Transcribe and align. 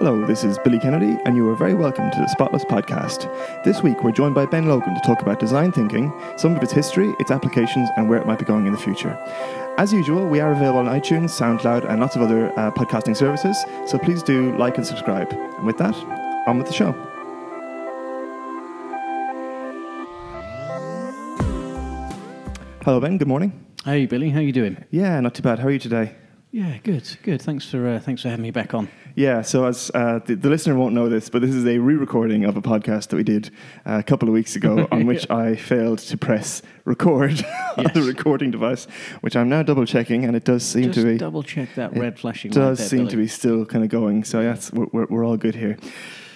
Hello, 0.00 0.24
this 0.24 0.44
is 0.44 0.60
Billy 0.60 0.78
Kennedy, 0.78 1.18
and 1.24 1.34
you 1.34 1.48
are 1.48 1.56
very 1.56 1.74
welcome 1.74 2.08
to 2.08 2.18
the 2.18 2.28
Spotless 2.28 2.64
Podcast. 2.64 3.26
This 3.64 3.82
week, 3.82 4.04
we're 4.04 4.12
joined 4.12 4.32
by 4.32 4.46
Ben 4.46 4.68
Logan 4.68 4.94
to 4.94 5.00
talk 5.00 5.22
about 5.22 5.40
design 5.40 5.72
thinking, 5.72 6.12
some 6.36 6.54
of 6.54 6.62
its 6.62 6.72
history, 6.72 7.12
its 7.18 7.32
applications, 7.32 7.88
and 7.96 8.08
where 8.08 8.20
it 8.20 8.24
might 8.24 8.38
be 8.38 8.44
going 8.44 8.66
in 8.66 8.72
the 8.72 8.78
future. 8.78 9.18
As 9.76 9.92
usual, 9.92 10.28
we 10.28 10.38
are 10.38 10.52
available 10.52 10.78
on 10.78 10.86
iTunes, 10.86 11.30
SoundCloud, 11.30 11.90
and 11.90 12.00
lots 12.00 12.14
of 12.14 12.22
other 12.22 12.56
uh, 12.56 12.70
podcasting 12.70 13.16
services, 13.16 13.58
so 13.88 13.98
please 13.98 14.22
do 14.22 14.56
like 14.56 14.76
and 14.76 14.86
subscribe. 14.86 15.32
And 15.32 15.66
with 15.66 15.78
that, 15.78 15.96
on 16.46 16.58
with 16.58 16.68
the 16.68 16.72
show. 16.72 16.92
Hello, 22.84 23.00
Ben. 23.00 23.18
Good 23.18 23.26
morning. 23.26 23.66
Hey 23.84 24.06
Billy, 24.06 24.30
how 24.30 24.38
are 24.38 24.42
you 24.42 24.52
doing? 24.52 24.84
Yeah, 24.92 25.18
not 25.18 25.34
too 25.34 25.42
bad. 25.42 25.58
How 25.58 25.66
are 25.66 25.72
you 25.72 25.80
today? 25.80 26.14
Yeah, 26.50 26.78
good, 26.82 27.04
good. 27.22 27.42
Thanks 27.42 27.66
for 27.70 27.86
uh, 27.86 28.00
thanks 28.00 28.22
for 28.22 28.30
having 28.30 28.42
me 28.42 28.50
back 28.50 28.72
on. 28.72 28.88
Yeah, 29.14 29.42
so 29.42 29.66
as 29.66 29.90
uh, 29.92 30.20
the, 30.24 30.34
the 30.34 30.48
listener 30.48 30.76
won't 30.76 30.94
know 30.94 31.08
this, 31.10 31.28
but 31.28 31.42
this 31.42 31.54
is 31.54 31.66
a 31.66 31.76
re-recording 31.78 32.44
of 32.46 32.56
a 32.56 32.62
podcast 32.62 33.08
that 33.08 33.16
we 33.16 33.22
did 33.22 33.50
uh, 33.84 33.98
a 33.98 34.02
couple 34.02 34.28
of 34.28 34.32
weeks 34.32 34.56
ago, 34.56 34.88
on 34.92 35.04
which 35.04 35.28
I 35.30 35.56
failed 35.56 35.98
to 35.98 36.16
press 36.16 36.62
record 36.86 37.44
on 37.76 37.84
the 37.92 38.02
recording 38.02 38.50
device, 38.50 38.86
which 39.20 39.36
I'm 39.36 39.50
now 39.50 39.62
double 39.62 39.84
checking, 39.84 40.24
and 40.24 40.34
it 40.34 40.44
does 40.44 40.64
seem 40.64 40.84
Just 40.84 41.00
to 41.00 41.04
be 41.04 41.18
double 41.18 41.42
check 41.42 41.74
that 41.74 41.94
red 41.94 42.18
flashing. 42.18 42.50
does 42.50 42.78
there, 42.78 42.88
seem 42.88 42.98
Billy. 43.00 43.10
to 43.10 43.16
be 43.18 43.26
still 43.28 43.66
kind 43.66 43.84
of 43.84 43.90
going. 43.90 44.24
So 44.24 44.40
yeah, 44.40 44.56
we're, 44.72 44.86
we're, 44.92 45.06
we're 45.06 45.24
all 45.26 45.36
good 45.36 45.54
here. 45.54 45.76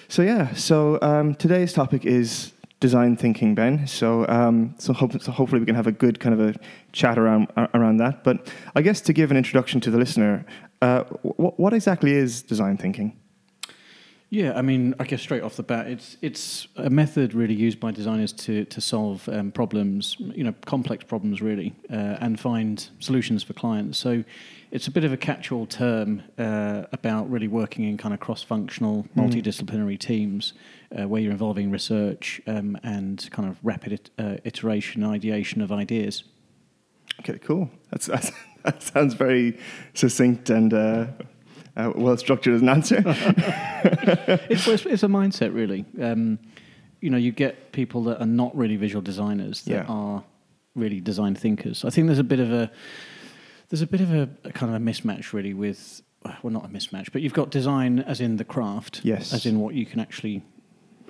So 0.09 0.21
yeah, 0.21 0.53
so 0.53 0.99
um, 1.01 1.35
today's 1.37 1.73
topic 1.73 2.05
is 2.05 2.52
design 2.83 3.17
thinking, 3.17 3.55
Ben. 3.55 3.87
So 3.87 4.27
um, 4.29 4.75
so, 4.77 4.93
hope, 4.93 5.13
so 5.23 5.33
hopefully 5.33 5.61
we 5.61 5.67
can 5.67 5.77
have 5.77 5.87
a 5.87 5.93
good 5.93 6.21
kind 6.21 6.35
of 6.39 6.41
a 6.49 6.59
chat 6.93 7.17
around 7.17 7.47
around 7.73 7.97
that. 7.99 8.25
But 8.25 8.53
I 8.75 8.83
guess 8.83 9.01
to 9.03 9.13
give 9.15 9.31
an 9.31 9.37
introduction 9.39 9.81
to 9.83 9.91
the 9.91 9.99
listener, 9.99 10.45
uh, 10.83 11.05
what, 11.23 11.59
what 11.59 11.73
exactly 11.73 12.13
is 12.13 12.43
design 12.43 12.77
thinking? 12.77 13.17
Yeah, 14.31 14.55
I 14.57 14.63
mean, 14.63 14.95
I 14.99 15.05
guess 15.05 15.21
straight 15.21 15.43
off 15.43 15.57
the 15.57 15.63
bat, 15.63 15.87
it's 15.87 16.17
it's 16.23 16.67
a 16.77 16.91
method 16.91 17.35
really 17.35 17.55
used 17.55 17.79
by 17.79 17.93
designers 17.93 18.33
to 18.45 18.65
to 18.65 18.81
solve 18.81 19.29
um, 19.29 19.53
problems, 19.53 20.17
you 20.19 20.43
know, 20.43 20.55
complex 20.65 21.05
problems 21.05 21.41
really, 21.43 21.75
uh, 21.91 22.17
and 22.25 22.41
find 22.41 22.89
solutions 22.99 23.45
for 23.45 23.53
clients. 23.53 23.99
So 23.99 24.25
it's 24.71 24.89
a 24.89 24.91
bit 24.91 25.05
of 25.05 25.13
a 25.13 25.19
catch-all 25.19 25.67
term 25.67 26.23
uh, 26.39 26.85
about 26.93 27.31
really 27.31 27.49
working 27.49 27.85
in 27.85 27.99
kind 27.99 28.15
of 28.15 28.21
cross-functional, 28.21 29.07
multidisciplinary 29.15 29.99
teams 29.99 30.55
uh, 30.99 31.09
where 31.09 31.21
you're 31.21 31.33
involving 31.33 31.71
research 31.71 32.41
um, 32.47 32.79
and 32.83 33.29
kind 33.31 33.49
of 33.49 33.59
rapid 33.63 33.93
it, 33.93 34.11
uh, 34.19 34.37
iteration, 34.45 35.03
ideation 35.05 35.61
of 35.63 35.73
ideas. 35.73 36.25
Okay, 37.21 37.39
cool. 37.39 37.71
That's, 37.91 38.07
that's 38.07 38.31
that 38.65 38.83
sounds 38.83 39.15
very 39.15 39.59
succinct 39.95 40.51
and 40.51 40.73
uh, 40.73 41.07
uh, 41.77 41.93
well 41.97 42.17
structured 42.17 42.55
as 42.55 42.63
an 42.63 42.69
answer. 42.69 43.03
it's, 44.51 44.67
it's, 44.69 44.87
it's 44.87 45.03
a 45.03 45.07
mindset, 45.09 45.55
really. 45.55 45.85
Um, 46.01 46.39
you 47.01 47.11
know, 47.11 47.17
you 47.19 47.33
get 47.33 47.73
people 47.73 48.05
that 48.05 48.21
are 48.21 48.27
not 48.27 48.57
really 48.57 48.77
visual 48.77 49.03
designers 49.03 49.63
that 49.63 49.73
Yeah. 49.73 49.85
are 49.89 50.25
really 50.75 51.01
design 51.01 51.35
thinkers. 51.35 51.85
I 51.85 51.91
think 51.91 52.07
there's 52.07 52.19
a 52.19 52.25
bit 52.25 52.41
of 52.41 52.53
a 52.53 52.71
there's 53.69 53.83
a 53.83 53.87
bit 53.87 54.01
of 54.03 54.13
a, 54.13 54.29
a 54.45 54.53
kind 54.53 54.75
of 54.75 54.81
a 54.81 54.85
mismatch, 54.85 55.33
really, 55.33 55.55
with 55.55 56.03
well, 56.43 56.53
not 56.53 56.65
a 56.65 56.69
mismatch, 56.69 57.11
but 57.13 57.23
you've 57.23 57.33
got 57.33 57.51
design 57.51 57.99
as 58.01 58.21
in 58.21 58.37
the 58.37 58.45
craft, 58.45 59.01
Yes. 59.03 59.33
as 59.33 59.45
in 59.47 59.59
what 59.59 59.75
you 59.75 59.85
can 59.87 59.99
actually 59.99 60.43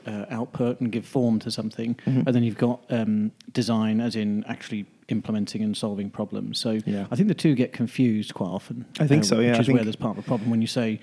uh, 0.07 0.27
output 0.31 0.81
and 0.81 0.91
give 0.93 1.05
form 1.07 1.39
to 1.41 1.51
something, 1.51 1.95
Mhm. 2.07 2.27
and 2.27 2.35
then 2.35 2.43
you've 2.43 2.59
got 2.59 2.81
um, 2.91 3.33
design 3.53 4.01
as 4.01 4.17
in 4.17 4.45
actually 4.49 4.87
implementing 5.09 5.63
and 5.63 5.77
solving 5.77 6.11
problems. 6.11 6.59
So 6.59 6.79
Yeah. 6.87 7.07
I 7.11 7.17
think 7.17 7.29
the 7.29 7.35
two 7.35 7.55
get 7.55 7.73
confused 7.73 8.35
quite 8.35 8.49
often. 8.49 8.85
I 8.99 9.07
think 9.07 9.23
uh, 9.23 9.27
so, 9.27 9.41
yeah, 9.41 9.51
Which 9.51 9.59
I 9.59 9.61
is 9.63 9.69
where 9.69 9.85
there's 9.85 9.97
part 9.97 10.17
of 10.17 10.25
the 10.25 10.29
problem 10.29 10.51
when 10.51 10.61
you 10.61 10.67
say 10.67 11.01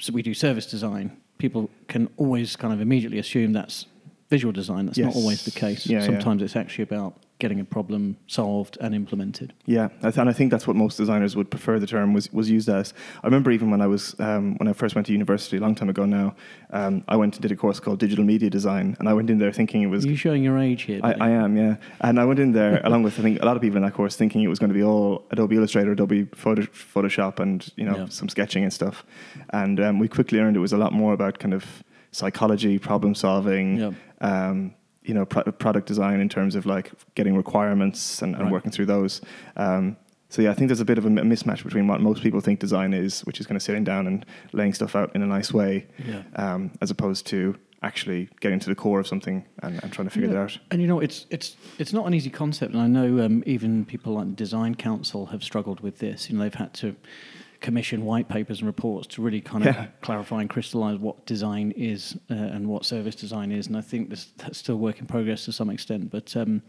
so 0.00 0.12
we 0.12 0.22
do 0.22 0.32
service 0.34 0.66
design. 0.66 1.10
People 1.38 1.70
can 1.88 2.08
always 2.16 2.54
kind 2.56 2.72
of 2.72 2.80
immediately 2.80 3.18
assume 3.18 3.52
that's 3.52 3.86
visual 4.30 4.52
design. 4.52 4.86
That's 4.86 4.98
not 4.98 5.14
always 5.16 5.44
the 5.44 5.50
case. 5.50 5.86
Yeah, 5.86 5.98
yeah. 6.00 6.06
Sometimes 6.06 6.42
it's 6.42 6.54
actually 6.56 6.84
about 6.84 7.16
getting 7.38 7.60
a 7.60 7.64
problem 7.64 8.16
solved 8.26 8.76
and 8.80 8.94
implemented. 8.94 9.52
Yeah, 9.64 9.86
I 10.02 10.10
th- 10.10 10.16
and 10.18 10.28
I 10.28 10.32
think 10.32 10.50
that's 10.50 10.66
what 10.66 10.74
most 10.76 10.96
designers 10.96 11.36
would 11.36 11.50
prefer 11.50 11.78
the 11.78 11.86
term 11.86 12.12
was, 12.12 12.32
was 12.32 12.50
used 12.50 12.68
as. 12.68 12.92
I 13.22 13.26
remember 13.26 13.50
even 13.52 13.70
when 13.70 13.80
I 13.80 13.86
was 13.86 14.18
um, 14.18 14.56
when 14.56 14.66
I 14.68 14.72
first 14.72 14.94
went 14.96 15.06
to 15.06 15.12
university 15.12 15.56
a 15.56 15.60
long 15.60 15.74
time 15.76 15.88
ago 15.88 16.04
now, 16.04 16.34
um, 16.70 17.04
I 17.06 17.16
went 17.16 17.34
and 17.36 17.42
did 17.42 17.52
a 17.52 17.56
course 17.56 17.78
called 17.78 18.00
digital 18.00 18.24
media 18.24 18.50
design, 18.50 18.96
and 18.98 19.08
I 19.08 19.12
went 19.14 19.30
in 19.30 19.38
there 19.38 19.52
thinking 19.52 19.82
it 19.82 19.86
was. 19.86 20.04
Are 20.04 20.08
you 20.08 20.16
showing 20.16 20.42
your 20.42 20.58
age 20.58 20.82
here? 20.82 21.00
I, 21.04 21.12
I 21.14 21.30
am, 21.30 21.56
yeah, 21.56 21.76
and 22.00 22.18
I 22.18 22.24
went 22.24 22.40
in 22.40 22.52
there 22.52 22.80
along 22.84 23.04
with 23.04 23.18
I 23.18 23.22
think 23.22 23.40
a 23.40 23.46
lot 23.46 23.56
of 23.56 23.62
people 23.62 23.76
in 23.76 23.82
that 23.84 23.94
course 23.94 24.16
thinking 24.16 24.42
it 24.42 24.48
was 24.48 24.58
going 24.58 24.70
to 24.70 24.74
be 24.74 24.82
all 24.82 25.24
Adobe 25.30 25.56
Illustrator, 25.56 25.92
Adobe 25.92 26.24
Photo, 26.34 26.62
Photoshop, 26.62 27.38
and 27.40 27.70
you 27.76 27.84
know 27.84 27.96
Yeah. 27.98 28.06
some 28.08 28.28
sketching 28.28 28.64
and 28.64 28.72
stuff, 28.72 29.04
and 29.50 29.78
um, 29.80 29.98
we 30.00 30.08
quickly 30.08 30.38
learned 30.38 30.56
it 30.56 30.60
was 30.60 30.72
a 30.72 30.78
lot 30.78 30.92
more 30.92 31.12
about 31.12 31.38
kind 31.38 31.54
of 31.54 31.64
psychology, 32.10 32.78
problem 32.78 33.14
solving, 33.14 33.76
Yeah. 33.78 33.90
um, 34.20 34.74
you 35.08 35.14
know, 35.14 35.24
pro- 35.24 35.42
product 35.50 35.86
design 35.88 36.20
in 36.20 36.28
terms 36.28 36.54
of 36.54 36.66
like 36.66 36.92
getting 37.14 37.34
requirements 37.36 38.22
and, 38.22 38.34
and 38.34 38.44
Right. 38.44 38.52
working 38.52 38.70
through 38.70 38.86
those. 38.86 39.20
Um, 39.56 39.96
so 40.28 40.42
yeah, 40.42 40.50
I 40.50 40.54
think 40.54 40.68
there's 40.68 40.80
a 40.80 40.84
bit 40.84 40.98
of 40.98 41.06
a 41.06 41.08
mismatch 41.08 41.64
between 41.64 41.86
what 41.88 42.00
most 42.02 42.22
people 42.22 42.40
think 42.40 42.60
design 42.60 42.92
is, 42.92 43.22
which 43.22 43.40
is 43.40 43.46
kind 43.46 43.56
of 43.56 43.62
sitting 43.62 43.82
down 43.84 44.06
and 44.06 44.26
laying 44.52 44.74
stuff 44.74 44.94
out 44.94 45.10
in 45.16 45.22
a 45.22 45.26
nice 45.26 45.52
way, 45.54 45.86
Yeah. 46.06 46.22
um, 46.36 46.70
as 46.82 46.90
opposed 46.90 47.26
to 47.28 47.56
actually 47.82 48.28
getting 48.40 48.58
to 48.58 48.68
the 48.68 48.74
core 48.74 49.00
of 49.00 49.06
something 49.06 49.44
and, 49.62 49.82
and 49.82 49.90
trying 49.92 50.06
to 50.06 50.12
figure 50.12 50.28
Yeah. 50.28 50.34
it 50.40 50.42
out. 50.44 50.58
And 50.70 50.82
you 50.82 50.88
know, 50.88 51.00
it's 51.00 51.24
it's 51.30 51.56
it's 51.78 51.92
not 51.94 52.06
an 52.06 52.12
easy 52.12 52.28
concept, 52.28 52.74
and 52.74 52.82
I 52.82 52.88
know 52.88 53.24
um, 53.24 53.42
even 53.46 53.84
people 53.86 54.12
like 54.14 54.26
the 54.26 54.32
Design 54.44 54.74
Council 54.74 55.26
have 55.26 55.42
struggled 55.42 55.80
with 55.80 55.98
this. 55.98 56.28
You 56.28 56.36
know, 56.36 56.42
they've 56.42 56.54
had 56.54 56.74
to 56.82 56.94
commission 57.60 58.04
white 58.04 58.28
papers 58.28 58.58
and 58.60 58.66
reports 58.66 59.06
to 59.08 59.22
really 59.22 59.40
kind 59.40 59.66
of 59.66 59.74
Yeah. 59.74 59.86
clarify 60.00 60.40
and 60.40 60.50
crystallize 60.50 60.98
what 60.98 61.26
design 61.26 61.72
is 61.76 62.16
uh, 62.30 62.34
and 62.34 62.68
what 62.68 62.84
service 62.84 63.14
design 63.16 63.50
is. 63.52 63.66
And 63.66 63.76
I 63.76 63.80
think 63.80 64.10
this, 64.10 64.26
that's 64.36 64.58
still 64.58 64.76
work 64.76 65.00
in 65.00 65.06
progress 65.06 65.44
to 65.46 65.52
some 65.52 65.68
extent. 65.70 66.10
But 66.10 66.36
um, 66.36 66.62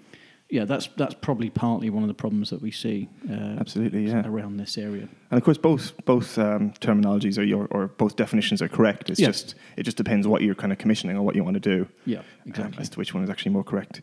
yeah, 0.50 0.66
that's 0.66 0.88
that's 0.98 1.14
probably 1.14 1.52
partly 1.52 1.92
one 1.92 2.02
of 2.02 2.08
the 2.08 2.16
problems 2.16 2.50
that 2.50 2.60
we 2.60 2.72
see 2.72 3.08
uh, 3.30 3.58
Absolutely, 3.60 4.08
yeah. 4.08 4.26
around 4.26 4.58
this 4.58 4.80
area. 4.80 5.08
And 5.30 5.38
of 5.38 5.44
course, 5.44 5.60
both 5.60 5.94
both 6.06 6.40
um, 6.40 6.72
terminologies 6.82 7.38
are 7.38 7.44
your, 7.44 7.68
or 7.70 7.88
both 7.88 8.16
definitions 8.16 8.60
are 8.62 8.68
correct. 8.68 9.12
It's 9.12 9.20
just 9.20 9.54
it 9.78 9.84
just 9.84 9.98
depends 9.98 10.28
what 10.28 10.42
you're 10.42 10.56
kind 10.56 10.72
of 10.74 10.80
commissioning 10.80 11.18
or 11.18 11.22
what 11.22 11.36
you 11.36 11.44
want 11.44 11.54
to 11.54 11.60
do. 11.60 11.88
Yeah, 12.06 12.20
um, 12.20 12.26
exactly. 12.48 12.82
as 12.82 12.90
to 12.90 12.98
which 12.98 13.14
one 13.14 13.24
is 13.24 13.30
actually 13.30 13.52
more 13.52 13.64
correct. 13.64 14.02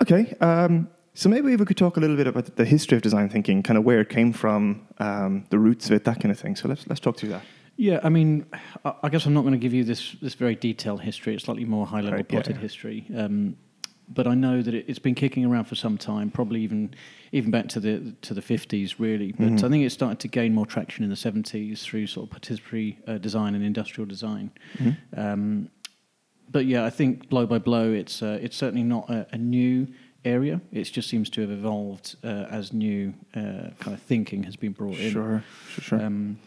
Okay, 0.00 0.34
um, 0.40 0.88
so 1.16 1.28
maybe 1.28 1.52
if 1.54 1.58
we 1.60 1.66
could 1.66 1.76
talk 1.78 1.96
a 1.96 2.00
little 2.00 2.16
bit 2.16 2.26
about 2.26 2.56
the 2.56 2.64
history 2.64 2.96
of 2.96 3.02
design 3.02 3.28
thinking, 3.28 3.62
kind 3.62 3.78
of 3.78 3.84
where 3.84 4.00
it 4.00 4.08
came 4.10 4.32
from, 4.32 4.86
um, 4.98 5.44
the 5.50 5.58
roots 5.58 5.86
of 5.86 5.92
it, 5.92 6.04
that 6.04 6.20
kind 6.20 6.30
of 6.30 6.38
thing. 6.38 6.54
So 6.56 6.68
let's 6.68 6.86
let's 6.86 7.00
talk 7.00 7.16
through 7.16 7.30
that. 7.30 7.42
Yeah, 7.78 8.00
I 8.02 8.08
mean, 8.08 8.46
I 9.02 9.08
guess 9.10 9.26
I'm 9.26 9.34
not 9.34 9.42
going 9.42 9.52
to 9.52 9.58
give 9.58 9.74
you 9.74 9.82
this 9.84 10.12
this 10.22 10.34
very 10.34 10.54
detailed 10.54 11.00
history. 11.00 11.34
It's 11.34 11.44
slightly 11.44 11.64
more 11.64 11.86
high 11.86 12.00
level 12.00 12.18
Right, 12.18 12.26
yeah. 12.30 12.38
potted 12.38 12.58
history. 12.58 13.06
Um, 13.16 13.56
but 14.08 14.26
I 14.28 14.34
know 14.34 14.62
that 14.62 14.72
it, 14.72 14.84
it's 14.88 15.00
been 15.00 15.16
kicking 15.16 15.44
around 15.44 15.64
for 15.64 15.74
some 15.74 15.98
time, 15.98 16.30
probably 16.30 16.60
even 16.60 16.94
even 17.32 17.50
back 17.50 17.68
to 17.68 17.80
the 17.80 18.14
to 18.22 18.34
the 18.34 18.42
50s, 18.42 18.94
really. 18.98 19.32
But 19.32 19.52
Mhm. 19.52 19.64
I 19.64 19.68
think 19.68 19.84
it 19.84 19.90
started 19.90 20.20
to 20.20 20.28
gain 20.28 20.54
more 20.54 20.66
traction 20.66 21.02
in 21.04 21.10
the 21.10 21.16
70s 21.16 21.80
through 21.82 22.06
sort 22.06 22.30
of 22.30 22.40
participatory 22.40 22.96
uh, 23.08 23.18
design 23.18 23.54
and 23.54 23.64
industrial 23.64 24.06
design. 24.06 24.50
Um, 25.16 25.70
but 26.50 26.66
yeah, 26.66 26.84
I 26.84 26.90
think 26.90 27.28
blow 27.28 27.46
by 27.46 27.58
blow, 27.58 27.92
it's 27.92 28.22
uh, 28.22 28.38
it's 28.40 28.56
certainly 28.56 28.84
not 28.84 29.10
a, 29.10 29.26
a 29.32 29.38
new 29.38 29.88
area. 30.26 30.60
It 30.72 30.84
just 30.84 31.08
seems 31.08 31.30
to 31.30 31.40
have 31.42 31.50
evolved 31.50 32.16
uh, 32.24 32.46
as 32.50 32.72
new 32.72 33.14
uh, 33.34 33.70
kind 33.80 33.94
of 33.94 34.02
thinking 34.02 34.42
has 34.44 34.56
been 34.56 34.72
brought 34.72 34.98
in. 34.98 35.12
Sure, 35.12 35.42
sure, 35.70 35.84
sure. 35.84 36.02
Um, 36.04 36.38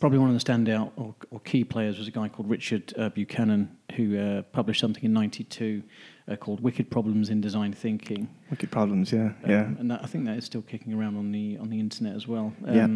probably 0.00 0.18
one 0.18 0.30
of 0.34 0.38
the 0.42 0.44
standout 0.52 0.92
or, 0.96 1.14
or 1.30 1.40
key 1.40 1.64
players 1.64 1.98
was 1.98 2.08
a 2.08 2.10
guy 2.10 2.28
called 2.28 2.48
Richard 2.48 2.92
uh, 2.96 3.08
Buchanan, 3.10 3.76
who 3.96 4.18
uh, 4.18 4.42
published 4.52 4.80
something 4.80 5.04
in 5.04 5.12
'92 5.12 5.82
uh, 6.28 6.36
called 6.36 6.60
"Wicked 6.60 6.90
Problems 6.90 7.28
in 7.30 7.40
Design 7.40 7.72
Thinking." 7.72 8.28
Wicked 8.50 8.70
problems, 8.70 9.12
yeah, 9.12 9.32
Um, 9.44 9.50
yeah. 9.50 9.62
and 9.78 9.90
that, 9.90 10.00
I 10.02 10.06
think 10.06 10.24
that 10.26 10.36
is 10.38 10.44
still 10.44 10.62
kicking 10.62 10.92
around 10.94 11.16
on 11.16 11.30
the 11.32 11.58
on 11.58 11.68
the 11.70 11.78
internet 11.78 12.14
as 12.16 12.26
well. 12.26 12.52
Yeah. 12.66 12.88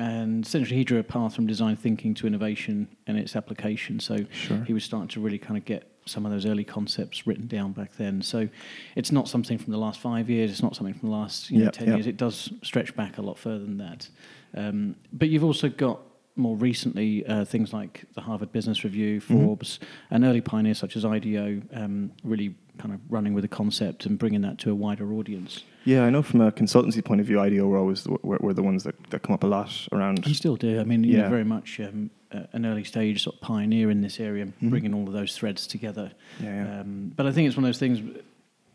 And 0.00 0.46
essentially, 0.46 0.76
he 0.78 0.84
drew 0.84 0.98
a 0.98 1.02
path 1.02 1.34
from 1.34 1.46
design 1.46 1.76
thinking 1.76 2.14
to 2.14 2.26
innovation 2.26 2.88
and 3.06 3.18
its 3.18 3.36
application. 3.36 4.00
So 4.00 4.16
Sure. 4.32 4.64
he 4.64 4.72
was 4.72 4.82
starting 4.82 5.08
to 5.08 5.20
really 5.20 5.38
kind 5.38 5.58
of 5.58 5.64
get 5.66 5.86
some 6.06 6.24
of 6.24 6.32
those 6.32 6.46
early 6.46 6.64
concepts 6.64 7.26
written 7.26 7.46
down 7.46 7.72
back 7.72 7.94
then. 7.96 8.22
So 8.22 8.48
it's 8.96 9.12
not 9.12 9.28
something 9.28 9.58
from 9.58 9.72
the 9.72 9.78
last 9.78 10.00
five 10.00 10.30
years. 10.30 10.50
It's 10.50 10.62
not 10.62 10.74
something 10.74 10.94
from 10.94 11.10
the 11.10 11.14
last 11.14 11.50
you 11.50 11.64
know, 11.64 11.70
ten 11.70 11.88
yeah. 11.88 11.94
years. 11.96 12.06
It 12.06 12.16
does 12.16 12.50
stretch 12.62 12.96
back 12.96 13.18
a 13.18 13.22
lot 13.22 13.38
further 13.38 13.64
than 13.64 13.76
that. 13.78 14.08
Um, 14.54 14.96
but 15.12 15.28
you've 15.28 15.44
also 15.44 15.68
got 15.68 16.00
more 16.36 16.56
recently 16.56 17.26
uh, 17.26 17.44
things 17.44 17.72
like 17.72 18.04
the 18.14 18.22
Harvard 18.22 18.52
Business 18.52 18.82
Review, 18.84 19.20
Mm-hmm. 19.20 19.44
Forbes, 19.44 19.80
and 20.10 20.24
early 20.24 20.40
pioneers 20.40 20.78
such 20.78 20.96
as 20.96 21.04
IDEO 21.04 21.60
um, 21.74 22.12
really 22.24 22.54
kind 22.78 22.94
of 22.94 23.00
running 23.10 23.34
with 23.34 23.42
the 23.42 23.48
concept 23.48 24.06
and 24.06 24.18
bringing 24.18 24.40
that 24.40 24.56
to 24.60 24.70
a 24.70 24.74
wider 24.74 25.12
audience. 25.12 25.64
Yeah, 25.84 26.04
I 26.04 26.10
know 26.10 26.22
from 26.22 26.40
a 26.42 26.52
consultancy 26.52 27.02
point 27.04 27.20
of 27.20 27.26
view, 27.26 27.40
IDEO 27.40 27.66
were 27.66 27.78
always 27.78 28.04
the, 28.04 28.16
were, 28.22 28.38
were 28.40 28.52
the 28.54 28.62
ones 28.62 28.84
that, 28.84 28.94
that 29.10 29.22
come 29.22 29.34
up 29.34 29.42
a 29.44 29.46
lot 29.46 29.88
around. 29.92 30.26
You 30.26 30.34
still 30.34 30.56
do. 30.56 30.78
I 30.80 30.84
mean, 30.84 31.04
Yeah. 31.04 31.28
very 31.28 31.44
much 31.44 31.80
um, 31.80 32.10
an 32.52 32.66
early 32.66 32.84
stage 32.84 33.22
sort 33.24 33.36
of 33.36 33.40
pioneer 33.42 33.90
in 33.90 34.00
this 34.02 34.20
area, 34.20 34.46
Mhm. 34.62 34.70
bringing 34.70 34.94
all 34.94 35.06
of 35.06 35.12
those 35.12 35.34
threads 35.36 35.66
together. 35.66 36.12
Yeah, 36.42 36.64
yeah. 36.64 36.80
Um, 36.80 37.12
but 37.16 37.26
I 37.26 37.32
think 37.32 37.48
it's 37.48 37.56
one 37.56 37.64
of 37.64 37.68
those 37.68 37.78
things. 37.78 38.00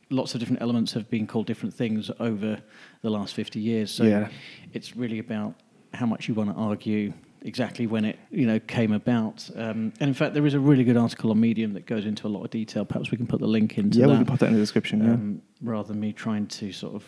Lots 0.09 0.33
of 0.33 0.39
different 0.39 0.61
elements 0.61 0.93
have 0.93 1.09
been 1.09 1.25
called 1.27 1.45
different 1.47 1.73
things 1.73 2.11
over 2.19 2.59
the 3.01 3.09
last 3.09 3.33
fifty 3.35 3.59
years. 3.59 3.91
So 3.91 4.03
Yeah. 4.03 4.29
it's 4.73 4.95
really 4.95 5.19
about 5.19 5.55
how 5.93 6.05
much 6.05 6.27
you 6.27 6.33
want 6.33 6.49
to 6.51 6.55
argue 6.55 7.13
exactly 7.45 7.87
when 7.87 8.03
it 8.03 8.19
you 8.29 8.45
know 8.45 8.59
came 8.59 8.91
about. 8.91 9.49
Um, 9.55 9.93
and 9.99 10.09
in 10.09 10.13
fact, 10.13 10.33
there 10.33 10.45
is 10.45 10.53
a 10.53 10.59
really 10.59 10.83
good 10.83 10.97
article 10.97 11.31
on 11.31 11.39
Medium 11.39 11.73
that 11.73 11.85
goes 11.85 12.05
into 12.05 12.27
a 12.27 12.29
lot 12.29 12.43
of 12.43 12.49
detail. 12.49 12.83
Perhaps 12.83 13.11
we 13.11 13.17
can 13.17 13.27
put 13.27 13.39
the 13.39 13.47
link 13.47 13.77
into 13.77 13.99
yeah, 13.99 14.07
that. 14.07 14.11
we 14.11 14.17
can 14.17 14.25
put 14.25 14.39
that 14.39 14.47
in 14.47 14.53
the 14.53 14.59
description. 14.59 15.03
Yeah. 15.03 15.13
um, 15.13 15.41
rather 15.61 15.87
than 15.89 15.99
me 15.99 16.11
trying 16.11 16.47
to 16.47 16.71
sort 16.73 16.95
of 16.95 17.03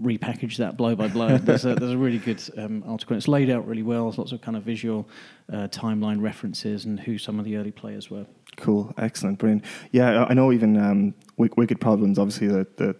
repackage 0.00 0.56
that 0.56 0.76
blow 0.76 0.94
by 0.94 1.08
blow. 1.08 1.36
there's, 1.38 1.64
a, 1.64 1.74
there's 1.74 1.92
a 1.92 1.98
really 1.98 2.18
good 2.18 2.42
um, 2.56 2.84
article. 2.86 3.16
It's 3.16 3.28
laid 3.28 3.50
out 3.50 3.66
really 3.66 3.82
well. 3.82 4.04
There's 4.04 4.18
lots 4.18 4.32
of 4.32 4.40
kind 4.40 4.56
of 4.56 4.62
visual 4.62 5.08
uh, 5.52 5.68
timeline 5.68 6.20
references 6.20 6.84
and 6.84 6.98
who 6.98 7.18
some 7.18 7.38
of 7.38 7.44
the 7.44 7.56
early 7.56 7.72
players 7.72 8.10
were. 8.10 8.26
Cool, 8.56 8.92
excellent, 8.98 9.38
brilliant. 9.38 9.64
Yeah, 9.92 10.24
I 10.24 10.30
I 10.30 10.34
know 10.34 10.52
even 10.52 10.76
um, 10.76 11.14
Wicked 11.36 11.80
Problems, 11.80 12.18
obviously 12.18 12.48
the, 12.48 12.66
the 12.76 12.96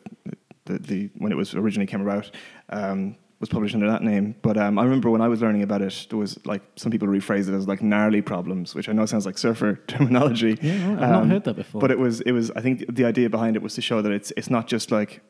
the 0.65 0.79
the 0.79 1.11
when 1.19 1.33
it 1.33 1.37
was 1.37 1.55
originally 1.55 1.87
came 1.87 2.01
about. 2.01 2.31
Um, 2.71 3.17
was 3.43 3.49
published 3.51 3.75
under 3.75 3.91
that 3.91 4.03
name, 4.03 4.35
but 4.41 4.57
um, 4.57 4.79
I 4.79 4.85
remember 4.85 5.11
when 5.11 5.21
I 5.21 5.29
was 5.29 5.43
learning 5.43 5.63
about 5.63 5.83
it, 5.83 6.07
there 6.09 6.19
was 6.19 6.39
like 6.47 6.63
some 6.77 6.91
people 6.91 7.09
rephrase 7.09 7.49
it 7.49 7.55
as 7.55 7.67
like 7.69 7.83
gnarly 7.83 8.23
problems, 8.23 8.75
which 8.75 8.89
I 8.89 8.93
know 8.93 9.05
sounds 9.05 9.27
like 9.27 9.37
surfer 9.37 9.75
terminology. 9.89 10.57
Yeah, 10.63 10.73
right. 10.95 11.03
I've 11.03 11.11
not 11.11 11.23
Um, 11.25 11.31
heard 11.31 11.45
that 11.45 11.57
before. 11.57 11.81
But 11.83 11.91
it 11.91 11.99
was 11.99 12.21
it 12.23 12.33
was 12.33 12.51
I 12.53 12.61
think 12.63 12.95
the 12.95 13.05
idea 13.05 13.29
behind 13.29 13.57
it 13.57 13.63
was 13.63 13.75
to 13.75 13.83
show 13.83 14.01
that 14.01 14.13
it's 14.13 14.33
it's 14.39 14.49
not 14.49 14.67
just 14.69 14.91
like 14.91 15.21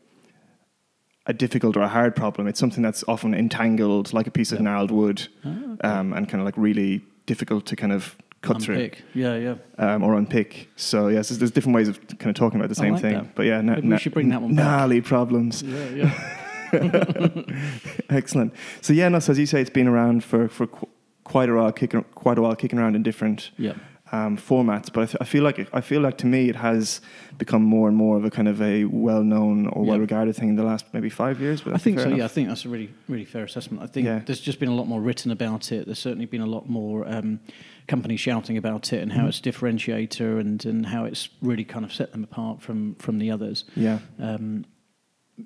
a 1.26 1.32
difficult 1.32 1.76
or 1.76 1.82
a 1.82 1.88
hard 1.88 2.14
problem. 2.14 2.46
It's 2.48 2.60
something 2.60 2.82
that's 2.82 3.02
often 3.08 3.34
entangled 3.34 4.12
like 4.12 4.26
a 4.26 4.30
piece 4.30 4.52
of 4.52 4.58
Yeah. 4.58 4.64
gnarled 4.64 4.90
wood, 4.90 5.28
Ah, 5.44 5.48
okay. 5.48 5.88
um, 5.88 6.12
and 6.12 6.28
kind 6.28 6.40
of 6.42 6.44
like 6.44 6.56
really 6.56 7.02
difficult 7.26 7.64
to 7.66 7.76
kind 7.76 7.92
of 7.92 8.16
cut 8.42 8.60
through 8.60 8.90
Yeah, 9.14 9.36
yeah. 9.36 9.54
um, 9.78 10.02
or 10.02 10.14
unpick. 10.16 10.68
So 10.74 11.06
yes, 11.08 11.28
there's, 11.28 11.38
there's 11.38 11.52
different 11.52 11.76
ways 11.76 11.88
of 11.88 11.96
kind 12.18 12.28
of 12.30 12.34
talking 12.34 12.58
about 12.60 12.68
the 12.68 12.74
same 12.74 12.94
like 12.94 13.02
thing. 13.02 13.14
that. 13.14 13.34
But 13.36 13.46
yeah, 13.46 13.60
na- 13.60 13.78
we 13.80 13.96
should 13.98 14.12
bring 14.12 14.30
that 14.30 14.42
one 14.42 14.54
back. 14.56 14.64
gnarly 14.66 15.00
problems. 15.00 15.62
Yeah, 15.62 15.88
yeah. 15.90 16.38
Excellent. 18.10 18.52
So 18.80 18.92
yeah, 18.92 19.08
no. 19.08 19.18
So 19.18 19.32
as 19.32 19.38
you 19.38 19.46
say, 19.46 19.60
it's 19.60 19.70
been 19.70 19.88
around 19.88 20.24
for 20.24 20.48
for 20.48 20.66
qu- 20.66 20.88
quite 21.24 21.48
a 21.48 21.54
while, 21.54 21.72
kicking 21.72 22.04
quite 22.14 22.38
a 22.38 22.42
while, 22.42 22.54
kicking 22.56 22.78
around 22.78 22.96
in 22.96 23.02
different 23.02 23.50
yeah. 23.58 23.74
um, 24.10 24.36
formats. 24.36 24.92
But 24.92 25.02
I, 25.02 25.06
th- 25.06 25.16
I 25.20 25.24
feel 25.24 25.42
like 25.44 25.58
it, 25.58 25.68
I 25.72 25.80
feel 25.80 26.00
like 26.00 26.18
to 26.18 26.26
me 26.26 26.48
it 26.48 26.56
has 26.56 27.00
become 27.38 27.62
more 27.62 27.88
and 27.88 27.96
more 27.96 28.16
of 28.16 28.24
a 28.24 28.30
kind 28.30 28.48
of 28.48 28.60
a 28.60 28.84
well-known 28.84 29.66
or 29.68 29.84
Yeah. 29.84 29.90
well-regarded 29.90 30.34
thing 30.36 30.48
in 30.50 30.56
the 30.56 30.64
last 30.64 30.86
maybe 30.92 31.08
five 31.10 31.40
years. 31.40 31.60
But 31.62 31.74
I 31.74 31.78
think 31.78 32.00
so. 32.00 32.08
Yeah, 32.08 32.24
I 32.24 32.28
think 32.28 32.48
that's 32.48 32.64
a 32.64 32.68
really, 32.68 32.90
really 33.08 33.24
fair 33.24 33.44
assessment. 33.44 33.82
I 33.82 33.86
think 33.86 34.06
Yeah. 34.06 34.20
there's 34.26 34.40
just 34.40 34.58
been 34.60 34.68
a 34.68 34.74
lot 34.74 34.86
more 34.88 35.00
written 35.00 35.30
about 35.30 35.72
it. 35.72 35.86
There's 35.86 35.98
certainly 35.98 36.26
been 36.26 36.42
a 36.42 36.46
lot 36.46 36.68
more 36.68 37.08
um, 37.08 37.40
companies 37.88 38.20
shouting 38.20 38.56
about 38.56 38.92
it 38.92 39.00
and 39.02 39.12
how 39.12 39.24
Mhm. 39.24 39.28
it's 39.28 39.38
a 39.38 39.42
differentiator 39.42 40.40
and, 40.40 40.64
and 40.66 40.86
how 40.86 41.04
it's 41.04 41.28
really 41.40 41.64
kind 41.64 41.84
of 41.84 41.92
set 41.92 42.12
them 42.12 42.22
apart 42.24 42.60
from 42.62 42.94
from 42.96 43.18
the 43.18 43.30
others. 43.30 43.64
Yeah. 43.76 43.98
Um, 44.20 44.64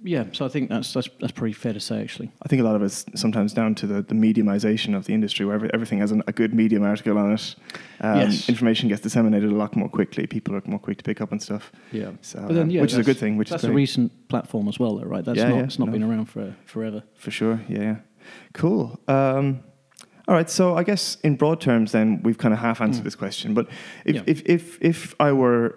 yeah, 0.04 0.24
so 0.32 0.44
I 0.44 0.48
think 0.48 0.68
that's 0.68 0.92
that's 0.92 1.08
that's 1.20 1.32
pretty 1.32 1.52
fair 1.52 1.72
to 1.72 1.80
say 1.80 2.00
actually. 2.02 2.30
I 2.42 2.48
think 2.48 2.60
a 2.60 2.64
lot 2.64 2.76
of 2.76 2.82
it's 2.82 3.04
sometimes 3.14 3.52
down 3.52 3.74
to 3.76 3.86
the, 3.86 4.02
the 4.02 4.14
mediumization 4.14 4.96
of 4.96 5.04
the 5.06 5.14
industry, 5.14 5.44
where 5.46 5.54
every, 5.54 5.70
everything 5.74 5.98
has 6.00 6.12
an, 6.12 6.22
a 6.26 6.32
good 6.32 6.52
medium 6.54 6.82
article 6.84 7.18
on 7.18 7.32
it. 7.32 7.54
Um, 8.00 8.20
Yes. 8.20 8.48
Information 8.48 8.88
gets 8.88 9.00
disseminated 9.02 9.50
a 9.50 9.54
lot 9.54 9.74
more 9.76 9.88
quickly. 9.88 10.26
People 10.26 10.54
are 10.56 10.62
more 10.66 10.78
quick 10.78 10.98
to 10.98 11.04
pick 11.04 11.20
up 11.20 11.32
on 11.32 11.40
stuff. 11.40 11.72
Yeah. 11.92 12.10
So, 12.22 12.40
But 12.40 12.54
then, 12.54 12.62
um, 12.64 12.70
yeah, 12.70 12.80
which 12.82 12.92
is 12.92 12.98
a 12.98 13.02
good 13.04 13.18
thing. 13.18 13.36
Which 13.36 13.50
that's 13.50 13.64
is 13.64 13.70
a 13.70 13.72
recent 13.72 14.28
platform 14.28 14.68
as 14.68 14.78
well, 14.78 14.96
though, 14.96 15.04
right? 15.08 15.24
That's 15.24 15.38
Yeah, 15.38 15.48
not 15.48 15.56
yeah, 15.56 15.64
it's 15.64 15.78
not 15.78 15.86
no. 15.86 15.92
been 15.92 16.02
around 16.02 16.26
for 16.26 16.54
forever. 16.64 17.02
for 17.14 17.30
sure. 17.30 17.60
Yeah, 17.68 17.78
yeah. 17.80 17.96
Cool. 18.52 18.98
Um, 19.08 19.60
all 20.28 20.34
right. 20.34 20.50
So 20.50 20.74
I 20.76 20.82
guess 20.82 21.16
in 21.22 21.36
broad 21.36 21.60
terms, 21.60 21.92
then 21.92 22.20
we've 22.24 22.38
kind 22.38 22.52
of 22.52 22.60
half 22.60 22.80
answered 22.80 23.02
Mm. 23.02 23.04
this 23.04 23.14
question. 23.14 23.54
But 23.54 23.68
if 24.04 24.14
Yeah. 24.16 24.22
if, 24.26 24.42
if 24.46 24.78
if 24.82 25.14
I 25.20 25.32
were 25.32 25.76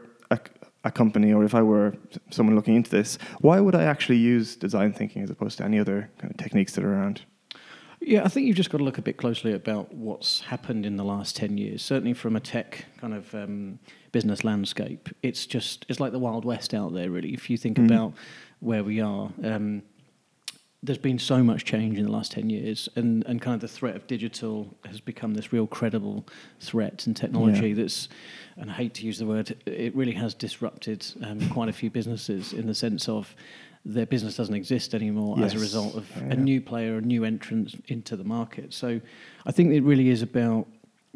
a, 0.84 0.92
company 0.92 1.34
or 1.34 1.44
if 1.44 1.54
I 1.54 1.62
were 1.62 1.96
someone 2.30 2.56
looking 2.56 2.76
into 2.76 2.90
this, 2.92 3.18
why 3.42 3.60
would 3.60 3.76
I 3.76 3.84
actually 3.84 4.18
use 4.18 4.56
design 4.56 4.94
thinking 4.94 5.22
as 5.24 5.30
opposed 5.30 5.58
to 5.60 5.64
any 5.66 5.80
other 5.80 6.10
kind 6.20 6.32
of 6.32 6.38
techniques 6.38 6.74
that 6.76 6.84
are 6.84 6.94
around? 6.94 7.22
Yeah, 8.02 8.24
I 8.24 8.30
think 8.30 8.48
you've 8.48 8.56
just 8.56 8.70
got 8.70 8.78
to 8.78 8.84
look 8.86 8.98
a 8.98 9.02
bit 9.02 9.18
closely 9.18 9.52
about 9.54 9.94
what's 9.94 10.40
happened 10.42 10.86
in 10.86 10.96
the 10.96 11.04
last 11.04 11.36
10 11.36 11.58
years. 11.58 11.82
Certainly 11.82 12.14
from 12.14 12.38
a 12.38 12.40
tech 12.40 12.86
kind 12.98 13.14
of 13.14 13.36
um, 13.36 13.78
business 14.14 14.46
landscape, 14.46 15.10
it's 15.22 15.46
just, 15.46 15.86
it's 15.90 16.00
like 16.00 16.14
the 16.14 16.20
Wild 16.20 16.46
West 16.46 16.74
out 16.74 16.94
there, 16.94 17.10
really. 17.12 17.34
If 17.34 17.50
you 17.50 17.58
think 17.58 17.78
Mhm. 17.78 17.86
about 17.86 18.14
where 18.62 18.86
we 18.86 19.02
are, 19.02 19.32
um, 19.44 19.84
there's 20.82 20.98
been 20.98 21.20
so 21.20 21.44
much 21.44 21.66
change 21.66 21.98
in 21.98 22.06
the 22.06 22.12
last 22.12 22.32
10 22.32 22.50
years, 22.50 22.88
and, 22.96 23.26
and 23.26 23.42
kind 23.42 23.56
of 23.56 23.62
the 23.62 23.68
threat 23.68 23.96
of 23.98 24.08
digital 24.08 24.74
has 24.86 25.02
become 25.02 25.34
this 25.34 25.52
real 25.52 25.68
credible 25.68 26.26
threat 26.62 27.06
and 27.06 27.18
technology 27.18 27.70
Yeah. 27.70 27.76
that's, 27.76 28.08
and 28.56 28.72
I 28.72 28.74
hate 28.74 28.94
to 28.96 29.06
use 29.06 29.18
the 29.20 29.26
word, 29.26 29.56
it 29.66 29.94
really 29.96 30.14
has 30.14 30.34
disrupted 30.34 31.06
um, 31.22 31.42
quite 31.50 31.68
a 31.68 31.74
few 31.74 31.90
businesses 31.90 32.54
in 32.54 32.66
the 32.66 32.74
sense 32.74 33.10
of 33.10 33.36
their 33.86 34.06
business 34.06 34.36
doesn't 34.38 34.56
exist 34.56 34.94
anymore 34.94 35.38
as 35.42 35.54
a 35.54 35.60
result 35.60 35.96
of 35.96 36.10
Yeah, 36.16 36.32
a 36.32 36.36
new 36.36 36.62
player, 36.62 36.98
a 36.98 37.02
new 37.02 37.24
entrant 37.24 37.82
into 37.88 38.16
the 38.16 38.26
market. 38.26 38.74
So 38.74 39.00
I 39.46 39.52
think 39.52 39.74
it 39.74 39.82
really 39.82 40.10
is 40.10 40.22
about 40.22 40.68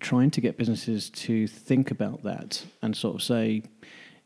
trying 0.02 0.32
to 0.32 0.42
get 0.42 0.58
businesses 0.58 1.10
to 1.10 1.46
think 1.48 1.92
about 1.92 2.24
that 2.24 2.66
and 2.82 2.96
sort 2.96 3.16
of 3.16 3.22
say, 3.22 3.64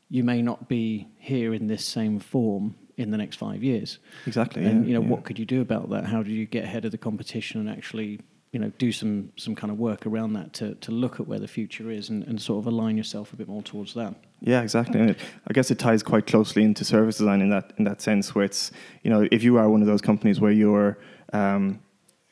you 0.10 0.24
may 0.24 0.42
not 0.42 0.68
be 0.70 1.08
here 1.18 1.54
in 1.54 1.68
this 1.68 1.84
same 1.86 2.20
form 2.20 2.76
in 2.98 3.12
the 3.12 3.18
next 3.18 3.38
five 3.38 3.64
years. 3.64 4.00
Exactly. 4.26 4.66
and 4.66 4.84
yeah, 4.84 4.88
you 4.88 4.94
know, 4.96 5.02
yeah. 5.02 5.08
what 5.12 5.24
could 5.24 5.38
you 5.40 5.46
do 5.46 5.62
about 5.62 5.90
that? 5.92 6.06
How 6.06 6.24
do 6.24 6.32
you 6.32 6.46
get 6.46 6.64
ahead 6.64 6.84
of 6.84 6.92
the 6.92 6.98
competition 6.98 7.62
and 7.62 7.70
actually, 7.70 8.20
you 8.52 8.60
know, 8.60 8.72
do 8.80 8.92
some 8.92 9.32
some 9.38 9.56
kind 9.56 9.72
of 9.72 9.78
work 9.78 10.06
around 10.08 10.34
that 10.34 10.54
to, 10.54 10.76
to 10.76 10.92
look 10.92 11.20
at 11.20 11.28
where 11.28 11.40
the 11.40 11.48
future 11.48 11.92
is 11.92 12.10
and, 12.10 12.24
and 12.24 12.42
sort 12.42 12.60
of 12.60 12.68
align 12.68 12.98
yourself 12.98 13.34
a 13.34 13.36
bit 13.36 13.48
more 13.48 13.62
towards 13.62 13.94
that. 13.94 14.16
Yeah, 14.42 14.62
exactly. 14.62 15.00
And 15.00 15.12
it, 15.12 15.20
I 15.48 15.54
guess 15.54 15.70
it 15.72 15.80
ties 15.80 16.04
quite 16.04 16.26
closely 16.28 16.64
into 16.64 16.84
service 16.84 17.18
design 17.18 17.42
in 17.42 17.50
that 17.50 17.72
in 17.78 17.84
that 17.86 18.02
sense, 18.02 18.34
where 18.34 18.46
it's 18.46 18.72
you 19.04 19.12
know 19.12 19.28
if 19.32 19.44
you 19.44 19.58
are 19.58 19.70
one 19.70 19.82
of 19.82 19.88
those 19.88 20.02
companies 20.02 20.40
where 20.42 20.52
your 20.52 20.98
um, 21.34 21.80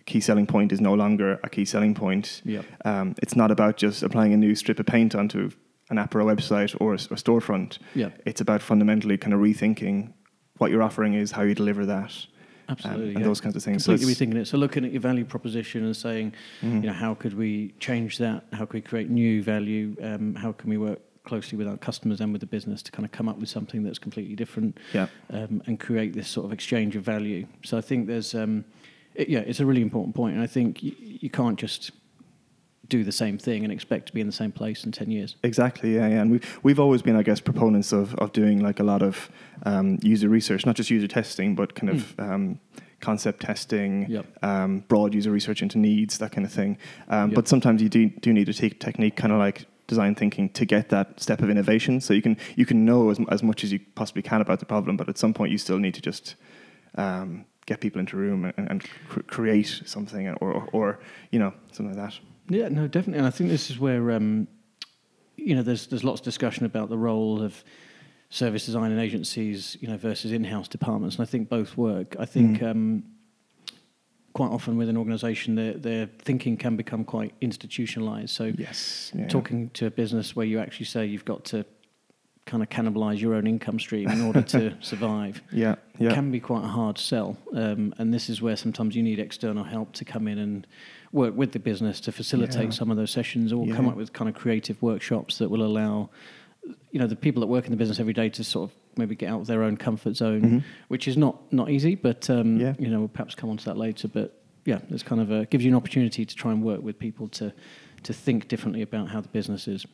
key 0.05 0.19
selling 0.21 0.47
point 0.47 0.71
is 0.71 0.79
no 0.81 0.93
longer 0.93 1.39
a 1.43 1.49
key 1.49 1.65
selling 1.65 1.93
point, 1.93 2.41
Yeah. 2.45 2.61
um, 2.85 3.15
it's 3.21 3.35
not 3.35 3.51
about 3.51 3.77
just 3.77 4.03
applying 4.03 4.33
a 4.33 4.37
new 4.37 4.55
strip 4.55 4.79
of 4.79 4.85
paint 4.85 5.15
onto 5.15 5.51
an 5.89 5.97
app 5.97 6.15
or 6.15 6.21
a 6.21 6.25
website 6.25 6.75
or 6.79 6.93
a 6.93 6.97
storefront. 6.97 7.77
Yeah. 7.93 8.09
It's 8.25 8.41
about 8.41 8.61
fundamentally 8.61 9.17
kind 9.17 9.33
of 9.33 9.39
rethinking 9.39 10.13
what 10.57 10.71
your 10.71 10.81
offering 10.81 11.13
is, 11.13 11.31
how 11.31 11.41
you 11.43 11.53
deliver 11.53 11.85
that, 11.85 12.11
um, 12.67 12.73
Absolutely. 12.77 13.09
and 13.09 13.19
yeah. 13.19 13.25
those 13.25 13.41
kinds 13.41 13.55
of 13.55 13.63
things. 13.63 13.83
So 13.83 13.91
Completely 13.93 14.11
it's- 14.13 14.21
rethinking 14.35 14.41
it. 14.41 14.47
So 14.47 14.57
looking 14.57 14.85
at 14.85 14.91
your 14.91 15.01
value 15.01 15.25
proposition 15.25 15.83
and 15.85 15.95
saying, 15.95 16.33
Mhm. 16.61 16.75
you 16.81 16.87
know, 16.87 16.93
how 16.93 17.13
could 17.13 17.33
we 17.37 17.73
change 17.79 18.17
that? 18.19 18.45
How 18.53 18.65
could 18.65 18.73
we 18.75 18.81
create 18.81 19.09
new 19.09 19.41
value? 19.43 19.95
Um, 20.01 20.35
how 20.35 20.51
can 20.53 20.69
we 20.69 20.77
work 20.77 20.99
closely 21.23 21.57
with 21.57 21.67
our 21.67 21.77
customers 21.77 22.21
and 22.21 22.31
with 22.31 22.39
the 22.41 22.47
business 22.47 22.81
to 22.83 22.91
kind 22.91 23.03
of 23.05 23.11
come 23.11 23.27
up 23.27 23.39
with 23.39 23.49
something 23.49 23.83
that's 23.83 23.97
completely 23.99 24.35
different 24.35 24.77
yeah, 24.93 25.07
um, 25.31 25.61
and 25.65 25.79
create 25.79 26.13
this 26.13 26.27
sort 26.27 26.45
of 26.45 26.53
exchange 26.53 26.95
of 26.95 27.03
value? 27.03 27.45
So 27.63 27.77
I 27.77 27.81
think 27.81 28.07
there's, 28.07 28.33
um, 28.35 28.63
it, 29.15 29.27
yeah, 29.29 29.39
it's 29.39 29.59
a 29.59 29.65
really 29.65 29.81
important 29.81 30.15
point, 30.15 30.35
and 30.35 30.43
I 30.43 30.47
think 30.47 30.81
you, 30.83 30.93
you 30.99 31.29
can't 31.29 31.57
just 31.59 31.91
do 32.89 33.03
the 33.03 33.11
same 33.11 33.37
thing 33.37 33.63
and 33.63 33.71
expect 33.73 34.07
to 34.07 34.13
be 34.13 34.21
in 34.21 34.27
the 34.27 34.33
same 34.33 34.51
place 34.51 34.83
in 34.85 34.91
ten 34.91 35.09
years. 35.11 35.35
Exactly, 35.43 35.95
yeah, 35.95 36.07
yeah. 36.07 36.21
And 36.21 36.31
we've, 36.31 36.59
we've 36.63 36.79
always 36.79 37.01
been, 37.01 37.15
I 37.15 37.23
guess, 37.23 37.39
proponents 37.39 37.91
of, 37.91 38.13
of 38.15 38.31
doing 38.33 38.61
like 38.61 38.79
a 38.79 38.83
lot 38.83 39.01
of 39.01 39.29
um, 39.63 39.97
user 40.01 40.29
research, 40.29 40.65
not 40.65 40.75
just 40.75 40.89
user 40.89 41.07
testing, 41.07 41.55
but 41.55 41.75
kind 41.75 41.89
of 41.89 42.19
um, 42.19 42.59
concept 43.01 43.41
testing, 43.41 44.09
Yep. 44.09 44.25
um, 44.43 44.79
broad 44.87 45.13
user 45.13 45.31
research 45.31 45.61
into 45.61 45.77
needs, 45.77 46.17
that 46.19 46.31
kind 46.31 46.45
of 46.45 46.51
thing. 46.53 46.77
Um, 47.09 47.29
Yep. 47.29 47.35
But 47.35 47.47
sometimes 47.47 47.81
you 47.81 47.89
do, 47.89 48.09
do 48.09 48.33
need 48.33 48.45
to 48.45 48.53
take 48.53 48.79
technique, 48.79 49.15
kind 49.15 49.31
of 49.33 49.39
like 49.39 49.65
design 49.87 50.15
thinking, 50.15 50.49
to 50.49 50.65
get 50.65 50.89
that 50.89 51.19
step 51.19 51.41
of 51.41 51.49
innovation. 51.49 52.01
So 52.01 52.13
you 52.13 52.21
can 52.21 52.37
you 52.55 52.65
can 52.65 52.85
know 52.85 53.09
as, 53.11 53.19
as 53.29 53.43
much 53.43 53.63
as 53.63 53.71
you 53.71 53.79
possibly 53.95 54.21
can 54.21 54.41
about 54.41 54.59
the 54.59 54.65
problem, 54.65 54.97
but 54.97 55.09
at 55.09 55.17
some 55.17 55.33
point 55.33 55.51
you 55.51 55.57
still 55.57 55.77
need 55.79 55.93
to 55.95 56.01
just 56.01 56.35
um, 56.95 57.45
get 57.65 57.81
people 57.81 57.99
into 57.99 58.15
a 58.15 58.19
room 58.19 58.51
and, 58.57 58.69
and 58.69 58.83
cr- 59.09 59.21
create 59.21 59.81
something, 59.85 60.27
or, 60.27 60.51
or, 60.53 60.69
or 60.71 60.99
you 61.31 61.39
know 61.39 61.53
something 61.71 61.95
like 61.95 62.11
that. 62.11 62.19
Yeah, 62.49 62.69
no, 62.69 62.87
definitely. 62.87 63.19
And 63.19 63.27
I 63.27 63.31
think 63.31 63.49
this 63.49 63.69
is 63.69 63.79
where 63.79 64.11
um, 64.11 64.47
you 65.37 65.55
know 65.55 65.63
there's 65.63 65.87
there's 65.87 66.03
lots 66.03 66.21
of 66.21 66.25
discussion 66.25 66.65
about 66.65 66.89
the 66.89 66.97
role 66.97 67.41
of 67.41 67.63
service 68.29 68.65
design 68.65 68.91
and 68.91 68.99
agencies, 68.99 69.77
you 69.79 69.87
know, 69.87 69.97
versus 69.97 70.31
in-house 70.31 70.67
departments, 70.67 71.15
and 71.17 71.27
I 71.27 71.29
think 71.29 71.49
both 71.49 71.77
work. 71.77 72.15
I 72.19 72.25
think 72.25 72.59
Mm. 72.59 72.71
um, 72.71 73.03
quite 74.33 74.49
often 74.51 74.77
with 74.77 74.89
an 74.89 74.97
organisation, 74.97 75.55
their 75.55 75.73
their 75.73 76.07
thinking 76.19 76.57
can 76.57 76.75
become 76.75 77.03
quite 77.05 77.33
institutionalised. 77.39 78.29
So 78.29 78.51
Yes, 78.57 79.11
yeah, 79.15 79.27
talking 79.27 79.69
to 79.71 79.85
a 79.87 79.91
business 79.91 80.35
where 80.35 80.45
you 80.45 80.59
actually 80.59 80.87
say 80.87 81.05
you've 81.05 81.25
got 81.25 81.45
to 81.45 81.65
kind 82.45 82.61
of 82.61 82.69
cannibalise 82.69 83.19
your 83.19 83.33
own 83.33 83.47
income 83.47 83.79
stream 83.79 84.07
in 84.07 84.21
order 84.21 84.41
to 84.43 84.71
survive 84.81 85.41
Yeah, 85.51 85.75
yeah. 85.97 86.13
can 86.13 86.29
be 86.31 86.39
quite 86.39 86.63
a 86.63 86.67
hard 86.67 86.99
sell. 86.99 87.37
Um, 87.55 87.91
and 87.97 88.13
this 88.13 88.29
is 88.29 88.39
where 88.39 88.55
sometimes 88.55 88.95
you 88.95 89.01
need 89.01 89.17
external 89.17 89.63
help 89.63 89.93
to 89.93 90.05
come 90.05 90.27
in 90.27 90.37
and 90.37 90.67
work 91.15 91.33
with 91.41 91.51
the 91.53 91.59
business 91.59 91.99
to 92.01 92.11
facilitate 92.11 92.63
Yeah. 92.65 92.69
some 92.79 92.91
of 92.91 92.97
those 92.97 93.11
sessions 93.19 93.51
or 93.53 93.65
come 93.77 93.87
up 93.87 93.95
with 93.95 94.11
kind 94.13 94.27
of 94.29 94.35
creative 94.35 94.77
workshops 94.81 95.37
that 95.39 95.49
will 95.49 95.63
allow 95.63 96.09
you 96.91 96.99
know 96.99 97.07
the 97.07 97.15
people 97.25 97.39
that 97.41 97.47
work 97.47 97.65
in 97.65 97.71
the 97.71 97.77
business 97.77 97.99
every 97.99 98.13
day 98.21 98.27
to 98.29 98.43
sort 98.43 98.69
of 98.69 98.75
maybe 98.97 99.15
get 99.15 99.29
out 99.29 99.41
of 99.41 99.47
their 99.47 99.61
own 99.67 99.77
comfort 99.77 100.15
zone 100.15 100.41
Mhm. 100.41 100.63
which 100.93 101.07
is 101.07 101.15
not 101.15 101.35
not 101.53 101.69
easy 101.69 101.95
but 101.95 102.29
um, 102.29 102.59
Yeah. 102.59 102.73
you 102.79 102.89
know 102.91 102.99
we'll 102.99 103.07
perhaps 103.19 103.35
come 103.35 103.49
on 103.49 103.57
to 103.57 103.65
that 103.65 103.77
later 103.77 104.07
but 104.07 104.27
yeah 104.65 104.79
it's 104.89 105.03
kind 105.03 105.21
of 105.21 105.29
a, 105.31 105.45
gives 105.45 105.63
you 105.63 105.71
an 105.71 105.75
opportunity 105.81 106.25
to 106.25 106.35
try 106.35 106.51
and 106.51 106.61
work 106.63 106.81
with 106.87 106.97
people 106.99 107.27
to 107.39 107.53
to 108.03 108.13
think 108.13 108.47
differently 108.47 108.81
about 108.81 109.09
how 109.09 109.21
the 109.21 109.29
business 109.29 109.67
is 109.67 109.85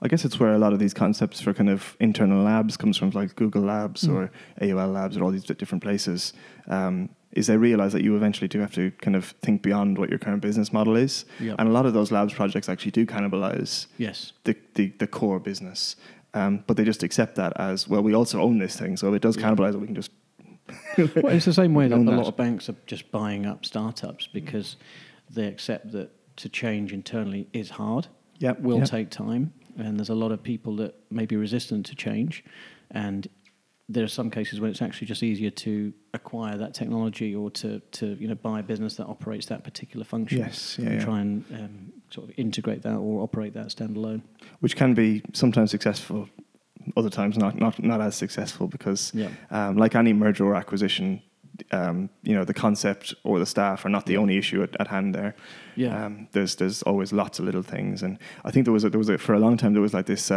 I 0.00 0.06
guess 0.08 0.24
it's 0.24 0.38
where 0.38 0.52
a 0.54 0.58
lot 0.58 0.72
of 0.72 0.78
these 0.78 0.94
concepts 0.94 1.40
for 1.40 1.52
kind 1.52 1.68
of 1.68 1.96
internal 1.98 2.40
labs 2.44 2.76
comes 2.76 2.96
from, 2.96 3.10
like 3.10 3.34
Google 3.34 3.62
Labs 3.62 4.04
Mm. 4.06 4.14
or 4.14 4.30
AOL 4.60 4.92
Labs 4.92 5.16
or 5.16 5.24
all 5.24 5.32
these 5.32 5.42
different 5.44 5.82
places. 5.82 6.32
Um, 6.68 7.08
is 7.32 7.46
they 7.46 7.56
realize 7.56 7.92
that 7.92 8.02
you 8.02 8.14
eventually 8.16 8.48
do 8.48 8.60
have 8.60 8.72
to 8.74 8.90
kind 9.00 9.16
of 9.16 9.34
think 9.42 9.62
beyond 9.62 9.98
what 9.98 10.10
your 10.10 10.18
current 10.18 10.42
business 10.42 10.72
model 10.72 10.96
is. 10.96 11.24
Yep. 11.40 11.56
And 11.58 11.68
a 11.68 11.72
lot 11.72 11.86
of 11.86 11.94
those 11.94 12.12
labs 12.12 12.34
projects 12.34 12.68
actually 12.68 12.90
do 12.92 13.06
cannibalize 13.06 13.86
Yes. 13.98 14.32
the, 14.44 14.56
the, 14.74 14.92
the 14.98 15.06
core 15.06 15.38
business. 15.40 15.96
Um, 16.34 16.64
but 16.66 16.76
they 16.76 16.84
just 16.84 17.02
accept 17.02 17.36
that 17.36 17.52
as 17.58 17.88
well. 17.88 18.02
We 18.02 18.14
also 18.14 18.40
own 18.40 18.58
this 18.58 18.76
thing, 18.76 18.96
so 18.96 19.08
if 19.08 19.14
it 19.16 19.22
does 19.22 19.36
cannibalize 19.36 19.74
it, 19.74 19.78
we 19.78 19.86
can 19.86 19.94
just 19.94 20.10
Well, 20.96 21.28
it's 21.28 21.44
the 21.44 21.52
same 21.52 21.74
way 21.74 21.88
that 21.88 21.96
a 21.96 21.98
lot 21.98 22.16
that. 22.16 22.28
of 22.28 22.36
banks 22.36 22.68
are 22.68 22.76
just 22.86 23.10
buying 23.10 23.44
up 23.46 23.64
startups 23.66 24.28
because 24.32 24.76
they 25.28 25.46
accept 25.46 25.92
that 25.92 26.10
to 26.36 26.48
change 26.48 26.92
internally 26.92 27.48
is 27.52 27.70
hard. 27.70 28.08
Yep, 28.38 28.60
will 28.60 28.78
yep. 28.78 28.88
take 28.88 29.10
time, 29.10 29.52
and 29.76 29.98
there's 29.98 30.08
a 30.08 30.14
lot 30.14 30.32
of 30.32 30.42
people 30.42 30.74
that 30.76 30.94
may 31.10 31.26
be 31.26 31.36
resistant 31.36 31.86
to 31.86 31.94
change, 31.94 32.42
and 32.90 33.28
there 33.88 34.04
are 34.04 34.08
some 34.08 34.30
cases 34.30 34.60
where 34.60 34.70
it's 34.70 34.80
actually 34.80 35.06
just 35.06 35.22
easier 35.22 35.50
to 35.50 35.92
acquire 36.14 36.56
that 36.56 36.72
technology 36.72 37.34
or 37.34 37.50
to, 37.50 37.80
to 37.92 38.16
you 38.20 38.28
know 38.28 38.34
buy 38.34 38.60
a 38.60 38.62
business 38.62 38.96
that 38.96 39.06
operates 39.06 39.46
that 39.46 39.64
particular 39.64 40.04
function. 40.04 40.38
Yes, 40.38 40.76
yeah, 40.78 40.86
and 40.86 40.94
yeah. 40.98 41.04
try 41.04 41.20
and 41.20 41.44
um, 41.52 41.92
sort 42.10 42.28
of 42.28 42.34
integrate 42.38 42.82
that 42.82 42.94
or 42.96 43.22
operate 43.22 43.54
that 43.54 43.66
standalone. 43.68 44.22
which 44.60 44.76
can 44.76 44.94
be 44.94 45.22
sometimes 45.32 45.70
successful, 45.70 46.28
other 46.96 47.10
times 47.10 47.36
not 47.36 47.58
not 47.58 47.82
not 47.82 48.00
as 48.00 48.14
successful 48.16 48.66
because, 48.68 49.12
Yeah. 49.14 49.30
um, 49.50 49.76
like 49.76 49.94
any 49.94 50.12
merger 50.12 50.44
or 50.44 50.54
acquisition, 50.54 51.20
um, 51.72 52.08
you 52.22 52.34
know 52.34 52.44
the 52.44 52.54
concept 52.54 53.14
or 53.24 53.38
the 53.38 53.46
staff 53.46 53.84
are 53.84 53.90
not 53.90 54.06
the 54.06 54.16
only 54.16 54.38
issue 54.38 54.62
at, 54.62 54.80
at 54.80 54.88
hand 54.88 55.14
there. 55.14 55.34
Yeah. 55.76 56.06
Um, 56.06 56.28
there's 56.32 56.54
there's 56.56 56.82
always 56.82 57.12
lots 57.12 57.38
of 57.40 57.44
little 57.44 57.62
things, 57.62 58.02
and 58.02 58.18
I 58.44 58.50
think 58.52 58.64
there 58.64 58.72
was 58.72 58.84
a, 58.84 58.90
there 58.90 58.98
was 58.98 59.08
a, 59.08 59.18
for 59.18 59.34
a 59.34 59.40
long 59.40 59.56
time 59.56 59.72
there 59.72 59.82
was 59.82 59.92
like 59.94 60.06
this. 60.06 60.30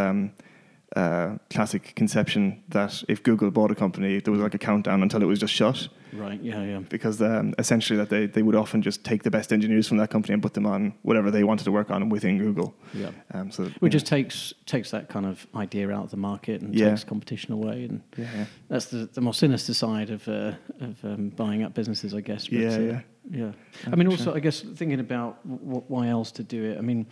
Uh, 0.94 1.36
classic 1.50 1.94
conception 1.96 2.62
that 2.68 3.02
if 3.08 3.20
Google 3.22 3.50
bought 3.50 3.72
a 3.72 3.74
company, 3.74 4.20
there 4.20 4.30
was 4.32 4.40
like 4.40 4.54
a 4.54 4.58
countdown 4.58 5.02
until 5.02 5.20
it 5.20 5.26
was 5.26 5.40
just 5.40 5.52
shut, 5.52 5.88
Right. 6.12 6.40
Yeah. 6.40 6.62
Yeah. 6.62 6.78
because 6.88 7.20
um, 7.20 7.54
essentially 7.58 7.96
that 7.98 8.08
they, 8.08 8.26
they 8.26 8.40
would 8.40 8.54
often 8.54 8.80
just 8.82 9.02
take 9.04 9.24
the 9.24 9.30
best 9.30 9.52
engineers 9.52 9.88
from 9.88 9.98
that 9.98 10.10
company 10.10 10.32
and 10.32 10.42
put 10.42 10.54
them 10.54 10.64
on 10.64 10.94
whatever 11.02 11.30
they 11.32 11.42
wanted 11.44 11.64
to 11.64 11.72
work 11.72 11.90
on 11.90 12.08
within 12.08 12.38
Google. 12.38 12.72
Yeah. 12.94 13.10
Um, 13.34 13.50
so 13.50 13.64
Which 13.80 13.92
just 13.92 14.06
takes 14.06 14.54
takes 14.64 14.90
that 14.92 15.08
kind 15.08 15.26
of 15.26 15.44
idea 15.56 15.90
out 15.90 16.04
of 16.04 16.10
the 16.12 16.16
market 16.16 16.62
and 16.62 16.72
Yeah. 16.72 16.90
takes 16.90 17.04
competition 17.04 17.52
away, 17.52 17.86
and 17.90 18.00
yeah, 18.16 18.30
yeah. 18.36 18.44
that's 18.68 18.86
the, 18.86 19.06
the 19.12 19.20
more 19.20 19.34
sinister 19.34 19.74
side 19.74 20.10
of 20.10 20.26
uh, 20.28 20.52
of 20.80 21.04
um, 21.04 21.30
buying 21.30 21.64
up 21.64 21.74
businesses, 21.74 22.14
I 22.14 22.20
guess. 22.20 22.46
But, 22.46 22.58
Yeah, 22.58 22.68
uh. 22.68 23.00
Yeah, 23.28 23.52
I 23.92 23.96
mean, 23.96 24.06
also. 24.06 24.32
I 24.36 24.40
guess 24.40 24.60
thinking 24.60 25.00
about 25.00 25.42
w- 25.46 25.82
why 25.88 26.06
else 26.08 26.30
to 26.32 26.44
do 26.44 26.62
it. 26.70 26.78
I 26.78 26.80
mean, 26.80 27.06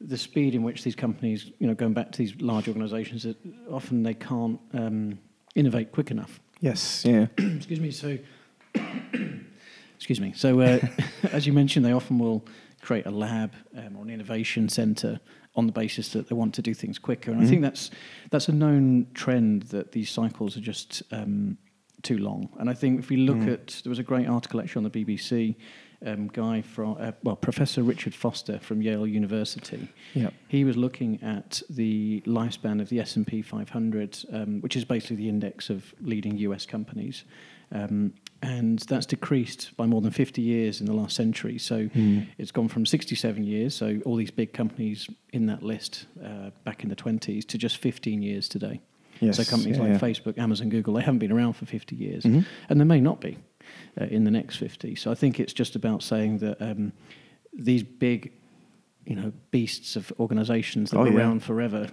the 0.00 0.16
speed 0.16 0.54
in 0.54 0.62
which 0.62 0.84
these 0.84 0.94
companies, 0.94 1.50
you 1.58 1.66
know, 1.66 1.74
going 1.74 1.92
back 1.92 2.12
to 2.12 2.18
these 2.18 2.40
large 2.40 2.68
organisations, 2.68 3.24
that 3.24 3.36
often 3.70 4.02
they 4.02 4.14
can't 4.14 4.60
um, 4.72 5.18
innovate 5.54 5.92
quick 5.92 6.10
enough. 6.10 6.40
Yes, 6.60 7.04
yeah. 7.04 7.26
excuse 7.38 7.80
me. 7.80 7.90
So, 7.90 8.18
excuse 9.96 10.20
me. 10.20 10.32
So, 10.34 10.60
uh, 10.60 10.80
as 11.32 11.46
you 11.46 11.52
mentioned, 11.52 11.84
they 11.84 11.92
often 11.92 12.18
will 12.18 12.44
create 12.80 13.06
a 13.06 13.10
lab 13.10 13.52
um, 13.76 13.96
or 13.96 14.02
an 14.04 14.10
innovation 14.10 14.68
centre 14.68 15.20
on 15.56 15.66
the 15.66 15.72
basis 15.72 16.10
that 16.10 16.28
they 16.28 16.34
want 16.34 16.54
to 16.54 16.62
do 16.62 16.72
things 16.72 16.98
quicker. 16.98 17.32
And 17.32 17.40
I 17.40 17.46
think 17.46 17.62
that's 17.62 17.90
that's 18.30 18.48
a 18.48 18.52
known 18.52 19.08
trend 19.14 19.64
that 19.64 19.90
these 19.90 20.08
cycles 20.08 20.56
are 20.56 20.60
just 20.60 21.02
um, 21.10 21.58
too 22.02 22.18
long. 22.18 22.48
And 22.58 22.70
I 22.70 22.74
think 22.74 23.00
if 23.00 23.08
we 23.08 23.16
look 23.16 23.48
at 23.48 23.80
there 23.82 23.90
was 23.90 23.98
a 23.98 24.04
great 24.04 24.28
article 24.28 24.60
actually 24.60 24.84
on 24.84 24.90
the 24.92 25.04
BBC. 25.04 25.56
Um, 26.06 26.28
guy 26.28 26.62
from 26.62 26.96
uh, 27.00 27.10
well, 27.24 27.34
Professor 27.34 27.82
Richard 27.82 28.14
Foster 28.14 28.60
from 28.60 28.80
Yale 28.82 29.04
University. 29.04 29.88
Yeah. 30.14 30.30
He 30.46 30.62
was 30.62 30.76
looking 30.76 31.20
at 31.24 31.60
the 31.68 32.22
lifespan 32.24 32.80
of 32.80 32.88
the 32.88 33.00
S 33.00 33.16
and 33.16 33.26
P 33.26 33.42
500, 33.42 34.18
um, 34.32 34.60
which 34.60 34.76
is 34.76 34.84
basically 34.84 35.16
the 35.16 35.28
index 35.28 35.70
of 35.70 35.92
leading 36.00 36.36
U.S. 36.38 36.66
companies, 36.66 37.24
um, 37.72 38.12
and 38.42 38.78
that's 38.80 39.06
decreased 39.06 39.76
by 39.76 39.86
more 39.86 40.00
than 40.00 40.12
50 40.12 40.40
years 40.40 40.80
in 40.80 40.86
the 40.86 40.92
last 40.94 41.16
century. 41.16 41.58
So 41.58 41.88
Hmm. 41.88 42.20
it's 42.38 42.52
gone 42.52 42.68
from 42.68 42.86
67 42.86 43.42
years, 43.42 43.74
so 43.74 43.98
all 44.06 44.14
these 44.14 44.30
big 44.30 44.52
companies 44.52 45.08
in 45.32 45.46
that 45.46 45.64
list 45.64 46.06
uh, 46.24 46.50
back 46.62 46.84
in 46.84 46.90
the 46.90 46.96
20s, 46.96 47.44
to 47.48 47.58
just 47.58 47.76
15 47.78 48.22
years 48.22 48.48
today. 48.48 48.80
Yes, 49.20 49.36
So 49.38 49.42
companies 49.42 49.78
yeah, 49.78 49.82
like 49.82 49.92
yeah. 49.94 49.98
Facebook, 49.98 50.38
Amazon, 50.38 50.68
Google, 50.68 50.94
they 50.94 51.02
haven't 51.02 51.18
been 51.18 51.32
around 51.32 51.54
for 51.54 51.66
50 51.66 51.96
years, 51.96 52.22
Mhm. 52.22 52.44
and 52.68 52.80
they 52.80 52.84
may 52.84 53.00
not 53.00 53.20
be 53.20 53.36
uh, 54.00 54.04
in 54.04 54.24
the 54.24 54.30
next 54.30 54.56
50. 54.56 54.94
So 54.96 55.10
I 55.10 55.14
think 55.14 55.38
it's 55.40 55.52
just 55.52 55.76
about 55.76 56.02
saying 56.02 56.38
that 56.38 56.60
um, 56.60 56.92
these 57.52 57.82
big, 57.82 58.32
you 59.06 59.16
know, 59.16 59.32
beasts 59.50 59.96
of 59.96 60.12
organisations 60.20 60.90
that 60.90 60.98
Oh, 60.98 61.02
were 61.02 61.08
yeah. 61.10 61.18
around 61.18 61.42
forever 61.42 61.88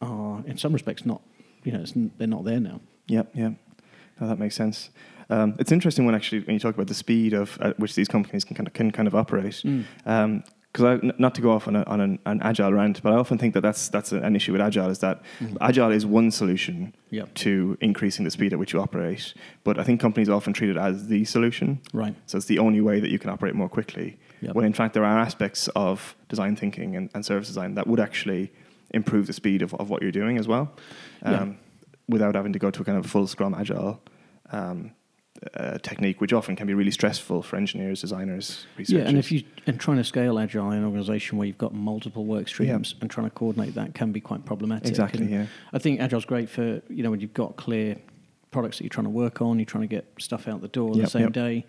are, 0.00 0.42
in 0.46 0.56
some 0.58 0.72
respects, 0.72 1.04
not. 1.06 1.22
You 1.64 1.72
know, 1.72 1.80
it's, 1.80 1.96
n- 1.96 2.10
they're 2.18 2.26
not 2.28 2.44
there 2.44 2.60
now. 2.60 2.80
Yep, 3.08 3.30
yep. 3.34 3.52
No, 4.20 4.28
that 4.28 4.38
makes 4.38 4.54
sense. 4.54 4.90
Um, 5.30 5.56
it's 5.58 5.72
interesting 5.72 6.04
when 6.06 6.14
actually 6.14 6.40
when 6.42 6.54
you 6.54 6.60
talk 6.60 6.74
about 6.74 6.86
the 6.88 6.94
speed 6.94 7.32
of 7.32 7.58
at 7.60 7.78
which 7.80 7.94
these 7.94 8.08
companies 8.08 8.44
can 8.44 8.54
kind 8.56 8.66
of 8.66 8.74
can 8.74 8.90
kind 8.92 9.08
of 9.08 9.14
operate. 9.14 9.62
Mm. 9.64 10.44
Because 10.74 11.00
not 11.18 11.36
to 11.36 11.40
go 11.40 11.52
off 11.52 11.68
on, 11.68 11.76
a, 11.76 11.84
on 11.84 12.00
an, 12.00 12.18
an 12.26 12.40
agile 12.42 12.72
rant, 12.72 13.00
but 13.00 13.12
I 13.12 13.16
often 13.16 13.38
think 13.38 13.54
that 13.54 13.60
that's 13.60 13.88
that's 13.88 14.10
an 14.10 14.34
issue 14.34 14.50
with 14.50 14.60
agile 14.60 14.90
is 14.90 14.98
that 14.98 15.22
Mhm. 15.40 15.56
agile 15.60 15.92
is 15.92 16.04
one 16.04 16.32
solution 16.32 16.92
Yep. 17.10 17.32
to 17.34 17.78
increasing 17.80 18.24
the 18.24 18.30
speed 18.32 18.52
at 18.52 18.58
which 18.58 18.72
you 18.72 18.80
operate. 18.80 19.34
But 19.62 19.78
I 19.78 19.84
think 19.84 20.00
companies 20.00 20.28
often 20.28 20.52
treat 20.52 20.70
it 20.70 20.76
as 20.76 21.06
the 21.06 21.24
solution. 21.26 21.78
Right. 21.92 22.16
So 22.26 22.36
it's 22.38 22.46
the 22.46 22.58
only 22.58 22.80
way 22.80 22.98
that 22.98 23.10
you 23.10 23.20
can 23.20 23.30
operate 23.30 23.54
more 23.54 23.68
quickly. 23.68 24.18
Yep. 24.40 24.56
When 24.56 24.64
in 24.66 24.72
fact 24.72 24.94
there 24.94 25.04
are 25.04 25.16
aspects 25.20 25.68
of 25.76 26.16
design 26.28 26.56
thinking 26.56 26.96
and, 26.96 27.08
and 27.14 27.24
service 27.24 27.46
design 27.46 27.74
that 27.76 27.86
would 27.86 28.00
actually 28.00 28.50
improve 28.92 29.28
the 29.28 29.32
speed 29.32 29.62
of, 29.62 29.74
of 29.74 29.90
what 29.90 30.02
you're 30.02 30.10
doing 30.22 30.38
as 30.38 30.48
well, 30.48 30.72
um, 31.22 31.32
Yeah. 31.32 31.48
without 32.08 32.34
having 32.34 32.52
to 32.52 32.58
go 32.58 32.70
to 32.72 32.82
a 32.82 32.84
kind 32.84 32.98
of 32.98 33.06
full 33.06 33.28
Scrum 33.28 33.54
Agile 33.54 34.02
um, 34.50 34.90
uh, 35.54 35.78
technique, 35.78 36.20
which 36.20 36.32
often 36.32 36.56
can 36.56 36.66
be 36.66 36.74
really 36.74 36.90
stressful 36.90 37.42
for 37.42 37.56
engineers, 37.56 38.00
designers, 38.00 38.66
researchers. 38.76 39.02
Yeah, 39.02 39.08
and 39.08 39.18
if 39.18 39.30
you 39.30 39.42
and 39.66 39.78
trying 39.78 39.98
to 39.98 40.04
scale 40.04 40.38
agile 40.38 40.70
in 40.70 40.78
an 40.78 40.84
organisation 40.84 41.38
where 41.38 41.46
you've 41.46 41.58
got 41.58 41.74
multiple 41.74 42.24
work 42.24 42.48
streams 42.48 42.94
and 43.00 43.10
trying 43.10 43.26
to 43.26 43.34
coordinate 43.34 43.74
that 43.74 43.94
can 43.94 44.12
be 44.12 44.20
quite 44.20 44.44
problematic. 44.44 44.88
Exactly, 44.88 45.22
And 45.22 45.30
yeah. 45.30 45.46
I 45.72 45.78
think 45.78 46.00
agile's 46.00 46.24
great 46.24 46.48
for 46.48 46.82
you 46.88 47.02
know 47.02 47.10
when 47.10 47.20
you've 47.20 47.34
got 47.34 47.56
clear 47.56 47.96
products 48.50 48.78
that 48.78 48.84
you're 48.84 48.90
trying 48.90 49.04
to 49.04 49.10
work 49.10 49.42
on, 49.42 49.58
you're 49.58 49.66
trying 49.66 49.82
to 49.82 49.88
get 49.88 50.06
stuff 50.18 50.46
out 50.48 50.60
the 50.60 50.68
door 50.68 50.94
the 50.94 51.06
same 51.06 51.22
yep. 51.22 51.32
day. 51.32 51.66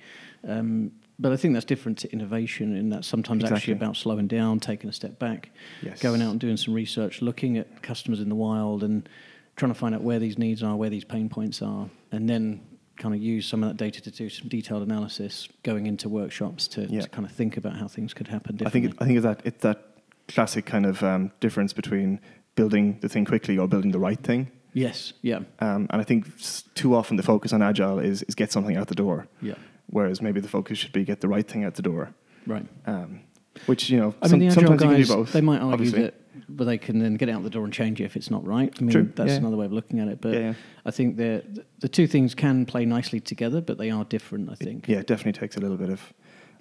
Um, 0.48 0.92
but 1.18 1.32
I 1.32 1.38
think 1.38 1.54
that's 1.54 1.66
different 1.66 1.98
to 2.00 2.12
innovation, 2.12 2.76
in 2.76 2.90
that 2.90 3.06
sometimes 3.06 3.44
actually 3.46 3.74
about 3.74 3.96
slowing 3.96 4.28
down, 4.28 4.60
taking 4.60 4.90
a 4.90 4.94
step 4.94 5.18
back, 5.18 5.50
Yes. 5.82 6.02
going 6.02 6.22
out 6.22 6.32
and 6.32 6.40
doing 6.40 6.58
some 6.58 6.74
research, 6.74 7.22
looking 7.22 7.58
at 7.58 7.82
customers 7.82 8.20
in 8.20 8.28
the 8.30 8.36
wild, 8.36 8.84
and 8.84 9.08
trying 9.56 9.72
to 9.72 9.80
find 9.80 9.96
out 9.96 10.02
where 10.02 10.20
these 10.20 10.38
needs 10.38 10.62
are, 10.62 10.76
where 10.76 10.90
these 10.90 11.06
pain 11.06 11.30
points 11.30 11.62
are, 11.62 11.90
and 12.12 12.30
then 12.30 12.60
kind 12.98 13.14
of 13.16 13.22
use 13.22 13.46
some 13.48 13.64
of 13.64 13.70
that 13.70 13.78
data 13.78 14.02
to 14.02 14.12
do 14.12 14.30
some 14.30 14.48
detailed 14.48 14.84
analysis, 14.84 15.48
going 15.64 15.86
into 15.88 16.08
workshops 16.10 16.68
to, 16.70 16.82
Yeah. 16.90 17.02
to 17.02 17.10
kind 17.10 17.26
of 17.26 17.32
think 17.32 17.58
about 17.58 17.76
how 17.78 17.88
things 17.88 18.14
could 18.14 18.28
happen 18.28 18.58
I 18.66 18.70
think 18.70 18.86
it, 18.86 18.94
I 19.00 19.06
think 19.06 19.18
it's 19.18 19.24
that 19.26 19.42
it's 19.44 19.62
that 19.62 19.80
classic 20.28 20.66
kind 20.66 20.86
of 20.86 21.04
um, 21.04 21.32
difference 21.40 21.74
between 21.74 22.20
building 22.56 22.98
the 23.02 23.10
thing 23.10 23.26
quickly 23.26 23.58
or 23.58 23.68
building 23.68 23.92
the 23.92 24.00
right 24.00 24.20
thing. 24.20 24.50
yes, 24.74 25.14
yeah, 25.22 25.40
Um, 25.60 25.88
and 25.92 26.02
I 26.02 26.04
think 26.04 26.26
too 26.74 26.96
often 26.96 27.18
the 27.18 27.24
focus 27.24 27.54
on 27.54 27.62
agile 27.62 28.00
is, 28.00 28.24
is 28.24 28.36
get 28.36 28.52
something 28.52 28.76
out 28.78 28.88
the 28.88 28.96
door, 28.96 29.28
yeah, 29.42 29.56
whereas 29.88 30.22
maybe 30.22 30.40
the 30.40 30.48
focus 30.48 30.78
should 30.80 30.94
be 30.94 31.04
get 31.04 31.20
the 31.22 31.28
right 31.28 31.48
thing 31.48 31.64
out 31.66 31.76
the 31.76 31.82
door. 31.82 32.10
right. 32.48 32.66
Um, 32.86 33.22
which 33.66 33.90
you 33.90 33.98
know, 34.00 34.14
I 34.22 34.28
some- 34.28 34.40
mean, 34.40 34.50
the 34.50 34.54
agile 34.54 34.68
sometimes 34.68 34.82
you 34.82 35.06
can 35.06 35.16
do 35.16 35.16
both. 35.24 35.34
they 35.34 35.42
might 35.42 35.60
argue 35.60 35.74
obviously. 35.74 36.02
that, 36.04 36.14
but 36.50 36.66
they 36.66 36.78
can 36.78 37.00
then 37.00 37.16
get 37.16 37.30
out 37.30 37.44
the 37.44 37.50
door 37.50 37.64
and 37.64 37.74
change 37.74 38.00
it 38.02 38.04
if 38.06 38.16
it's 38.16 38.30
not 38.30 38.46
right. 38.46 38.74
I 38.78 38.82
mean, 38.82 38.92
True, 38.92 39.12
that's 39.16 39.32
yeah. 39.32 39.38
another 39.38 39.58
way 39.58 39.66
of 39.66 39.74
looking 39.74 40.00
at 40.00 40.08
it. 40.08 40.22
But 40.22 40.34
Yeah, 40.34 40.40
yeah. 40.40 40.54
I 40.86 40.92
think 40.92 41.18
the 41.18 41.44
the 41.80 41.88
two 41.90 42.08
things 42.08 42.36
can 42.36 42.66
play 42.66 42.86
nicely 42.86 43.20
together, 43.20 43.62
but 43.62 43.78
they 43.78 43.90
are 43.92 44.04
different. 44.06 44.50
I 44.52 44.56
think. 44.56 44.88
Yeah, 44.88 45.00
it 45.00 45.08
definitely 45.08 45.40
takes 45.40 45.56
a 45.58 45.60
little 45.60 45.78
bit 45.78 45.90
of 45.90 46.14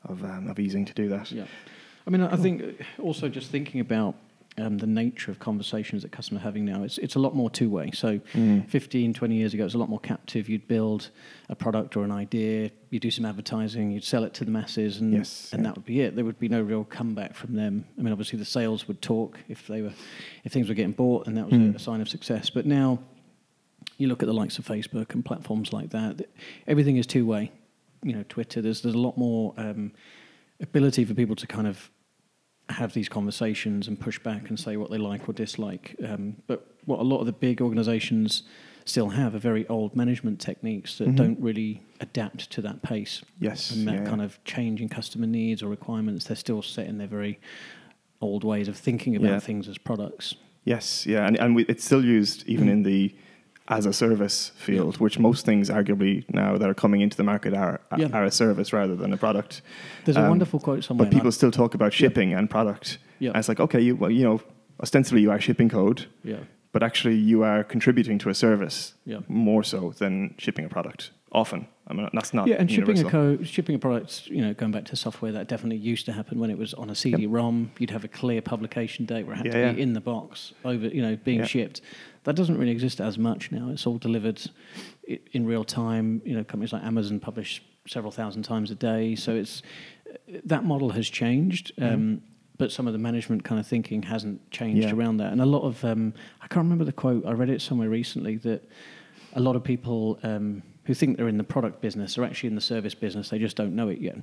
of, 0.05 0.23
um, 0.23 0.49
of 0.49 0.59
easing 0.59 0.85
to 0.85 0.93
do 0.93 1.09
that. 1.09 1.33
Yeah. 1.33 1.45
I 2.07 2.11
mean, 2.11 2.21
I 2.21 2.37
think 2.37 2.63
also 2.99 3.29
just 3.31 3.51
thinking 3.51 3.81
about 3.81 4.15
um, 4.57 4.79
the 4.79 4.87
nature 4.87 5.33
of 5.33 5.39
conversations 5.41 6.03
that 6.03 6.13
customers 6.13 6.41
are 6.43 6.45
having 6.45 6.65
now, 6.65 6.85
it's, 6.85 6.99
it's 6.99 7.17
a 7.17 7.19
lot 7.19 7.35
more 7.35 7.51
two 7.51 7.69
way. 7.69 7.91
So, 7.93 8.21
Mm. 8.35 8.69
15, 8.69 9.13
20 9.13 9.35
years 9.35 9.53
ago, 9.55 9.63
it 9.63 9.67
was 9.67 9.75
a 9.75 9.79
lot 9.79 9.89
more 9.89 9.99
captive. 9.99 10.49
You'd 10.49 10.69
build 10.69 11.11
a 11.49 11.57
product 11.57 11.97
or 11.97 12.05
an 12.05 12.13
idea, 12.13 12.71
you'd 12.91 13.03
do 13.03 13.11
some 13.11 13.25
advertising, 13.25 13.91
you'd 13.91 14.05
sell 14.05 14.23
it 14.23 14.33
to 14.35 14.45
the 14.45 14.51
masses, 14.53 15.01
and, 15.01 15.13
Yes, 15.13 15.51
and 15.53 15.63
yeah. 15.63 15.69
that 15.71 15.77
would 15.77 15.85
be 15.85 16.01
it. 16.03 16.15
There 16.15 16.25
would 16.25 16.39
be 16.39 16.49
no 16.49 16.63
real 16.63 16.85
comeback 16.85 17.35
from 17.35 17.55
them. 17.57 17.85
I 17.99 18.03
mean, 18.03 18.13
obviously, 18.13 18.39
the 18.39 18.45
sales 18.45 18.87
would 18.87 19.03
talk 19.03 19.39
if, 19.49 19.67
they 19.67 19.83
were, 19.83 19.93
if 20.45 20.53
things 20.53 20.69
were 20.69 20.75
getting 20.75 20.93
bought, 20.93 21.27
and 21.27 21.37
that 21.37 21.47
was 21.47 21.55
Mm. 21.55 21.73
a, 21.73 21.77
a 21.77 21.81
sign 21.81 22.01
of 22.01 22.09
success. 22.09 22.49
But 22.51 22.65
now, 22.65 23.01
you 23.99 24.07
look 24.09 24.23
at 24.23 24.27
the 24.27 24.35
likes 24.35 24.59
of 24.59 24.67
Facebook 24.67 25.15
and 25.15 25.25
platforms 25.25 25.73
like 25.73 25.91
that, 25.91 26.29
everything 26.69 26.97
is 26.97 27.07
two 27.07 27.27
way. 27.27 27.51
You 28.05 28.13
know, 28.13 28.25
Twitter, 28.29 28.61
there's, 28.63 28.83
there's 28.83 28.95
a 28.95 28.99
lot 28.99 29.17
more 29.19 29.53
um, 29.57 29.93
ability 30.61 31.05
for 31.05 31.15
people 31.15 31.35
to 31.37 31.47
kind 31.47 31.67
of 31.67 31.91
have 32.71 32.95
these 32.95 33.09
conversations 33.09 33.89
and 33.89 33.99
push 34.01 34.19
back 34.19 34.49
and 34.49 34.59
say 34.59 34.77
what 34.77 34.91
they 34.91 34.99
like 34.99 35.29
or 35.29 35.33
dislike. 35.33 35.97
Um, 36.07 36.37
but 36.47 36.67
what 36.87 36.99
a 36.99 37.03
lot 37.03 37.21
of 37.21 37.27
the 37.27 37.33
big 37.33 37.61
organizations 37.61 38.43
still 38.87 39.11
have 39.11 39.35
are 39.35 39.39
very 39.39 39.67
old 39.69 39.95
management 39.97 40.41
techniques 40.41 40.99
that 40.99 41.09
Mhm. 41.09 41.17
don't 41.17 41.41
really 41.41 41.83
adapt 42.01 42.51
to 42.51 42.61
that 42.63 42.83
pace 42.83 43.23
Yes, 43.41 43.71
and 43.75 43.87
that 43.89 43.95
yeah, 44.01 44.05
kind 44.05 44.21
yeah. 44.21 44.27
of 44.27 44.43
change 44.45 44.81
in 44.83 44.89
customer 44.89 45.27
needs 45.27 45.63
or 45.63 45.69
requirements. 45.69 46.27
They're 46.27 46.37
still 46.37 46.61
set 46.63 46.87
in 46.87 46.99
their 46.99 47.07
very 47.07 47.39
old 48.21 48.45
ways 48.45 48.69
of 48.69 48.77
thinking 48.77 49.17
about 49.17 49.29
Yeah. 49.31 49.39
things 49.41 49.69
as 49.69 49.79
products. 49.79 50.35
Yes, 50.65 51.07
yeah, 51.07 51.27
and 51.27 51.37
and 51.39 51.55
we, 51.55 51.65
it's 51.67 51.85
still 51.85 52.05
used 52.05 52.47
even 52.47 52.69
Mm. 52.69 52.73
in 52.73 52.83
the 52.83 53.15
as 53.69 53.87
a 53.87 53.93
service 53.93 54.53
field, 54.57 54.99
which 54.99 55.19
most 55.19 55.47
things 55.47 55.71
arguably 55.71 56.25
now 56.33 56.59
that 56.59 56.69
are 56.69 56.75
coming 56.75 57.01
into 57.01 57.17
the 57.17 57.25
market 57.25 57.55
are 57.55 57.81
Yeah. 57.97 58.09
are 58.13 58.25
a 58.25 58.31
service 58.31 58.73
rather 58.73 58.95
than 58.95 59.13
a 59.13 59.17
product. 59.17 59.63
There's 60.05 60.17
a 60.19 60.23
Um, 60.23 60.29
wonderful 60.29 60.61
quote 60.61 60.85
somewhere. 60.85 61.07
But 61.09 61.15
people 61.15 61.33
still 61.33 61.51
talk 61.51 61.75
about 61.75 61.93
shipping 61.95 62.35
and 62.35 62.51
product. 62.51 62.99
Yeah. 63.21 63.31
And 63.31 63.39
it's 63.39 63.49
like, 63.49 63.61
okay, 63.61 63.81
you 63.81 63.97
well, 63.97 64.11
you 64.11 64.25
know, 64.25 64.41
ostensibly 64.83 65.23
you 65.23 65.31
are 65.31 65.41
shipping 65.41 65.71
code, 65.71 66.07
yeah, 66.23 66.41
but 66.73 66.83
actually 66.83 67.17
you 67.17 67.43
are 67.43 67.65
contributing 67.65 68.19
to 68.19 68.29
a 68.29 68.35
service 68.35 68.95
yeah. 69.07 69.21
more 69.29 69.63
so 69.65 69.95
than 69.99 70.35
shipping 70.37 70.67
a 70.67 70.69
product. 70.69 71.11
Often, 71.33 71.67
I 71.89 71.95
mean, 71.95 72.09
that's 72.13 72.33
not 72.33 72.47
yeah, 72.47 72.57
and 72.61 72.71
shipping 72.71 72.95
a 72.97 72.99
universal. 72.99 73.37
co- 73.39 73.43
shipping 73.45 73.75
a 73.75 73.79
product, 73.79 74.29
you 74.29 74.41
know, 74.41 74.55
going 74.55 74.71
back 74.71 74.85
to 74.85 74.95
software, 74.97 75.33
that 75.33 75.49
definitely 75.49 75.79
used 75.79 76.07
to 76.07 76.13
happen 76.13 76.39
when 76.39 76.49
it 76.51 76.57
was 76.59 76.75
on 76.75 76.91
a 76.91 76.95
CD-ROM. 76.95 77.73
You'd 77.81 77.91
have 77.91 78.05
a 78.05 78.09
clear 78.09 78.41
publication 78.41 79.05
date 79.05 79.27
where 79.27 79.35
it 79.35 79.39
had 79.39 79.47
Yeah, 79.47 79.53
to 79.53 79.73
be 79.73 79.79
yeah. 79.79 79.83
in 79.83 79.95
the 79.95 80.01
box, 80.01 80.53
over, 80.65 80.87
you 80.87 81.03
know, 81.03 81.17
being 81.25 81.41
Yeah. 81.41 81.47
shipped. 81.47 81.81
That 82.25 82.37
doesn't 82.37 82.59
really 82.59 82.73
exist 82.73 83.01
as 83.01 83.19
much 83.19 83.53
now. 83.53 83.69
It's 83.71 83.87
all 83.87 83.99
delivered 83.99 84.41
in 85.33 85.47
real 85.47 85.65
time. 85.65 86.23
You 86.25 86.37
know, 86.37 86.45
companies 86.45 86.73
like 86.73 86.83
Amazon 86.83 87.21
publish 87.21 87.63
several 87.87 88.11
thousand 88.11 88.43
times 88.45 88.71
a 88.71 88.75
day, 88.75 89.15
so 89.15 89.35
it's 89.35 89.63
that 90.45 90.65
model 90.65 90.91
has 90.91 91.09
changed. 91.09 91.73
Mm-hmm. 91.77 91.95
Um, 91.95 92.23
but 92.57 92.71
some 92.71 92.87
of 92.87 92.93
the 92.93 93.01
management 93.01 93.43
kind 93.43 93.61
of 93.61 93.67
thinking 93.67 94.03
hasn't 94.03 94.49
changed 94.51 94.85
Yeah. 94.87 94.95
around 94.95 95.17
that, 95.19 95.33
and 95.33 95.41
a 95.41 95.47
lot 95.47 95.63
of 95.63 95.85
um, 95.85 96.15
I 96.41 96.47
can't 96.47 96.65
remember 96.65 96.85
the 96.85 96.93
quote. 96.93 97.27
I 97.27 97.33
read 97.33 97.51
it 97.51 97.61
somewhere 97.61 97.89
recently 97.89 98.37
that 98.39 98.63
a 99.35 99.41
lot 99.41 99.57
of 99.57 99.65
people 99.65 100.19
um, 100.23 100.63
who 100.85 100.95
think 100.95 101.17
they're 101.17 101.29
in 101.29 101.37
the 101.37 101.45
product 101.45 101.81
business 101.81 102.17
are 102.17 102.25
actually 102.25 102.49
in 102.49 102.55
the 102.55 102.61
service 102.61 102.95
business. 102.95 103.29
They 103.29 103.39
just 103.39 103.57
don't 103.57 103.75
know 103.75 103.89
it 103.89 104.01
yet. 104.01 104.17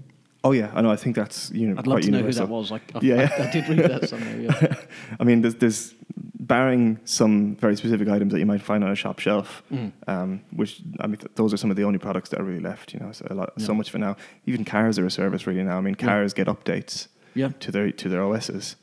Oh 0.43 0.51
yeah, 0.53 0.71
I 0.73 0.81
know. 0.81 0.89
I 0.91 0.95
think 0.95 1.15
that's 1.15 1.51
you 1.51 1.67
know 1.67 1.75
I'd 1.77 1.85
love 1.87 2.01
to 2.01 2.11
know 2.11 2.21
who 2.23 2.31
that 2.31 2.49
was. 2.49 2.71
I, 2.71 2.75
I, 2.75 2.99
Yeah, 3.01 3.29
I. 3.37 3.47
I 3.47 3.51
did 3.51 3.69
read 3.69 3.79
that 3.91 4.09
somewhere. 4.09 4.37
Yeah. 4.39 4.75
I 5.19 5.23
mean, 5.23 5.41
there's, 5.41 5.55
there's 5.55 5.93
barring 6.39 6.99
some 7.05 7.55
very 7.57 7.75
specific 7.77 8.07
items 8.09 8.33
that 8.33 8.39
you 8.39 8.45
might 8.47 8.61
find 8.61 8.83
on 8.83 8.91
a 8.91 8.95
shop 8.95 9.19
shelf, 9.19 9.61
Mm. 9.71 9.91
um, 10.07 10.41
which 10.55 10.81
I 10.99 11.07
mean, 11.07 11.17
th- 11.17 11.31
those 11.35 11.53
are 11.53 11.57
some 11.57 11.69
of 11.69 11.77
the 11.77 11.83
only 11.83 11.99
products 11.99 12.29
that 12.29 12.39
are 12.39 12.43
really 12.43 12.59
left. 12.59 12.93
You 12.93 12.99
know, 13.01 13.11
so, 13.11 13.27
a 13.29 13.35
lot, 13.35 13.53
so 13.61 13.73
much 13.73 13.89
for 13.91 13.99
now. 13.99 14.15
Even 14.47 14.65
cars 14.65 14.97
are 14.97 15.05
a 15.05 15.11
service 15.11 15.45
really 15.45 15.63
now. 15.63 15.77
I 15.77 15.81
mean, 15.81 15.95
Yeah. 15.99 16.05
cars 16.07 16.33
get 16.33 16.47
updates 16.47 17.07
yeah. 17.35 17.49
to 17.59 17.71
their 17.71 17.91
to 17.91 18.09
their 18.09 18.23
OSs. 18.23 18.75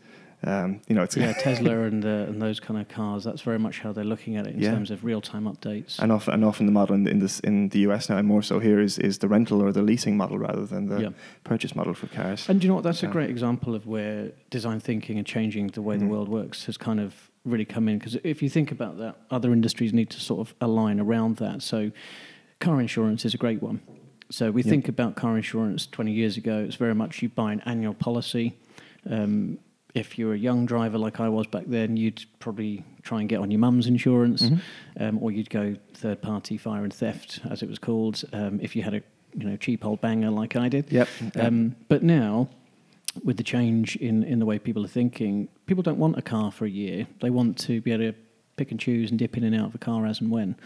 Um, 0.45 0.81
you 0.87 0.95
know, 0.95 1.03
it's 1.03 1.17
Yeah, 1.17 1.33
Tesla 1.39 1.81
and 1.83 2.05
uh, 2.05 2.09
and 2.29 2.41
those 2.41 2.61
kind 2.61 2.79
of 2.81 2.87
cars. 2.89 3.25
That's 3.25 3.43
very 3.43 3.59
much 3.59 3.81
how 3.81 3.93
they're 3.93 4.05
looking 4.05 4.37
at 4.37 4.47
it 4.47 4.55
in 4.55 4.61
Yeah. 4.61 4.71
terms 4.71 4.91
of 4.93 5.03
real 5.05 5.21
time 5.21 5.45
updates. 5.45 5.99
and 5.99 6.13
often 6.13 6.35
and 6.35 6.45
often 6.45 6.67
the 6.67 6.73
model 6.73 6.95
in, 6.95 7.09
in 7.09 7.19
this 7.19 7.41
in 7.41 7.71
the 7.71 7.81
US 7.81 8.09
now 8.09 8.19
and 8.19 8.29
more 8.29 8.43
so 8.43 8.61
here 8.61 8.81
is 8.81 8.99
is 8.99 9.19
the 9.19 9.27
rental 9.29 9.61
or 9.61 9.73
the 9.73 9.83
leasing 9.83 10.17
model 10.17 10.39
rather 10.39 10.65
than 10.65 10.87
the 10.89 11.01
Yeah. 11.01 11.09
purchase 11.43 11.75
model 11.75 11.93
for 11.95 12.07
cars. 12.07 12.49
And 12.49 12.61
do 12.61 12.67
you 12.67 12.69
know 12.69 12.77
what? 12.77 12.85
That's 12.85 13.03
a 13.03 13.09
great 13.09 13.31
example 13.31 13.75
of 13.75 13.87
where 13.89 14.31
design 14.51 14.79
thinking 14.81 15.19
and 15.19 15.27
changing 15.27 15.69
the 15.69 15.83
way 15.83 15.97
the 15.97 16.05
Mhm. 16.05 16.09
world 16.11 16.29
works 16.29 16.67
has 16.67 16.77
kind 16.77 17.01
of 17.01 17.31
really 17.45 17.65
come 17.65 17.89
in. 17.89 17.99
Because 17.99 18.17
if 18.23 18.41
you 18.43 18.49
think 18.49 18.71
about 18.71 18.97
that, 18.99 19.17
other 19.31 19.53
industries 19.53 19.93
need 19.93 20.11
to 20.11 20.21
sort 20.21 20.41
of 20.41 20.55
align 20.61 21.01
around 21.01 21.37
that. 21.39 21.63
So, 21.63 21.91
car 22.61 22.81
insurance 22.81 23.25
is 23.25 23.35
a 23.35 23.39
great 23.39 23.61
one. 23.63 23.81
So 24.31 24.51
we 24.53 24.63
Yeah. 24.63 24.71
think 24.71 24.89
about 24.89 25.17
car 25.17 25.37
insurance 25.37 25.87
20 25.87 26.13
years 26.13 26.37
ago. 26.37 26.59
It's 26.67 26.77
very 26.77 26.95
much 26.95 27.23
you 27.23 27.29
buy 27.29 27.53
an 27.53 27.61
annual 27.65 27.95
policy. 27.95 28.55
Um, 29.09 29.59
if 29.95 30.19
you're 30.19 30.35
a 30.35 30.39
young 30.39 30.67
driver 30.67 30.99
like 30.99 31.19
I 31.21 31.29
was 31.29 31.47
back 31.47 31.65
then, 31.67 31.97
you'd 31.97 32.25
probably 32.41 32.85
try 33.03 33.21
and 33.21 33.29
get 33.29 33.41
on 33.41 33.51
your 33.51 33.59
mum's 33.61 33.87
insurance, 33.87 34.43
Mhm. 34.43 34.61
um, 35.01 35.19
or 35.23 35.31
you'd 35.33 35.51
go 35.51 35.77
third 35.95 36.21
party 36.23 36.57
fire 36.57 36.85
and 36.85 36.93
theft, 36.93 37.41
as 37.51 37.63
it 37.63 37.69
was 37.69 37.79
called, 37.79 38.23
um, 38.33 38.61
if 38.63 38.77
you 38.77 38.83
had 38.83 38.95
a 38.95 39.03
you 39.37 39.45
know 39.45 39.57
cheap 39.57 39.85
old 39.85 40.01
banger 40.01 40.31
like 40.31 40.57
I 40.57 40.69
did. 40.69 40.91
Yep. 40.91 41.09
Um, 41.37 41.77
but 41.89 42.03
now, 42.03 42.49
with 43.25 43.37
the 43.37 43.43
change 43.43 43.97
in, 43.97 44.23
in 44.23 44.39
the 44.39 44.47
way 44.47 44.59
people 44.59 44.85
are 44.85 44.89
thinking, 44.89 45.49
people 45.67 45.83
don't 45.83 45.99
want 45.99 46.17
a 46.19 46.23
car 46.23 46.51
for 46.53 46.65
a 46.67 46.71
year. 46.71 47.07
They 47.21 47.31
want 47.31 47.59
to 47.61 47.81
be 47.81 47.93
able 47.93 48.13
to 48.13 48.19
pick 48.59 48.71
and 48.71 48.79
choose 48.79 49.11
and 49.11 49.19
dip 49.19 49.37
in 49.37 49.45
and 49.45 49.55
out 49.55 49.67
of 49.69 49.75
a 49.75 49.79
car 49.79 50.05
as 50.05 50.21
and 50.21 50.31
when. 50.31 50.57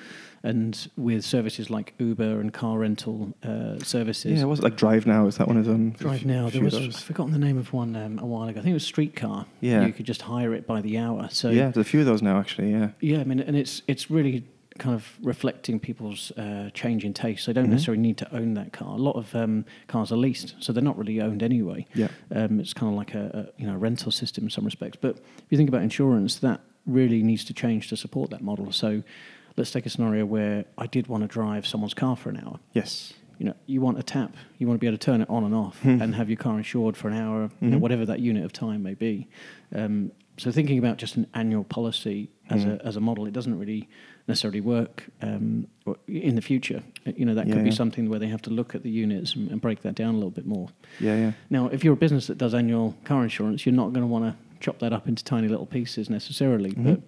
And 0.42 0.88
with 0.96 1.24
services 1.24 1.70
like 1.70 1.94
Uber 1.98 2.40
and 2.40 2.52
car 2.52 2.78
rental 2.78 3.32
uh, 3.44 3.78
services, 3.78 4.40
yeah, 4.40 4.44
was 4.44 4.58
it 4.58 4.62
like 4.64 4.76
Drive 4.76 5.06
Now? 5.06 5.26
Is 5.28 5.36
that 5.36 5.46
one 5.46 5.56
of 5.56 5.66
them? 5.66 5.90
Drive 5.90 6.24
Now. 6.26 6.50
There 6.50 6.62
was. 6.62 6.74
I've 6.74 6.96
forgotten 6.96 7.32
the 7.32 7.38
name 7.38 7.58
of 7.58 7.72
one 7.72 7.94
um, 7.94 8.18
a 8.18 8.26
while 8.26 8.48
ago. 8.48 8.58
I 8.58 8.62
think 8.62 8.72
it 8.72 8.74
was 8.74 8.84
Streetcar. 8.86 9.46
Yeah. 9.60 9.86
you 9.86 9.92
could 9.92 10.06
just 10.06 10.22
hire 10.22 10.52
it 10.54 10.66
by 10.66 10.80
the 10.80 10.98
hour. 10.98 11.28
So 11.30 11.50
yeah, 11.50 11.70
there's 11.70 11.86
a 11.86 11.88
few 11.88 12.00
of 12.00 12.06
those 12.06 12.22
now 12.22 12.40
actually. 12.40 12.72
Yeah. 12.72 12.88
yeah, 13.00 13.20
I 13.20 13.24
mean, 13.24 13.38
and 13.38 13.56
it's 13.56 13.82
it's 13.86 14.10
really 14.10 14.44
kind 14.78 14.94
of 14.94 15.06
reflecting 15.22 15.78
people's 15.78 16.32
uh, 16.32 16.70
change 16.72 17.04
in 17.04 17.12
taste. 17.12 17.44
They 17.46 17.52
don't 17.52 17.66
Mhm. 17.66 17.72
necessarily 17.72 18.00
need 18.00 18.16
to 18.16 18.34
own 18.34 18.54
that 18.54 18.72
car. 18.72 18.94
A 18.94 19.00
lot 19.00 19.16
of 19.16 19.32
um, 19.36 19.64
cars 19.86 20.10
are 20.10 20.16
leased, 20.16 20.54
so 20.60 20.72
they're 20.72 20.82
not 20.82 20.96
really 20.98 21.20
owned 21.20 21.42
anyway. 21.42 21.86
Yeah. 21.94 22.08
Um, 22.34 22.58
it's 22.58 22.72
kind 22.72 22.90
of 22.90 22.96
like 22.96 23.14
a, 23.14 23.52
a 23.56 23.60
you 23.60 23.66
know 23.68 23.76
rental 23.76 24.10
system 24.10 24.44
in 24.44 24.50
some 24.50 24.64
respects. 24.64 24.96
But 25.00 25.18
if 25.18 25.44
you 25.50 25.58
think 25.58 25.68
about 25.68 25.82
insurance, 25.82 26.36
that 26.36 26.62
really 26.86 27.22
needs 27.22 27.44
to 27.46 27.54
change 27.54 27.88
to 27.88 27.96
support 27.96 28.30
that 28.30 28.42
model. 28.42 28.72
So 28.72 29.02
let's 29.56 29.70
take 29.70 29.86
a 29.86 29.90
scenario 29.90 30.24
where 30.26 30.64
I 30.78 30.86
did 30.86 31.06
want 31.06 31.22
to 31.22 31.28
drive 31.28 31.66
someone's 31.66 31.94
car 31.94 32.16
for 32.16 32.30
an 32.30 32.38
hour. 32.44 32.58
Yes. 32.72 33.12
You 33.38 33.46
know, 33.46 33.54
you 33.66 33.80
want 33.80 33.98
a 33.98 34.02
tap. 34.02 34.36
You 34.58 34.66
want 34.66 34.78
to 34.78 34.80
be 34.80 34.86
able 34.86 34.98
to 34.98 35.04
turn 35.04 35.20
it 35.20 35.28
on 35.30 35.44
and 35.44 35.54
off 35.54 35.80
Hmm. 35.82 36.00
and 36.02 36.14
have 36.14 36.28
your 36.28 36.36
car 36.36 36.56
insured 36.58 36.96
for 36.96 37.08
an 37.08 37.14
hour, 37.14 37.50
you 37.60 37.68
know, 37.70 37.76
Mhm. 37.76 37.80
whatever 37.80 38.06
that 38.06 38.20
unit 38.20 38.44
of 38.44 38.52
time 38.52 38.82
may 38.82 38.94
be. 38.94 39.26
Um, 39.74 40.12
so 40.38 40.50
thinking 40.50 40.78
about 40.78 40.96
just 40.98 41.16
an 41.16 41.26
annual 41.34 41.64
policy 41.64 42.30
as 42.50 42.64
Mhm. 42.64 42.80
a 42.80 42.86
as 42.86 42.96
a 42.96 43.00
model, 43.00 43.26
it 43.26 43.32
doesn't 43.32 43.58
really 43.58 43.88
necessarily 44.28 44.60
work 44.60 45.08
um, 45.22 45.66
in 46.06 46.36
the 46.36 46.40
future. 46.42 46.82
You 47.04 47.24
know, 47.26 47.34
that 47.34 47.46
Yeah, 47.48 47.54
could 47.54 47.64
be 47.64 47.70
yeah. 47.70 47.74
something 47.76 48.08
where 48.08 48.20
they 48.20 48.28
have 48.28 48.42
to 48.42 48.50
look 48.50 48.74
at 48.74 48.82
the 48.84 48.90
units 48.90 49.34
and, 49.34 49.50
and 49.50 49.60
break 49.60 49.82
that 49.82 49.94
down 49.96 50.14
a 50.14 50.18
little 50.18 50.30
bit 50.30 50.46
more. 50.46 50.68
Yeah, 51.00 51.16
yeah. 51.16 51.32
Now, 51.50 51.66
if 51.68 51.82
you're 51.84 51.94
a 51.94 51.96
business 51.96 52.28
that 52.28 52.38
does 52.38 52.54
annual 52.54 52.94
car 53.04 53.22
insurance, 53.24 53.66
you're 53.66 53.74
not 53.74 53.92
going 53.92 54.02
to 54.02 54.06
want 54.06 54.24
to 54.26 54.34
chop 54.62 54.78
that 54.78 54.92
up 54.92 55.06
into 55.08 55.22
tiny 55.24 55.48
little 55.48 55.66
pieces 55.66 56.08
necessarily, 56.08 56.70
Mhm. 56.72 56.84
but 56.84 57.00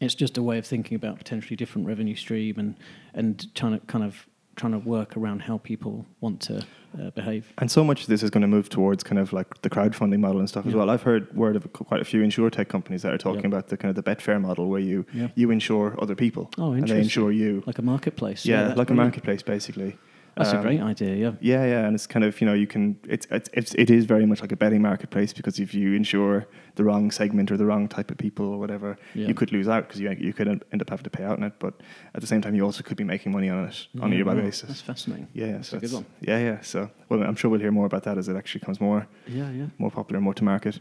it's 0.00 0.14
just 0.14 0.36
a 0.36 0.42
way 0.42 0.58
of 0.58 0.66
thinking 0.66 0.96
about 0.96 1.16
potentially 1.16 1.56
different 1.56 1.86
revenue 1.86 2.16
stream 2.16 2.58
and 2.58 2.74
and 3.14 3.54
trying 3.54 3.78
to 3.78 3.86
kind 3.86 4.04
of 4.04 4.26
trying 4.54 4.72
to 4.72 4.78
work 4.78 5.16
around 5.16 5.40
how 5.42 5.56
people 5.58 6.04
want 6.20 6.38
to 6.40 6.56
uh, 7.00 7.08
behave. 7.14 7.50
And 7.56 7.70
so 7.70 7.82
much 7.82 8.02
of 8.02 8.08
this 8.08 8.22
is 8.22 8.28
going 8.28 8.42
to 8.42 8.46
move 8.56 8.68
towards 8.68 9.02
kind 9.02 9.18
of 9.18 9.32
like 9.32 9.62
the 9.62 9.70
crowdfunding 9.70 10.20
model 10.20 10.40
and 10.40 10.48
stuff 10.48 10.66
as 10.66 10.74
well. 10.74 10.90
I've 10.90 11.04
heard 11.04 11.34
word 11.34 11.56
of 11.56 11.72
quite 11.72 12.02
a 12.02 12.04
few 12.04 12.20
insure 12.20 12.50
tech 12.50 12.68
companies 12.68 13.00
that 13.00 13.14
are 13.14 13.18
talking 13.18 13.40
Yeah. 13.42 13.46
about 13.52 13.68
the 13.68 13.78
kind 13.78 13.88
of 13.96 14.04
the 14.04 14.10
Betfair 14.10 14.38
model 14.38 14.68
where 14.68 14.80
you 14.90 15.06
Yeah. 15.14 15.28
you 15.34 15.50
insure 15.50 15.96
other 16.02 16.14
people 16.14 16.50
Oh, 16.58 16.72
and 16.72 16.86
they 16.86 16.98
insure 17.00 17.32
you. 17.32 17.62
Like 17.66 17.78
a 17.78 17.82
marketplace. 17.82 18.44
yeah, 18.44 18.74
like 18.76 18.90
a 18.90 18.94
marketplace 18.94 19.42
basically. 19.42 19.96
That's 20.36 20.52
a 20.52 20.56
Um, 20.56 20.62
great 20.62 20.80
idea. 20.80 21.14
Yeah. 21.14 21.32
Yeah, 21.40 21.64
yeah, 21.66 21.86
and 21.86 21.94
it's 21.94 22.06
kind 22.06 22.24
of 22.24 22.40
you 22.40 22.46
know 22.46 22.54
you 22.54 22.66
can 22.66 22.96
it's 23.06 23.26
it's, 23.30 23.50
it's 23.52 23.74
it 23.74 23.90
is 23.90 24.06
very 24.06 24.24
much 24.26 24.40
like 24.40 24.50
a 24.52 24.56
betting 24.56 24.80
marketplace 24.82 25.32
because 25.34 25.58
if 25.58 25.74
you 25.74 25.92
insure 25.94 26.46
the 26.76 26.84
wrong 26.84 27.10
segment 27.10 27.50
or 27.52 27.56
the 27.58 27.66
wrong 27.66 27.86
type 27.88 28.10
of 28.10 28.16
people 28.16 28.46
or 28.46 28.58
whatever, 28.58 28.96
Yeah. 29.14 29.28
you 29.28 29.34
could 29.34 29.52
lose 29.52 29.68
out 29.68 29.86
because 29.88 30.00
you 30.00 30.10
you 30.18 30.32
could 30.32 30.48
end 30.48 30.80
up 30.82 30.88
having 30.90 31.04
to 31.04 31.10
pay 31.10 31.24
out 31.24 31.36
on 31.38 31.44
it. 31.44 31.52
But 31.58 31.74
at 32.14 32.20
the 32.22 32.26
same 32.26 32.40
time, 32.40 32.54
you 32.54 32.64
also 32.64 32.82
could 32.82 32.96
be 32.96 33.04
making 33.04 33.32
money 33.32 33.50
on 33.50 33.64
it 33.68 33.86
on 34.00 34.12
a 34.12 34.14
year 34.16 34.24
by 34.24 34.34
basis. 34.34 34.68
That's 34.68 34.80
fascinating. 34.80 35.28
Yeah, 35.34 35.46
yeah, 35.46 35.52
That's 35.52 35.68
so 35.68 35.76
a 35.76 35.80
good 35.80 35.92
one. 35.92 36.06
Yeah, 36.20 36.38
yeah. 36.38 36.60
So 36.62 36.90
well, 37.10 37.22
I'm 37.22 37.36
sure 37.36 37.50
we'll 37.50 37.60
hear 37.60 37.72
more 37.72 37.86
about 37.86 38.02
that 38.04 38.16
as 38.18 38.28
it 38.28 38.36
actually 38.36 38.60
comes 38.64 38.80
more 38.80 39.06
Yeah, 39.26 39.50
yeah. 39.50 39.66
more 39.78 39.90
popular, 39.90 40.20
more 40.20 40.34
to 40.34 40.44
market. 40.44 40.80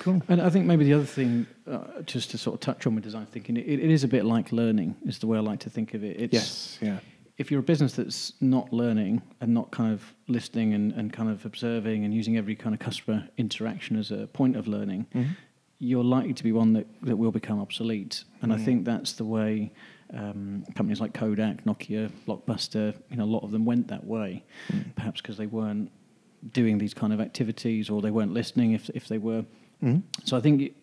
Cool. 0.00 0.22
And 0.28 0.40
I 0.42 0.50
think 0.50 0.66
maybe 0.66 0.84
the 0.84 0.92
other 0.92 1.06
thing, 1.06 1.46
uh, 1.66 2.02
just 2.04 2.30
to 2.32 2.38
sort 2.38 2.54
of 2.54 2.60
touch 2.60 2.86
on 2.86 2.94
with 2.94 3.02
design 3.04 3.26
thinking, 3.32 3.56
it, 3.56 3.66
it 3.66 3.90
is 3.90 4.04
a 4.04 4.08
bit 4.08 4.24
like 4.24 4.52
learning, 4.52 4.94
is 5.06 5.18
the 5.18 5.26
way 5.26 5.38
I 5.38 5.40
like 5.40 5.60
to 5.60 5.70
think 5.70 5.94
of 5.94 6.04
it. 6.04 6.20
It's, 6.20 6.32
Yes. 6.34 6.78
Yeah. 6.82 6.98
If 7.40 7.50
you're 7.50 7.60
a 7.60 7.62
business 7.72 7.94
that's 7.94 8.34
not 8.42 8.70
learning 8.70 9.22
and 9.40 9.54
not 9.54 9.70
kind 9.70 9.94
of 9.94 10.02
listening 10.28 10.74
and, 10.74 10.92
and 10.92 11.10
kind 11.10 11.30
of 11.30 11.46
observing 11.46 12.04
and 12.04 12.12
using 12.12 12.36
every 12.36 12.54
kind 12.54 12.74
of 12.74 12.80
customer 12.80 13.26
interaction 13.38 13.96
as 13.96 14.10
a 14.10 14.26
point 14.26 14.56
of 14.56 14.68
learning, 14.68 15.06
Mhm. 15.14 15.28
you're 15.78 16.04
likely 16.04 16.34
to 16.34 16.44
be 16.44 16.52
one 16.52 16.74
that, 16.74 16.86
that 17.02 17.16
will 17.16 17.32
become 17.32 17.58
obsolete. 17.58 18.24
And 18.42 18.52
I 18.52 18.56
Mm. 18.58 18.64
think 18.66 18.84
that's 18.84 19.14
the 19.14 19.24
way 19.24 19.72
um, 20.12 20.64
companies 20.74 21.00
like 21.00 21.14
Kodak, 21.14 21.64
Nokia, 21.64 22.10
Blockbuster, 22.26 22.94
you 23.10 23.16
know, 23.16 23.24
a 23.24 23.32
lot 23.36 23.44
of 23.44 23.52
them 23.52 23.64
went 23.64 23.86
that 23.88 24.04
way, 24.04 24.42
Mm. 24.68 24.92
perhaps 24.96 25.22
because 25.22 25.36
they 25.38 25.46
weren't 25.46 25.88
doing 26.52 26.76
these 26.78 26.92
kind 26.92 27.12
of 27.12 27.20
activities 27.20 27.88
or 27.88 28.02
they 28.02 28.10
weren't 28.10 28.34
listening 28.34 28.72
if, 28.72 28.90
if 28.90 29.06
they 29.08 29.18
were. 29.18 29.44
Mhm. 29.82 30.02
So 30.24 30.36
I 30.36 30.40
think 30.40 30.74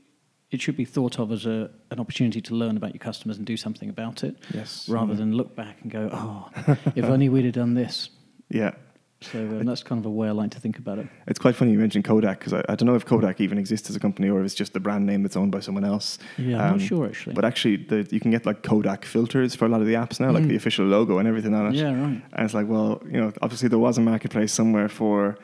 it, 0.52 0.62
should 0.62 0.78
be 0.78 0.86
thought 0.86 1.20
of 1.20 1.32
as 1.32 1.46
a, 1.46 1.70
an 1.92 2.00
opportunity 2.00 2.42
to 2.42 2.56
learn 2.56 2.78
about 2.78 2.94
your 2.94 3.00
customers 3.00 3.38
and 3.38 3.46
do 3.46 3.58
something 3.58 3.90
about 3.90 4.24
it, 4.24 4.36
Yes. 4.54 4.88
rather 4.90 5.14
Mm. 5.14 5.18
than 5.18 5.34
look 5.34 5.56
back 5.56 5.78
and 5.82 5.92
go, 5.92 6.10
oh, 6.12 6.50
if 6.96 7.06
only 7.06 7.30
we'd 7.30 7.46
have 7.46 7.54
done 7.54 7.74
this. 7.74 8.10
Yeah. 8.50 8.72
So 9.20 9.40
um, 9.40 9.66
that's 9.66 9.82
kind 9.84 10.00
of 10.00 10.06
a 10.06 10.10
way 10.12 10.28
I 10.30 10.32
like 10.32 10.52
to 10.52 10.60
think 10.60 10.78
about 10.78 11.00
it. 11.00 11.08
It's 11.26 11.40
quite 11.40 11.56
funny 11.56 11.72
you 11.72 11.80
mentioned 11.80 12.06
Kodak 12.06 12.38
because 12.40 12.54
I, 12.54 12.60
I 12.70 12.76
don't 12.76 12.86
know 12.86 12.94
if 12.96 13.04
Kodak 13.04 13.42
even 13.42 13.58
exists 13.58 13.90
as 13.90 13.96
a 13.96 14.00
company 14.00 14.30
or 14.30 14.40
if 14.40 14.46
it's 14.46 14.54
just 14.54 14.74
the 14.74 14.80
brand 14.80 15.06
name 15.08 15.24
that's 15.24 15.36
owned 15.36 15.52
by 15.52 15.60
someone 15.60 15.84
else. 15.84 16.20
Yeah, 16.38 16.62
I'm 16.64 16.74
Um, 16.74 16.78
not 16.78 16.82
sure 16.88 17.06
actually. 17.08 17.34
But 17.34 17.44
actually, 17.44 17.78
the, 17.78 18.08
you 18.12 18.20
can 18.20 18.30
get 18.32 18.46
like 18.46 18.62
Kodak 18.62 19.04
filters 19.06 19.56
for 19.56 19.66
a 19.66 19.70
lot 19.70 19.82
of 19.82 19.88
the 19.88 19.96
apps 19.96 20.20
now, 20.20 20.30
like 20.32 20.44
Mm. 20.44 20.50
the 20.50 20.56
official 20.56 20.86
logo 20.86 21.18
and 21.18 21.28
everything 21.28 21.54
on 21.56 21.66
it. 21.68 21.76
yeah, 21.76 21.88
right. 22.00 22.22
And 22.34 22.46
it's 22.46 22.54
like, 22.54 22.68
well, 22.68 23.02
you 23.12 23.20
know, 23.20 23.34
obviously 23.42 23.68
there 23.68 23.80
was 23.80 23.98
a 23.98 24.02
marketplace 24.02 24.54
somewhere 24.54 24.88
for 24.88 25.38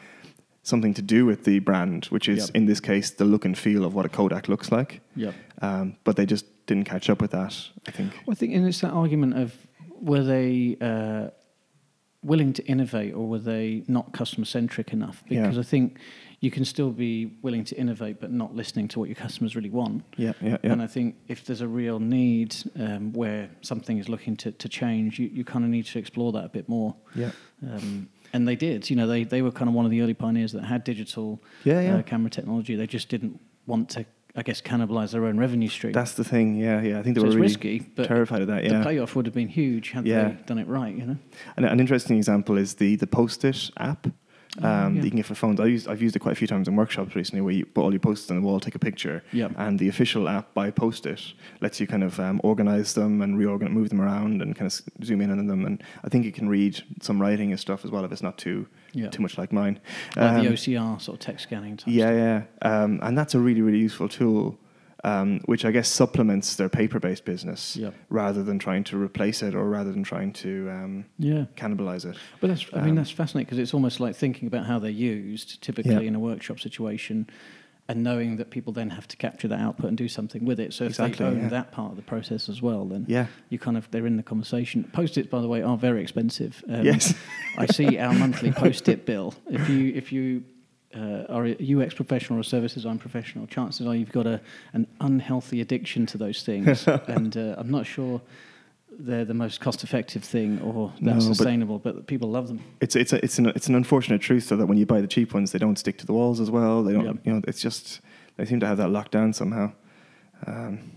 something 0.63 0.93
to 0.93 1.01
do 1.01 1.25
with 1.25 1.43
the 1.43 1.59
brand, 1.59 2.05
which 2.05 2.27
is 2.29 2.47
Yep. 2.47 2.55
in 2.55 2.65
this 2.65 2.79
case 2.79 3.11
the 3.11 3.25
look 3.25 3.45
and 3.45 3.57
feel 3.57 3.83
of 3.85 3.93
what 3.93 4.05
a 4.05 4.09
Kodak 4.09 4.47
looks 4.47 4.71
like. 4.71 5.01
Yeah. 5.15 5.31
Um, 5.61 5.97
but 6.03 6.15
they 6.15 6.25
just 6.25 6.45
didn't 6.65 6.85
catch 6.85 7.09
up 7.09 7.21
with 7.21 7.31
that. 7.31 7.53
I 7.87 7.91
think. 7.91 8.11
Well, 8.25 8.31
I 8.33 8.35
think, 8.35 8.53
and 8.55 8.65
it's 8.67 8.81
that 8.81 8.91
argument 8.91 9.37
of 9.37 9.53
were 10.01 10.23
they 10.23 10.77
uh, 10.81 11.29
willing 12.23 12.53
to 12.53 12.65
innovate 12.65 13.13
or 13.13 13.27
were 13.27 13.39
they 13.39 13.83
not 13.87 14.13
customer 14.13 14.45
centric 14.45 14.93
enough? 14.93 15.23
Yeah. 15.27 15.41
Because 15.41 15.57
I 15.57 15.63
think 15.63 15.97
you 16.39 16.51
can 16.51 16.65
still 16.65 16.91
be 16.91 17.37
willing 17.41 17.63
to 17.65 17.75
innovate, 17.77 18.19
but 18.19 18.31
not 18.31 18.53
listening 18.55 18.87
to 18.89 18.99
what 18.99 19.07
your 19.07 19.15
customers 19.15 19.55
really 19.55 19.69
want. 19.69 20.03
Yeah, 20.17 20.33
yeah, 20.41 20.57
yeah. 20.63 20.71
And 20.73 20.81
I 20.81 20.87
think 20.87 21.15
if 21.29 21.45
there's 21.45 21.61
a 21.61 21.67
real 21.67 21.99
need 21.99 22.55
um, 22.77 23.13
where 23.13 23.49
something 23.61 23.97
is 23.97 24.09
looking 24.09 24.35
to, 24.37 24.51
to 24.51 24.67
change, 24.69 25.19
you, 25.19 25.27
you 25.27 25.43
kind 25.45 25.63
of 25.63 25.71
need 25.71 25.85
to 25.85 25.99
explore 25.99 26.31
that 26.33 26.43
a 26.45 26.49
bit 26.49 26.67
more. 26.69 26.95
yeah. 27.15 27.31
Um, 27.65 28.09
and 28.33 28.47
they 28.47 28.55
did. 28.55 28.89
You 28.89 28.95
know, 28.95 29.07
they, 29.07 29.23
they 29.23 29.41
were 29.41 29.51
kind 29.51 29.69
of 29.69 29.75
one 29.75 29.85
of 29.85 29.91
the 29.91 30.01
early 30.01 30.13
pioneers 30.13 30.51
that 30.53 30.63
had 30.63 30.83
digital 30.83 31.41
Yeah, 31.63 31.81
yeah. 31.81 31.95
Uh, 31.97 32.01
camera 32.01 32.29
technology. 32.29 32.75
They 32.75 32.87
just 32.87 33.07
didn't 33.09 33.39
want 33.67 33.89
to, 33.91 34.05
I 34.35 34.41
guess, 34.43 34.59
cannibalize 34.61 35.11
their 35.11 35.25
own 35.25 35.37
revenue 35.37 35.69
stream. 35.69 35.93
That's 35.93 36.13
the 36.13 36.23
thing. 36.23 36.55
Yeah, 36.55 36.81
yeah. 36.81 36.99
I 36.99 37.03
think 37.03 37.15
they 37.15 37.21
so 37.21 37.27
were 37.27 37.33
really 37.33 37.41
risky, 37.41 37.79
but 37.79 38.07
terrified 38.07 38.41
of 38.41 38.47
that. 38.47 38.63
Yeah, 38.63 38.79
the 38.79 38.83
payoff 38.83 39.15
would 39.15 39.25
have 39.27 39.35
been 39.35 39.47
huge 39.47 39.91
had 39.91 40.05
Yeah. 40.07 40.29
they 40.29 40.37
done 40.45 40.57
it 40.57 40.67
right. 40.67 40.95
You 40.95 41.05
know. 41.05 41.17
And 41.55 41.65
an 41.65 41.79
interesting 41.79 42.17
example 42.17 42.57
is 42.57 42.75
the 42.75 42.95
the 42.95 43.07
Post-it 43.07 43.69
app. 43.77 44.07
Um, 44.61 44.95
yeah. 44.95 45.01
that 45.01 45.05
you 45.05 45.09
can 45.09 45.17
get 45.17 45.25
for 45.25 45.33
phones. 45.33 45.59
I 45.59 45.65
used, 45.65 45.87
I've 45.87 46.01
used 46.01 46.15
it 46.15 46.19
quite 46.19 46.33
a 46.33 46.35
few 46.35 46.45
times 46.47 46.67
in 46.67 46.75
workshops 46.75 47.15
recently, 47.15 47.41
where 47.41 47.53
you 47.53 47.65
put 47.65 47.81
all 47.81 47.91
your 47.91 47.99
post-its 47.99 48.29
on 48.29 48.37
the 48.37 48.43
wall, 48.43 48.59
take 48.59 48.75
a 48.75 48.79
picture, 48.79 49.23
Yeah. 49.31 49.47
and 49.57 49.79
the 49.79 49.87
official 49.89 50.29
app 50.29 50.53
by 50.53 50.69
Post-it 50.69 51.33
lets 51.59 51.79
you 51.79 51.87
kind 51.87 52.03
of 52.03 52.19
um, 52.19 52.39
organize 52.43 52.93
them 52.93 53.21
and 53.23 53.35
reorganize, 53.37 53.73
move 53.73 53.89
them 53.89 53.99
around, 53.99 54.43
and 54.43 54.55
kind 54.55 54.67
of 54.71 55.03
zoom 55.05 55.21
in 55.21 55.31
on 55.31 55.47
them. 55.47 55.65
And 55.65 55.81
I 56.03 56.09
think 56.09 56.23
you 56.23 56.31
can 56.31 56.47
read 56.49 56.79
some 57.01 57.19
writing 57.19 57.49
and 57.49 57.59
stuff 57.59 57.83
as 57.83 57.89
well 57.89 58.05
if 58.05 58.11
it's 58.11 58.21
not 58.21 58.37
too 58.37 58.67
too 59.09 59.23
much 59.23 59.39
like 59.39 59.51
mine. 59.51 59.79
Like 60.15 60.35
the 60.43 60.47
Um, 60.49 60.53
OCR 60.53 61.01
sort 61.01 61.15
of 61.15 61.19
text 61.25 61.43
scanning. 61.45 61.77
Type 61.77 61.87
Yeah, 61.91 62.05
stuff. 62.05 62.47
yeah, 62.61 62.83
um, 62.83 62.99
and 63.01 63.17
that's 63.17 63.33
a 63.33 63.39
really, 63.39 63.61
really 63.61 63.79
useful 63.79 64.07
tool, 64.07 64.55
um, 65.03 65.41
which 65.45 65.65
I 65.65 65.71
guess 65.71 65.89
supplements 65.89 66.55
their 66.55 66.69
paper-based 66.69 67.25
business 67.25 67.75
Yeah. 67.75 67.91
rather 68.09 68.41
than 68.43 68.57
trying 68.57 68.83
to 68.85 68.97
replace 69.01 69.43
it 69.43 69.53
or 69.53 69.67
rather 69.69 69.91
than 69.91 70.03
trying 70.03 70.31
to 70.33 70.69
um, 70.69 71.05
Yeah. 71.19 71.45
cannibalize 71.57 72.05
it. 72.09 72.17
But 72.39 72.47
that's, 72.47 72.65
I 72.73 72.79
mean, 72.81 72.91
Um, 72.91 72.95
that's 72.95 73.11
fascinating 73.11 73.45
because 73.45 73.59
it's 73.59 73.73
almost 73.73 73.99
like 73.99 74.15
thinking 74.15 74.47
about 74.47 74.65
how 74.65 74.79
they're 74.79 74.89
used 74.89 75.61
typically 75.61 75.91
Yeah. 75.93 75.99
in 76.01 76.15
a 76.15 76.19
workshop 76.19 76.59
situation 76.59 77.27
and 77.89 78.01
knowing 78.01 78.37
that 78.37 78.49
people 78.49 78.71
then 78.71 78.91
have 78.91 79.05
to 79.09 79.17
capture 79.17 79.49
that 79.49 79.59
output 79.59 79.87
and 79.89 79.97
do 79.97 80.07
something 80.07 80.45
with 80.45 80.57
it. 80.57 80.73
So 80.73 80.85
if 80.85 80.91
Exactly, 80.91 81.25
they 81.25 81.31
own 81.31 81.41
yeah. 81.41 81.47
that 81.49 81.73
part 81.73 81.91
of 81.91 81.97
the 81.97 82.01
process 82.01 82.47
as 82.47 82.61
well, 82.61 82.85
then 82.85 83.05
Yeah. 83.09 83.25
you 83.49 83.59
kind 83.59 83.75
of, 83.75 83.91
they're 83.91 84.07
in 84.07 84.15
the 84.15 84.23
conversation. 84.23 84.85
Post-its, 84.93 85.27
by 85.27 85.41
the 85.41 85.49
way, 85.49 85.61
are 85.61 85.75
very 85.77 86.01
expensive. 86.01 86.63
Um, 86.69 86.85
Yes. 86.85 87.13
I 87.57 87.65
see 87.65 87.97
our 87.97 88.13
monthly 88.13 88.51
post-it 88.63 89.05
bill. 89.05 89.35
If 89.49 89.67
you, 89.67 89.91
if 89.93 90.13
you, 90.13 90.45
uh, 90.95 91.25
are 91.29 91.45
a 91.47 91.55
UX 91.75 91.93
professional 91.93 92.37
or 92.37 92.41
a 92.41 92.45
service 92.45 92.73
design 92.73 92.99
professional, 92.99 93.47
chances 93.47 93.85
are 93.87 93.95
you've 93.95 94.11
got 94.11 94.27
a, 94.27 94.39
an 94.73 94.87
unhealthy 95.01 95.61
addiction 95.61 96.05
to 96.07 96.17
those 96.17 96.43
things. 96.43 96.87
and 97.07 97.35
uh, 97.37 97.55
I'm 97.57 97.71
not 97.71 97.85
sure 97.85 98.21
they're 98.99 99.25
the 99.25 99.33
most 99.33 99.59
cost-effective 99.59 100.23
thing 100.23 100.61
or 100.61 100.93
No, 100.99 101.13
that's 101.13 101.25
but- 101.27 101.35
sustainable, 101.35 101.79
but, 101.79 102.05
people 102.05 102.29
love 102.29 102.47
them. 102.47 102.59
It's 102.79 102.95
it's 102.95 103.11
a, 103.11 103.23
it's 103.25 103.39
an 103.39 103.47
it's 103.47 103.67
an 103.67 103.73
unfortunate 103.75 104.21
truth 104.21 104.49
though 104.49 104.55
that 104.57 104.67
when 104.67 104.77
you 104.77 104.85
buy 104.85 105.01
the 105.01 105.07
cheap 105.07 105.33
ones, 105.33 105.51
they 105.51 105.59
don't 105.59 105.77
stick 105.79 105.97
to 105.99 106.05
the 106.05 106.13
walls 106.13 106.39
as 106.39 106.51
well. 106.51 106.83
They 106.83 106.93
don't, 106.93 107.05
Yeah. 107.05 107.13
you 107.23 107.33
know, 107.33 107.41
it's 107.47 107.59
just 107.61 108.01
they 108.37 108.45
seem 108.45 108.59
to 108.59 108.67
have 108.67 108.77
that 108.77 108.89
locked 108.89 109.11
down 109.11 109.33
somehow. 109.33 109.71
Um, 110.45 110.91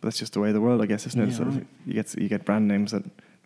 but 0.00 0.08
that's 0.08 0.18
just 0.18 0.32
the 0.32 0.40
way 0.40 0.48
of 0.48 0.54
the 0.54 0.60
world, 0.60 0.80
I 0.82 0.86
guess, 0.86 1.06
isn't 1.06 1.20
it? 1.20 1.28
Yeah, 1.30 1.34
Sort 1.36 1.48
of- 1.48 1.56
right. 1.56 1.66
you 1.86 1.94
get 1.94 2.14
you 2.18 2.28
get 2.28 2.44
brand 2.46 2.66
names 2.68 2.92
that 2.92 3.04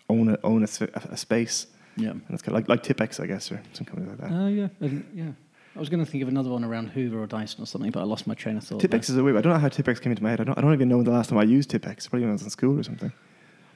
own 0.09 0.29
a, 0.29 0.39
own 0.45 0.63
a, 0.63 0.69
a 1.11 1.17
space, 1.17 1.67
Yeah. 1.97 2.11
and 2.11 2.23
it's 2.31 2.43
kind 2.43 2.55
of 2.57 2.61
like 2.63 2.69
like 2.69 2.83
Tipp-Ex, 2.85 3.19
I 3.21 3.27
guess, 3.27 3.51
or 3.51 3.61
some 3.73 3.85
company 3.85 4.09
like 4.09 4.19
that. 4.19 4.31
Oh 4.31 4.47
yeah, 4.49 4.69
and, 4.81 5.05
yeah. 5.15 5.31
I 5.79 5.81
was 5.81 5.89
going 5.89 6.05
to 6.05 6.11
think 6.11 6.25
of 6.25 6.29
another 6.29 6.51
one 6.51 6.65
around 6.65 6.89
Hoover 6.89 7.23
or 7.23 7.29
Dyson 7.29 7.63
or 7.63 7.67
something, 7.67 7.93
but 7.93 8.01
I 8.01 8.03
lost 8.03 8.27
my 8.27 8.35
train 8.35 8.57
of 8.57 8.65
thought. 8.65 8.81
Tipp-Ex 8.81 9.11
is 9.11 9.17
a 9.17 9.23
weird. 9.23 9.37
I 9.37 9.43
don't 9.43 9.53
know 9.53 9.61
how 9.61 9.69
Tipp-Ex 9.69 10.01
came 10.01 10.11
into 10.11 10.25
my 10.25 10.31
head. 10.31 10.41
I 10.41 10.45
don't, 10.45 10.59
I 10.59 10.61
don't 10.61 10.73
even 10.73 10.89
know 10.89 10.97
when 10.97 11.05
the 11.05 11.13
last 11.13 11.31
time 11.31 11.39
I 11.39 11.45
used 11.45 11.71
Tipp-Ex. 11.71 12.09
Probably 12.09 12.25
when 12.25 12.31
I 12.31 12.33
was 12.33 12.43
in 12.43 12.51
school 12.51 12.77
or 12.77 12.83
something. 12.83 13.13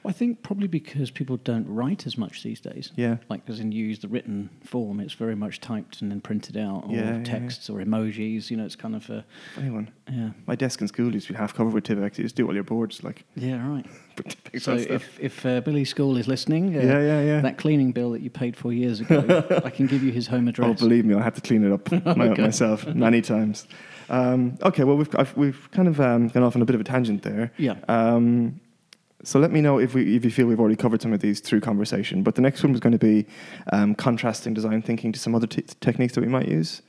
I 0.05 0.11
think 0.11 0.43
probably 0.43 0.67
because 0.67 1.11
people 1.11 1.37
don't 1.37 1.67
write 1.67 2.05
as 2.05 2.17
much 2.17 2.43
these 2.43 2.59
days. 2.59 2.91
Yeah. 2.95 3.17
Like, 3.29 3.41
as 3.49 3.59
in 3.59 3.71
you 3.71 3.85
use 3.85 3.99
the 3.99 4.07
written 4.09 4.49
form, 4.63 4.99
it's 4.99 5.13
very 5.13 5.35
much 5.35 5.61
typed 5.61 6.01
and 6.01 6.11
then 6.11 6.19
printed 6.21 6.57
out, 6.57 6.85
or 6.87 6.91
Yeah, 6.95 7.01
yeah, 7.11 7.17
yeah. 7.19 7.23
texts 7.23 7.69
or 7.69 7.79
emojis. 7.79 8.49
You 8.51 8.57
know, 8.57 8.65
it's 8.65 8.75
kind 8.75 8.95
of 8.95 9.09
a 9.09 9.23
Funny 9.55 9.69
one. 9.69 9.89
yeah, 10.11 10.31
My 10.45 10.55
desk 10.55 10.81
in 10.81 10.87
school 10.87 11.13
used 11.13 11.27
to 11.27 11.33
be 11.33 11.37
half 11.39 11.53
covered 11.53 11.73
with 11.73 11.85
Tipp-Ex. 11.85 12.17
You 12.17 12.25
just 12.25 12.35
do 12.35 12.45
all 12.47 12.53
your 12.53 12.63
boards 12.63 13.03
like 13.03 13.23
yeah, 13.35 13.65
right. 13.67 13.85
So 14.59 14.73
if 14.75 15.19
if 15.19 15.45
uh, 15.45 15.61
Billy 15.61 15.85
School 15.85 16.17
is 16.17 16.27
listening, 16.27 16.75
uh, 16.77 16.81
Yeah, 16.81 16.99
yeah, 16.99 17.21
yeah. 17.23 17.41
that 17.41 17.57
cleaning 17.57 17.91
bill 17.93 18.11
that 18.11 18.21
you 18.21 18.29
paid 18.29 18.55
for 18.55 18.71
years 18.73 18.99
ago, 18.99 19.19
I 19.65 19.69
can 19.71 19.87
give 19.87 20.03
you 20.03 20.11
his 20.11 20.27
home 20.27 20.47
address. 20.47 20.69
Oh, 20.69 20.73
believe 20.73 21.05
me, 21.05 21.15
I 21.15 21.21
had 21.23 21.35
to 21.35 21.41
clean 21.41 21.63
it 21.65 21.71
up 21.71 21.91
my, 22.17 22.27
myself 22.35 22.85
many 22.87 23.21
times. 23.21 23.67
Um, 24.09 24.57
okay, 24.61 24.83
well, 24.83 24.97
we've 24.97 25.15
I've, 25.17 25.35
we've 25.37 25.71
kind 25.71 25.87
of 25.87 25.99
um, 25.99 26.27
gone 26.27 26.43
off 26.43 26.55
on 26.55 26.61
a 26.61 26.65
bit 26.65 26.75
of 26.75 26.81
a 26.81 26.83
tangent 26.83 27.23
there. 27.23 27.51
yeah, 27.57 27.75
Um, 27.87 28.59
so 29.23 29.39
let 29.39 29.51
me 29.51 29.61
know 29.61 29.79
if 29.79 29.93
we 29.93 30.15
if 30.15 30.23
you 30.25 30.31
feel 30.31 30.47
we've 30.47 30.59
already 30.59 30.75
covered 30.75 31.01
some 31.01 31.13
of 31.13 31.19
these 31.21 31.39
through 31.39 31.61
conversation. 31.61 32.23
But 32.23 32.35
the 32.35 32.41
next 32.41 32.63
one 32.63 32.71
was 32.71 32.81
going 32.81 32.91
to 32.93 32.99
be 32.99 33.25
um, 33.71 33.95
contrasting 33.95 34.53
design 34.53 34.81
thinking 34.81 35.11
to 35.13 35.19
some 35.19 35.33
other 35.35 35.47
t- 35.47 35.63
techniques 35.79 36.13
that 36.15 36.21
we 36.21 36.27
might 36.27 36.47
use. 36.47 36.81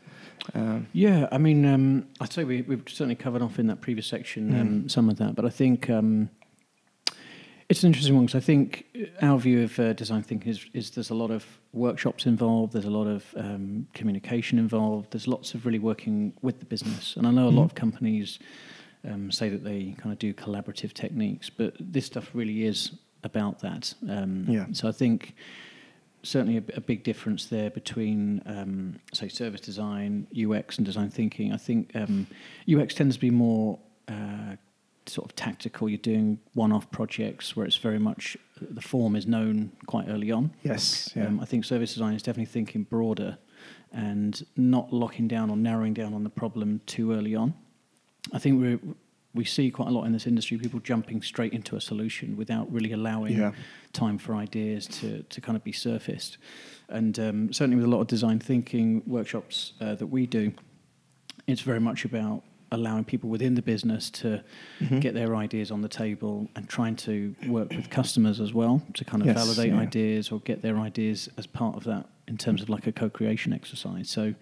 Um, 0.54 0.86
Yeah, 0.92 1.28
I 1.32 1.38
mean, 1.38 1.64
um, 1.64 2.06
I'd 2.20 2.32
say 2.32 2.44
we, 2.44 2.62
we've 2.62 2.82
certainly 2.86 3.14
covered 3.14 3.40
off 3.42 3.58
in 3.58 3.66
that 3.68 3.80
previous 3.80 4.06
section 4.06 4.50
Mm. 4.52 4.60
um, 4.60 4.88
some 4.88 5.08
of 5.08 5.16
that, 5.18 5.34
but 5.36 5.44
I 5.44 5.48
think 5.50 5.88
um, 5.88 6.28
it's 7.68 7.82
an 7.82 7.86
interesting 7.88 8.14
one 8.14 8.26
because 8.26 8.42
I 8.42 8.44
think 8.44 8.84
our 9.22 9.38
view 9.38 9.62
of 9.64 9.78
uh, 9.78 9.92
design 9.94 10.22
thinking 10.22 10.50
is, 10.50 10.66
is 10.74 10.90
there's 10.90 11.10
a 11.10 11.14
lot 11.14 11.30
of 11.30 11.46
workshops 11.72 12.26
involved, 12.26 12.72
there's 12.74 12.84
a 12.84 12.90
lot 12.90 13.06
of 13.06 13.24
um, 13.36 13.86
communication 13.94 14.58
involved, 14.58 15.12
there's 15.12 15.26
lots 15.28 15.54
of 15.54 15.64
really 15.64 15.78
working 15.78 16.32
with 16.42 16.58
the 16.58 16.66
business, 16.66 17.16
and 17.16 17.26
I 17.26 17.30
know 17.30 17.48
a 17.48 17.50
lot 17.50 17.62
Mhm. 17.62 17.70
of 17.70 17.74
companies 17.74 18.38
um, 19.06 19.30
say 19.30 19.48
that 19.48 19.64
they 19.64 19.94
kind 19.98 20.12
of 20.12 20.18
do 20.18 20.32
collaborative 20.34 20.92
techniques, 20.92 21.50
but 21.50 21.74
this 21.78 22.06
stuff 22.06 22.30
really 22.34 22.64
is 22.64 22.92
about 23.22 23.60
that. 23.60 23.94
Um, 24.08 24.44
Yeah. 24.48 24.66
So 24.72 24.88
I 24.88 24.92
think 24.92 25.34
certainly 26.22 26.56
a, 26.58 26.62
a 26.76 26.80
big 26.80 27.04
difference 27.04 27.46
there 27.46 27.70
between, 27.70 28.42
um, 28.46 29.00
say, 29.12 29.28
service 29.28 29.60
design, 29.60 30.26
UX, 30.36 30.78
and 30.78 30.86
design 30.86 31.10
thinking. 31.10 31.52
I 31.52 31.56
think 31.56 31.94
um, 31.94 32.26
UX 32.72 32.94
tends 32.94 33.16
to 33.16 33.20
be 33.20 33.30
more 33.30 33.78
uh, 34.08 34.56
sort 35.06 35.30
of 35.30 35.36
tactical. 35.36 35.88
You're 35.88 35.98
doing 35.98 36.38
one-off 36.54 36.90
projects 36.90 37.54
where 37.56 37.66
it's 37.66 37.76
very 37.76 37.98
much 37.98 38.36
the 38.60 38.80
form 38.80 39.16
is 39.16 39.26
known 39.26 39.72
quite 39.86 40.08
early 40.08 40.30
on. 40.30 40.52
yes. 40.62 41.10
Yeah. 41.14 41.26
Um, 41.26 41.40
I 41.40 41.44
think 41.44 41.64
service 41.64 41.92
design 41.92 42.14
is 42.14 42.22
definitely 42.22 42.52
thinking 42.52 42.84
broader 42.84 43.38
and 43.92 44.44
not 44.56 44.92
locking 44.92 45.28
down 45.28 45.50
or 45.50 45.56
narrowing 45.56 45.94
down 45.94 46.14
on 46.14 46.24
the 46.24 46.30
problem 46.30 46.80
too 46.86 47.12
early 47.12 47.34
on. 47.34 47.54
I 48.32 48.38
think 48.38 48.60
we 48.60 48.78
we 49.34 49.44
see 49.44 49.68
quite 49.68 49.88
a 49.88 49.90
lot 49.90 50.04
in 50.04 50.12
this 50.12 50.28
industry 50.28 50.56
people 50.56 50.78
jumping 50.78 51.20
straight 51.20 51.52
into 51.52 51.74
a 51.74 51.80
solution 51.80 52.36
without 52.36 52.70
really 52.72 52.92
allowing 52.92 53.36
Yeah. 53.36 53.50
time 53.92 54.16
for 54.16 54.36
ideas 54.36 54.86
to, 55.00 55.24
to 55.24 55.40
kind 55.40 55.56
of 55.56 55.64
be 55.64 55.72
surfaced. 55.72 56.38
And 56.88 57.18
um, 57.18 57.52
certainly 57.52 57.74
with 57.74 57.84
a 57.84 57.88
lot 57.88 58.00
of 58.00 58.06
design 58.06 58.38
thinking 58.38 59.02
workshops 59.08 59.72
uh, 59.80 59.96
that 59.96 60.06
we 60.06 60.26
do, 60.26 60.52
it's 61.48 61.62
very 61.62 61.80
much 61.80 62.04
about 62.04 62.44
allowing 62.70 63.02
people 63.04 63.28
within 63.28 63.56
the 63.56 63.62
business 63.62 64.08
to 64.10 64.40
Mhm. 64.80 65.00
get 65.00 65.14
their 65.14 65.34
ideas 65.34 65.72
on 65.72 65.80
the 65.82 65.88
table 65.88 66.48
and 66.54 66.68
trying 66.68 66.94
to 66.96 67.34
work 67.48 67.70
with 67.74 67.90
customers 67.90 68.40
as 68.40 68.54
well 68.54 68.82
to 68.94 69.04
kind 69.04 69.20
of 69.20 69.26
Yes, 69.26 69.36
validate 69.36 69.72
yeah. 69.74 69.80
ideas 69.80 70.30
or 70.30 70.38
get 70.44 70.62
their 70.62 70.78
ideas 70.78 71.28
as 71.36 71.46
part 71.48 71.74
of 71.76 71.82
that 71.84 72.08
in 72.28 72.36
terms 72.38 72.62
of 72.62 72.68
like 72.68 72.86
a 72.86 72.92
co-creation 72.92 73.52
exercise. 73.52 74.08
So 74.08 74.32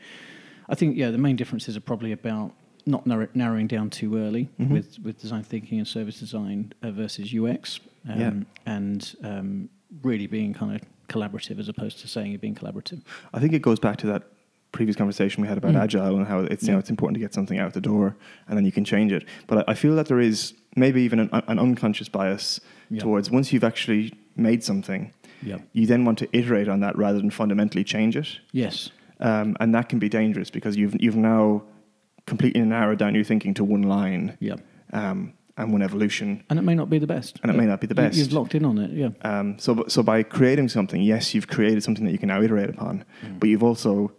I 0.69 0.75
think 0.75 0.99
yeah, 0.99 1.11
the 1.11 1.19
main 1.19 1.37
differences 1.37 1.79
are 1.79 1.81
probably 1.81 2.13
about 2.13 2.53
not 2.87 3.07
narrow, 3.07 3.29
narrowing 3.35 3.67
down 3.67 3.91
too 3.91 4.17
early 4.17 4.49
Mhm. 4.61 4.71
with, 4.71 4.99
with 5.03 5.21
design 5.21 5.43
thinking 5.43 5.79
and 5.79 5.87
service 5.87 6.19
design 6.19 6.73
uh, 6.83 6.91
versus 6.91 7.33
UX, 7.33 7.81
um, 8.09 8.21
Yeah. 8.21 8.33
and 8.67 9.15
um, 9.23 9.69
really 10.03 10.27
being 10.27 10.53
kind 10.55 10.75
of 10.75 10.83
collaborative 11.09 11.59
as 11.59 11.69
opposed 11.69 12.01
to 12.01 12.09
saying 12.09 12.31
you're 12.31 12.39
being 12.39 12.55
collaborative. 12.55 13.03
I 13.35 13.41
think 13.41 13.53
it 13.53 13.63
goes 13.63 13.79
back 13.79 13.97
to 13.99 14.07
that 14.09 14.23
previous 14.73 14.97
conversation 14.97 15.43
we 15.43 15.49
had 15.49 15.59
about 15.59 15.75
Mm. 15.75 15.81
agile 15.83 16.17
and 16.17 16.27
how 16.27 16.41
it's 16.41 16.67
you 16.67 16.73
know 16.73 16.79
it's 16.79 16.89
important 16.89 17.15
to 17.17 17.21
get 17.21 17.35
something 17.35 17.59
out 17.59 17.75
the 17.75 17.81
door 17.81 18.17
and 18.49 18.57
then 18.57 18.65
you 18.65 18.73
can 18.73 18.85
change 18.87 19.13
it. 19.13 19.25
But 19.47 19.59
I, 19.69 19.73
I 19.73 19.75
feel 19.75 19.95
that 19.97 20.07
there 20.07 20.19
is 20.21 20.55
maybe 20.77 21.03
even 21.03 21.19
an, 21.21 21.29
an 21.47 21.59
unconscious 21.59 22.09
bias 22.09 22.59
Yeah. 22.91 23.01
towards 23.01 23.31
once 23.31 23.53
you've 23.53 23.65
actually 23.65 24.15
made 24.35 24.65
something, 24.65 25.13
Yeah. 25.43 25.59
you 25.75 25.87
then 25.87 26.07
want 26.07 26.19
to 26.21 26.29
iterate 26.37 26.69
on 26.69 26.81
that 26.81 26.97
rather 26.97 27.19
than 27.19 27.29
fundamentally 27.31 27.85
change 27.85 28.17
it, 28.17 28.39
Yes. 28.53 28.91
um, 29.21 29.57
and 29.61 29.75
that 29.75 29.91
can 29.91 29.99
be 29.99 30.09
dangerous 30.09 30.49
because 30.51 30.79
you've 30.79 30.97
you've 31.03 31.17
now 31.17 31.63
completely 32.27 32.61
narrow 32.63 32.95
down 32.95 33.15
your 33.15 33.25
thinking 33.25 33.55
to 33.55 33.65
one 33.65 33.83
line 33.83 34.37
Yeah. 34.41 34.57
um, 34.93 35.35
and 35.57 35.73
one 35.73 35.83
evolution. 35.83 36.43
And 36.49 36.59
it 36.59 36.63
may 36.63 36.75
not 36.75 36.89
be 36.89 36.99
the 36.99 37.07
best. 37.07 37.39
And 37.43 37.51
it 37.51 37.55
may 37.55 37.67
not 37.67 37.81
be 37.81 37.87
the 37.87 37.95
best. 37.95 38.17
You've 38.17 38.33
locked 38.33 38.55
in 38.55 38.65
on 38.65 38.79
it. 38.79 38.91
Yeah. 38.93 39.11
Um, 39.23 39.59
so, 39.59 39.85
so 39.89 40.03
by 40.03 40.23
creating 40.23 40.69
something, 40.71 41.03
yes, 41.03 41.35
you've 41.35 41.49
created 41.49 41.83
something 41.83 42.05
that 42.07 42.13
you 42.13 42.19
can 42.19 42.29
now 42.29 42.41
iterate 42.43 42.71
upon, 42.71 43.05
Mm. 43.25 43.39
but 43.41 43.49
you've 43.49 43.63
also 43.63 44.13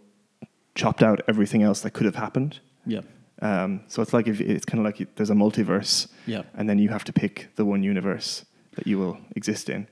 chopped 0.74 1.02
out 1.02 1.20
everything 1.28 1.62
else 1.62 1.80
that 1.82 1.90
could 1.92 2.04
have 2.06 2.14
happened. 2.16 2.60
Yeah. 2.86 3.00
Um, 3.42 3.80
so 3.88 4.00
it's 4.02 4.12
like 4.12 4.28
if 4.28 4.40
it's 4.40 4.64
kind 4.64 4.78
of 4.80 4.84
like 4.84 5.14
there's 5.16 5.30
a 5.30 5.34
multiverse, 5.34 6.08
Yeah. 6.26 6.42
and 6.54 6.68
then 6.68 6.78
you 6.78 6.88
have 6.90 7.04
to 7.04 7.12
pick 7.12 7.48
the 7.56 7.64
one 7.64 7.82
universe 7.82 8.44
that 8.76 8.86
you 8.86 8.98
will 8.98 9.18
exist 9.36 9.68
in. 9.68 9.86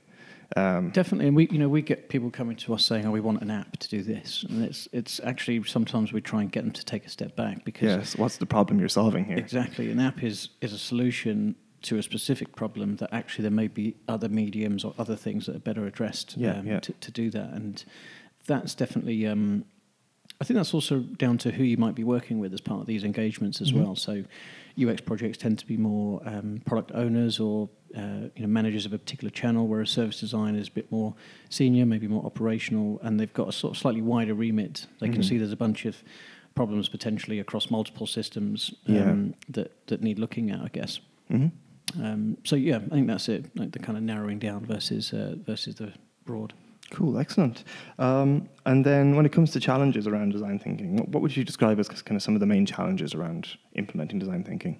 Um, 0.55 0.91
Definitely, 0.91 1.27
and 1.27 1.35
we, 1.35 1.47
you 1.47 1.57
know, 1.57 1.69
we 1.69 1.81
get 1.81 2.09
people 2.09 2.29
coming 2.29 2.55
to 2.57 2.73
us 2.73 2.85
saying, 2.85 3.05
"Oh, 3.05 3.11
we 3.11 3.21
want 3.21 3.41
an 3.41 3.49
app 3.51 3.77
to 3.77 3.89
do 3.89 4.03
this," 4.03 4.45
and 4.47 4.63
it's 4.63 4.87
it's 4.91 5.19
actually 5.23 5.63
sometimes 5.63 6.13
we 6.13 6.21
try 6.21 6.41
and 6.41 6.51
get 6.51 6.63
them 6.63 6.71
to 6.71 6.85
take 6.85 7.05
a 7.05 7.09
step 7.09 7.35
back 7.35 7.65
because 7.65 7.95
yes, 7.95 8.17
what's 8.17 8.37
the 8.37 8.45
problem 8.45 8.79
you're 8.79 8.89
solving 8.89 9.25
here? 9.25 9.37
exactly 9.37 9.91
an 9.91 9.99
app 9.99 10.23
is 10.23 10.49
is 10.61 10.73
a 10.73 10.77
solution 10.77 11.55
to 11.83 11.97
a 11.97 12.03
specific 12.03 12.55
problem 12.55 12.95
that 12.97 13.09
actually 13.11 13.43
there 13.43 13.51
may 13.51 13.67
be 13.67 13.95
other 14.07 14.29
mediums 14.29 14.85
or 14.85 14.93
other 14.97 15.17
things 15.17 15.45
that 15.47 15.55
are 15.55 15.59
better 15.59 15.85
addressed 15.85 16.37
Yeah, 16.37 16.59
um, 16.59 16.67
yeah. 16.67 16.79
To, 16.79 16.93
to 16.93 17.11
do 17.11 17.29
that, 17.31 17.49
and 17.49 17.83
that's 18.45 18.75
definitely 18.75 19.25
um, 19.27 19.65
I 20.41 20.45
think 20.45 20.57
that's 20.57 20.73
also 20.73 20.99
down 20.99 21.37
to 21.39 21.51
who 21.51 21.63
you 21.63 21.77
might 21.77 21.95
be 21.95 22.03
working 22.03 22.39
with 22.39 22.53
as 22.53 22.61
part 22.61 22.81
of 22.81 22.87
these 22.87 23.03
engagements 23.03 23.61
as 23.61 23.71
Mhm. 23.71 23.75
well. 23.83 23.95
So, 23.95 24.23
UX 24.77 25.01
projects 25.01 25.37
tend 25.37 25.59
to 25.59 25.67
be 25.67 25.77
more 25.77 26.21
um, 26.27 26.61
product 26.65 26.91
owners 26.93 27.39
or 27.39 27.69
uh, 27.95 28.27
you 28.35 28.41
know 28.41 28.47
managers 28.47 28.85
of 28.87 28.93
a 28.93 28.97
particular 28.97 29.29
channel, 29.29 29.67
whereas 29.67 29.91
service 29.91 30.19
design 30.19 30.55
is 30.55 30.67
a 30.67 30.71
bit 30.71 30.91
more 30.91 31.13
senior, 31.49 31.85
maybe 31.85 32.07
more 32.07 32.25
operational, 32.25 32.99
and 33.03 33.19
they've 33.19 33.33
got 33.33 33.47
a 33.47 33.51
sort 33.51 33.71
of 33.75 33.77
slightly 33.77 34.01
wider 34.01 34.33
remit. 34.33 34.87
They 34.99 35.09
can 35.09 35.21
Mhm. 35.21 35.25
see 35.29 35.37
there's 35.37 35.51
a 35.51 35.55
bunch 35.55 35.85
of 35.85 36.03
problems 36.55 36.89
potentially 36.89 37.39
across 37.39 37.69
multiple 37.69 38.07
systems 38.07 38.73
Yeah. 38.85 39.11
um, 39.11 39.35
that 39.49 39.71
that 39.87 40.01
need 40.01 40.17
looking 40.19 40.49
at, 40.51 40.59
I 40.61 40.69
guess. 40.69 40.99
hmm 41.29 41.47
Um, 42.01 42.37
so 42.43 42.55
yeah, 42.55 42.77
I 42.77 42.95
think 42.95 43.05
that's 43.07 43.29
it. 43.29 43.45
Like 43.55 43.71
the 43.73 43.79
kind 43.79 43.97
of 43.97 44.03
narrowing 44.03 44.39
down 44.39 44.65
versus 44.65 45.13
uh, 45.13 45.35
versus 45.45 45.75
the 45.75 45.93
broad. 46.25 46.53
Cool, 46.93 47.17
excellent. 47.17 47.63
Um, 47.99 48.47
and 48.67 48.85
then 48.85 49.15
when 49.15 49.25
it 49.25 49.31
comes 49.31 49.51
to 49.51 49.59
challenges 49.59 50.05
around 50.07 50.31
design 50.31 50.59
thinking, 50.59 50.95
what, 50.95 51.09
what 51.09 51.21
would 51.23 51.35
you 51.35 51.43
describe 51.43 51.79
as 51.79 51.89
kind 51.89 52.15
of 52.15 52.21
some 52.23 52.35
of 52.35 52.39
the 52.39 52.45
main 52.45 52.65
challenges 52.65 53.13
around 53.15 53.47
implementing 53.73 54.19
design 54.19 54.43
thinking? 54.43 54.79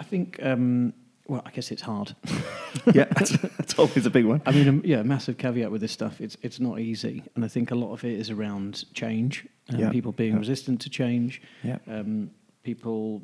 I 0.00 0.04
think. 0.04 0.38
Um, 0.42 0.92
well, 1.28 1.42
I 1.44 1.50
guess 1.50 1.70
it's 1.70 1.82
hard. 1.82 2.14
yeah, 2.94 3.04
that's, 3.04 3.30
that's 3.58 3.78
always 3.78 4.06
a 4.06 4.10
big 4.10 4.24
one. 4.24 4.40
I 4.46 4.52
mean, 4.52 4.68
um, 4.68 4.82
yeah, 4.84 5.02
massive 5.02 5.36
caveat 5.38 5.70
with 5.70 5.80
this 5.82 5.92
stuff. 5.92 6.20
It's 6.20 6.36
it's 6.42 6.58
not 6.60 6.78
easy, 6.80 7.22
and 7.34 7.44
I 7.44 7.48
think 7.48 7.70
a 7.70 7.74
lot 7.74 7.92
of 7.92 8.04
it 8.04 8.12
is 8.18 8.30
around 8.30 8.84
change, 8.94 9.46
um, 9.70 9.78
Yeah. 9.80 9.90
people 9.90 10.12
being 10.12 10.32
Yeah. 10.34 10.38
resistant 10.38 10.80
to 10.82 10.90
change, 10.90 11.42
Yeah. 11.64 11.78
um, 11.88 12.30
people 12.62 13.22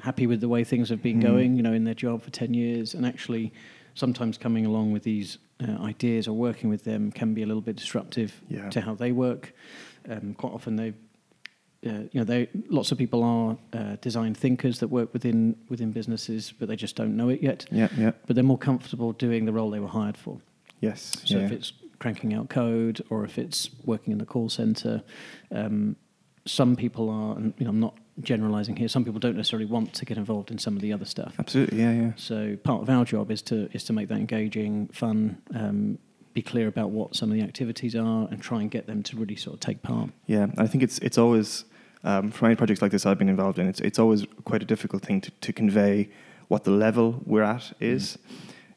happy 0.00 0.26
with 0.26 0.40
the 0.40 0.48
way 0.48 0.64
things 0.64 0.88
have 0.88 1.02
been 1.02 1.18
Mm. 1.18 1.22
going, 1.22 1.56
you 1.56 1.62
know, 1.62 1.72
in 1.74 1.84
their 1.84 1.94
job 1.94 2.22
for 2.22 2.30
ten 2.30 2.54
years, 2.54 2.94
and 2.94 3.04
actually 3.06 3.52
sometimes 3.94 4.38
coming 4.38 4.66
along 4.66 4.92
with 4.92 5.02
these 5.02 5.38
uh, 5.60 5.82
ideas 5.82 6.26
or 6.28 6.32
working 6.36 6.70
with 6.70 6.84
them 6.84 7.10
can 7.12 7.34
be 7.34 7.42
a 7.42 7.46
little 7.46 7.62
bit 7.62 7.76
disruptive 7.76 8.40
Yeah. 8.48 8.68
to 8.70 8.80
how 8.80 8.94
they 8.94 9.12
work. 9.12 9.52
Um, 10.08 10.34
quite 10.34 10.52
often, 10.52 10.76
they, 10.76 10.88
uh, 11.86 12.02
you 12.12 12.20
know, 12.20 12.24
they 12.24 12.48
lots 12.68 12.92
of 12.92 12.98
people 12.98 13.22
are 13.22 13.56
uh, 13.72 13.96
design 14.00 14.34
thinkers 14.34 14.78
that 14.80 14.88
work 14.88 15.12
within 15.12 15.56
within 15.68 15.92
businesses, 15.92 16.52
but 16.58 16.68
they 16.68 16.76
just 16.76 16.96
don't 16.96 17.16
know 17.16 17.28
it 17.28 17.42
yet. 17.42 17.66
Yeah, 17.70 17.88
yeah, 17.96 18.12
But 18.26 18.34
they're 18.36 18.44
more 18.44 18.58
comfortable 18.58 19.12
doing 19.12 19.44
the 19.46 19.52
role 19.52 19.70
they 19.70 19.80
were 19.80 19.88
hired 20.00 20.16
for. 20.16 20.40
yes. 20.80 21.12
So 21.24 21.38
yeah. 21.38 21.44
if 21.46 21.52
it's 21.52 21.72
cranking 21.98 22.34
out 22.34 22.48
code 22.48 23.00
or 23.10 23.24
if 23.24 23.38
it's 23.38 23.70
working 23.84 24.12
in 24.12 24.18
the 24.18 24.26
call 24.26 24.48
center, 24.48 25.02
um, 25.52 25.94
some 26.46 26.74
people 26.74 27.08
are, 27.08 27.36
and 27.36 27.54
you 27.58 27.64
know, 27.64 27.70
I'm 27.70 27.78
not 27.80 27.96
generalizing 28.20 28.76
here. 28.76 28.88
Some 28.88 29.04
people 29.04 29.20
don't 29.20 29.36
necessarily 29.36 29.66
want 29.66 29.94
to 29.94 30.04
get 30.04 30.16
involved 30.16 30.50
in 30.50 30.58
some 30.58 30.76
of 30.76 30.82
the 30.82 30.92
other 30.92 31.04
stuff. 31.04 31.34
Absolutely, 31.38 31.80
yeah, 31.80 31.92
yeah. 31.92 32.12
So 32.16 32.56
part 32.62 32.82
of 32.82 32.90
our 32.90 33.04
job 33.04 33.30
is 33.30 33.42
to 33.42 33.68
is 33.72 33.84
to 33.84 33.92
make 33.92 34.08
that 34.08 34.18
engaging, 34.18 34.88
fun, 34.88 35.40
um, 35.54 35.98
be 36.34 36.42
clear 36.42 36.68
about 36.68 36.90
what 36.90 37.14
some 37.16 37.30
of 37.30 37.36
the 37.36 37.42
activities 37.42 37.94
are, 37.94 38.28
and 38.30 38.40
try 38.40 38.60
and 38.60 38.70
get 38.70 38.86
them 38.86 39.02
to 39.04 39.16
really 39.16 39.36
sort 39.36 39.54
of 39.54 39.60
take 39.60 39.82
part. 39.82 40.10
Yeah, 40.26 40.46
I 40.58 40.66
think 40.66 40.84
it's 40.84 40.98
it's 40.98 41.18
always 41.18 41.64
um, 42.04 42.30
for 42.30 42.46
any 42.46 42.54
projects 42.56 42.82
like 42.82 42.92
this 42.92 43.06
I've 43.06 43.18
been 43.18 43.28
involved 43.28 43.58
in. 43.58 43.66
It's 43.66 43.80
it's 43.80 43.98
always 43.98 44.26
quite 44.44 44.62
a 44.62 44.66
difficult 44.66 45.02
thing 45.02 45.20
to, 45.22 45.30
to 45.30 45.52
convey 45.52 46.10
what 46.48 46.64
the 46.64 46.70
level 46.70 47.22
we're 47.24 47.42
at 47.42 47.72
is. 47.80 48.18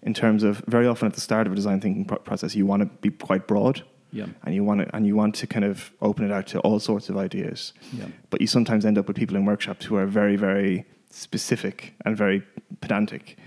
In 0.01 0.13
terms 0.13 0.43
of 0.43 0.63
very 0.67 0.85
often 0.85 1.07
at 1.07 1.15
the 1.15 1.21
start 1.21 1.47
of 1.47 1.53
a 1.53 1.55
design 1.55 1.81
thinking 1.81 2.05
pro- 2.05 2.19
process, 2.19 2.53
you 2.53 2.67
want 2.67 2.81
to 2.83 2.85
be 2.85 3.09
quite 3.09 3.47
broad, 3.47 3.83
Yeah, 4.15 4.27
and 4.45 4.55
you 4.55 4.63
want 4.63 4.81
to 4.81 4.95
and 4.95 5.05
you 5.05 5.15
want 5.17 5.35
to 5.35 5.47
kind 5.47 5.65
of 5.65 5.91
open 6.01 6.25
it 6.25 6.31
out 6.31 6.47
to 6.47 6.59
all 6.59 6.79
sorts 6.79 7.09
of 7.09 7.17
ideas. 7.17 7.73
yeah, 7.99 8.07
But 8.29 8.41
you 8.41 8.47
sometimes 8.47 8.85
end 8.85 8.97
up 8.97 9.07
with 9.07 9.17
people 9.17 9.35
in 9.37 9.45
workshops 9.45 9.85
who 9.85 9.95
are 9.97 10.05
very 10.07 10.37
very 10.37 10.85
specific 11.09 11.93
and 12.05 12.17
very 12.17 12.41
pedantic. 12.81 13.37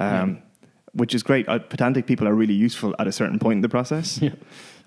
Um, 0.00 0.30
Yeah. 0.30 0.36
Which 0.94 1.14
is 1.14 1.22
great. 1.22 1.46
Uh, 1.48 1.58
pedantic 1.58 2.06
people 2.06 2.26
are 2.26 2.34
really 2.34 2.54
useful 2.66 2.94
at 2.98 3.06
a 3.06 3.12
certain 3.12 3.38
point 3.38 3.56
in 3.58 3.60
the 3.62 3.68
process. 3.68 4.18
yeah, 4.22 4.34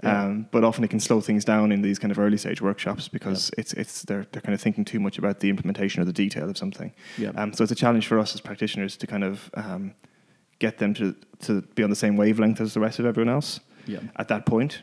Yeah. 0.04 0.24
Um, 0.24 0.48
but 0.52 0.64
often 0.64 0.84
it 0.84 0.90
can 0.90 1.00
slow 1.00 1.22
things 1.22 1.46
down 1.46 1.72
in 1.72 1.82
these 1.84 2.00
kind 2.00 2.12
of 2.12 2.18
early 2.20 2.38
stage 2.38 2.60
workshops 2.62 3.08
because 3.08 3.52
it's 3.58 3.74
it's 3.74 4.02
they're 4.08 4.26
they're 4.32 4.42
kind 4.42 4.56
of 4.56 4.62
thinking 4.62 4.86
too 4.86 5.00
much 5.00 5.18
about 5.20 5.40
the 5.40 5.50
implementation 5.50 6.02
or 6.02 6.06
the 6.06 6.14
detail 6.24 6.50
of 6.50 6.58
something. 6.58 6.92
yeah, 7.18 7.32
Um, 7.42 7.54
so 7.54 7.64
it's 7.64 7.72
a 7.72 7.76
challenge 7.76 8.08
for 8.08 8.20
us 8.20 8.34
as 8.36 8.42
practitioners 8.42 8.98
to 8.98 9.08
kind 9.08 9.24
of 9.24 9.50
um, 9.54 9.94
get 10.60 10.78
them 10.78 10.94
to 10.96 11.14
to 11.46 11.62
be 11.76 11.84
on 11.84 11.90
the 11.90 11.96
same 11.96 12.16
wavelength 12.18 12.60
as 12.62 12.74
the 12.74 12.80
rest 12.80 13.00
of 13.00 13.06
everyone 13.06 13.34
else 13.34 13.60
yeah. 13.88 14.00
at 14.16 14.28
that 14.28 14.46
point, 14.46 14.82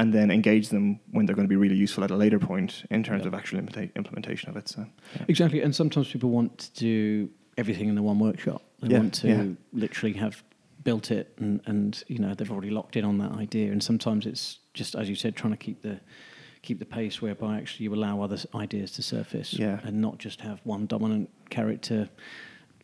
and 0.00 0.12
then 0.14 0.30
engage 0.30 0.70
them 0.70 0.98
when 1.12 1.26
they're 1.26 1.36
going 1.36 1.46
to 1.50 1.54
be 1.56 1.56
really 1.64 1.76
useful 1.76 2.02
at 2.04 2.10
a 2.10 2.16
later 2.16 2.38
point 2.38 2.84
in 2.90 3.02
terms 3.02 3.22
Yeah. 3.22 3.28
of 3.28 3.34
actual 3.34 3.60
implementa- 3.60 3.94
implementation 3.94 4.48
of 4.50 4.56
it. 4.56 4.66
So 4.68 4.80
yeah. 5.16 5.24
Exactly, 5.28 5.60
and 5.62 5.74
sometimes 5.74 6.10
people 6.10 6.30
want 6.30 6.58
to 6.58 6.70
do 6.80 7.30
everything 7.58 7.88
in 7.88 7.94
the 7.94 8.02
one 8.02 8.18
workshop. 8.18 8.62
They 8.80 8.96
want 8.98 9.14
to 9.14 9.56
literally 9.72 10.14
have 10.24 10.42
built 10.82 11.10
it, 11.10 11.26
and, 11.38 11.60
and 11.66 12.02
you 12.08 12.18
know 12.18 12.34
they've 12.34 12.50
already 12.50 12.70
locked 12.70 12.96
in 12.96 13.04
on 13.04 13.18
that 13.18 13.32
idea. 13.32 13.70
And 13.72 13.82
sometimes 13.82 14.24
it's 14.26 14.58
just 14.72 14.94
as 14.94 15.08
you 15.10 15.14
said, 15.16 15.36
trying 15.36 15.52
to 15.52 15.58
keep 15.66 15.82
the 15.82 16.00
keep 16.62 16.78
the 16.78 16.86
pace, 16.86 17.20
whereby 17.22 17.58
actually 17.58 17.84
you 17.84 17.94
allow 17.94 18.22
other 18.22 18.38
ideas 18.54 18.90
to 18.92 19.02
surface, 19.02 19.52
Yeah. 19.52 19.80
and 19.84 20.00
not 20.00 20.18
just 20.18 20.40
have 20.40 20.60
one 20.64 20.86
dominant 20.86 21.28
character 21.50 22.08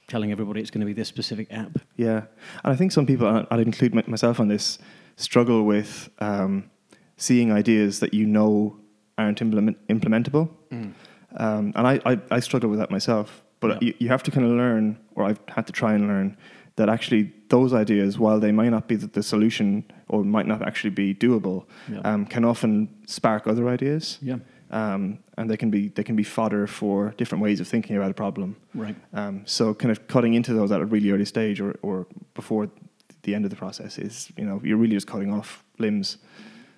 telling 0.06 0.30
everybody 0.32 0.60
it's 0.60 0.70
going 0.70 0.80
to 0.86 0.86
be 0.86 0.92
this 0.92 1.08
specific 1.08 1.46
app. 1.50 1.78
Yeah, 1.96 2.18
and 2.62 2.72
I 2.74 2.76
think 2.76 2.92
some 2.92 3.06
people, 3.06 3.26
I'd 3.50 3.60
include 3.60 3.92
myself 4.06 4.38
on 4.40 4.48
this, 4.48 4.78
struggle 5.16 5.64
with 5.64 6.08
um, 6.20 6.70
seeing 7.16 7.52
ideas 7.52 8.00
that 8.00 8.12
you 8.14 8.26
know 8.26 8.76
aren't 9.18 9.40
implement- 9.40 9.86
implementable. 9.88 10.48
Um, 11.38 11.72
and 11.74 11.86
I, 11.86 12.00
I, 12.06 12.18
I 12.30 12.40
struggle 12.40 12.70
with 12.70 12.78
that 12.78 12.90
myself. 12.90 13.42
But 13.60 13.70
Yeah. 13.82 13.88
you, 13.88 13.94
you 14.00 14.08
have 14.08 14.22
to 14.24 14.30
kind 14.30 14.46
of 14.46 14.52
learn, 14.52 14.98
or 15.14 15.24
I've 15.24 15.40
had 15.48 15.66
to 15.66 15.72
try 15.72 15.94
and 15.94 16.06
learn, 16.06 16.36
that 16.76 16.88
actually 16.90 17.32
those 17.48 17.72
ideas, 17.72 18.18
while 18.18 18.38
they 18.38 18.52
might 18.52 18.68
not 18.68 18.86
be 18.86 18.96
the, 18.96 19.06
the 19.06 19.22
solution 19.22 19.84
or 20.08 20.22
might 20.24 20.46
not 20.46 20.60
actually 20.62 20.90
be 20.90 21.14
doable, 21.14 21.64
Yeah. 21.90 22.00
um, 22.04 22.26
can 22.26 22.44
often 22.44 22.88
spark 23.06 23.46
other 23.46 23.66
ideas. 23.68 24.18
Yeah, 24.20 24.38
Um, 24.70 25.18
and 25.38 25.48
they 25.50 25.56
can 25.56 25.70
be 25.70 25.88
they 25.88 26.02
can 26.04 26.16
be 26.16 26.22
fodder 26.24 26.66
for 26.66 27.14
different 27.16 27.42
ways 27.42 27.60
of 27.60 27.68
thinking 27.68 27.96
about 27.96 28.10
a 28.10 28.14
problem. 28.14 28.56
right. 28.74 28.96
Um, 29.14 29.42
so 29.46 29.72
kind 29.74 29.90
of 29.90 30.06
cutting 30.06 30.34
into 30.34 30.52
those 30.52 30.70
at 30.70 30.80
a 30.80 30.84
really 30.84 31.10
early 31.10 31.24
stage 31.24 31.60
or, 31.62 31.76
or 31.82 32.06
before 32.34 32.68
the 33.22 33.34
end 33.34 33.44
of 33.44 33.50
the 33.50 33.56
process 33.56 33.98
is, 33.98 34.30
you 34.36 34.44
know, 34.44 34.60
you're 34.62 34.76
really 34.78 34.94
just 34.96 35.06
cutting 35.06 35.32
off 35.32 35.64
limbs 35.78 36.18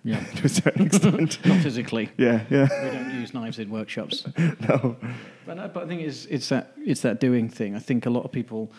Yeah, 0.04 0.20
to 0.36 0.44
a 0.46 0.48
certain 0.48 0.86
extent. 0.86 1.44
not 1.44 1.60
physically. 1.62 2.10
yeah, 2.16 2.44
yeah, 2.50 2.68
We 2.84 2.90
don't 2.96 3.20
use 3.20 3.34
knives 3.34 3.58
in 3.58 3.68
workshops. 3.70 4.26
no. 4.38 4.96
But, 5.44 5.54
no, 5.56 5.68
but 5.68 5.84
I 5.84 5.86
think 5.86 6.02
it's 6.02 6.24
it's 6.26 6.48
that 6.50 6.72
it's 6.78 7.00
that 7.02 7.20
doing 7.20 7.48
thing. 7.48 7.74
I 7.74 7.78
think 7.80 8.06
a 8.06 8.10
lot 8.10 8.24
of 8.24 8.32
people 8.32 8.72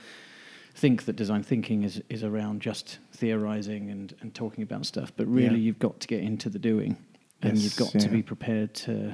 think 0.75 1.05
that 1.05 1.15
design 1.15 1.43
thinking 1.43 1.84
is 1.84 2.01
is 2.10 2.23
around 2.23 2.62
just 2.62 2.99
theorizing 3.12 3.89
and, 3.89 4.15
and 4.21 4.34
talking 4.34 4.63
about 4.63 4.86
stuff, 4.86 5.12
but 5.17 5.27
really 5.27 5.55
Yeah. 5.55 5.65
you've 5.65 5.79
got 5.79 5.99
to 5.99 6.08
get 6.08 6.21
into 6.21 6.49
the 6.49 6.60
doing, 6.60 6.95
and 7.41 7.55
Yes, 7.58 7.63
you've 7.63 7.75
got 7.75 7.99
to 8.01 8.10
be 8.10 8.21
prepared 8.23 8.73
to, 8.86 9.13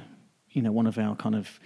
you 0.50 0.62
know, 0.62 0.72
one 0.72 0.86
of 0.86 0.98
our 0.98 1.16
kind 1.16 1.34
of 1.34 1.58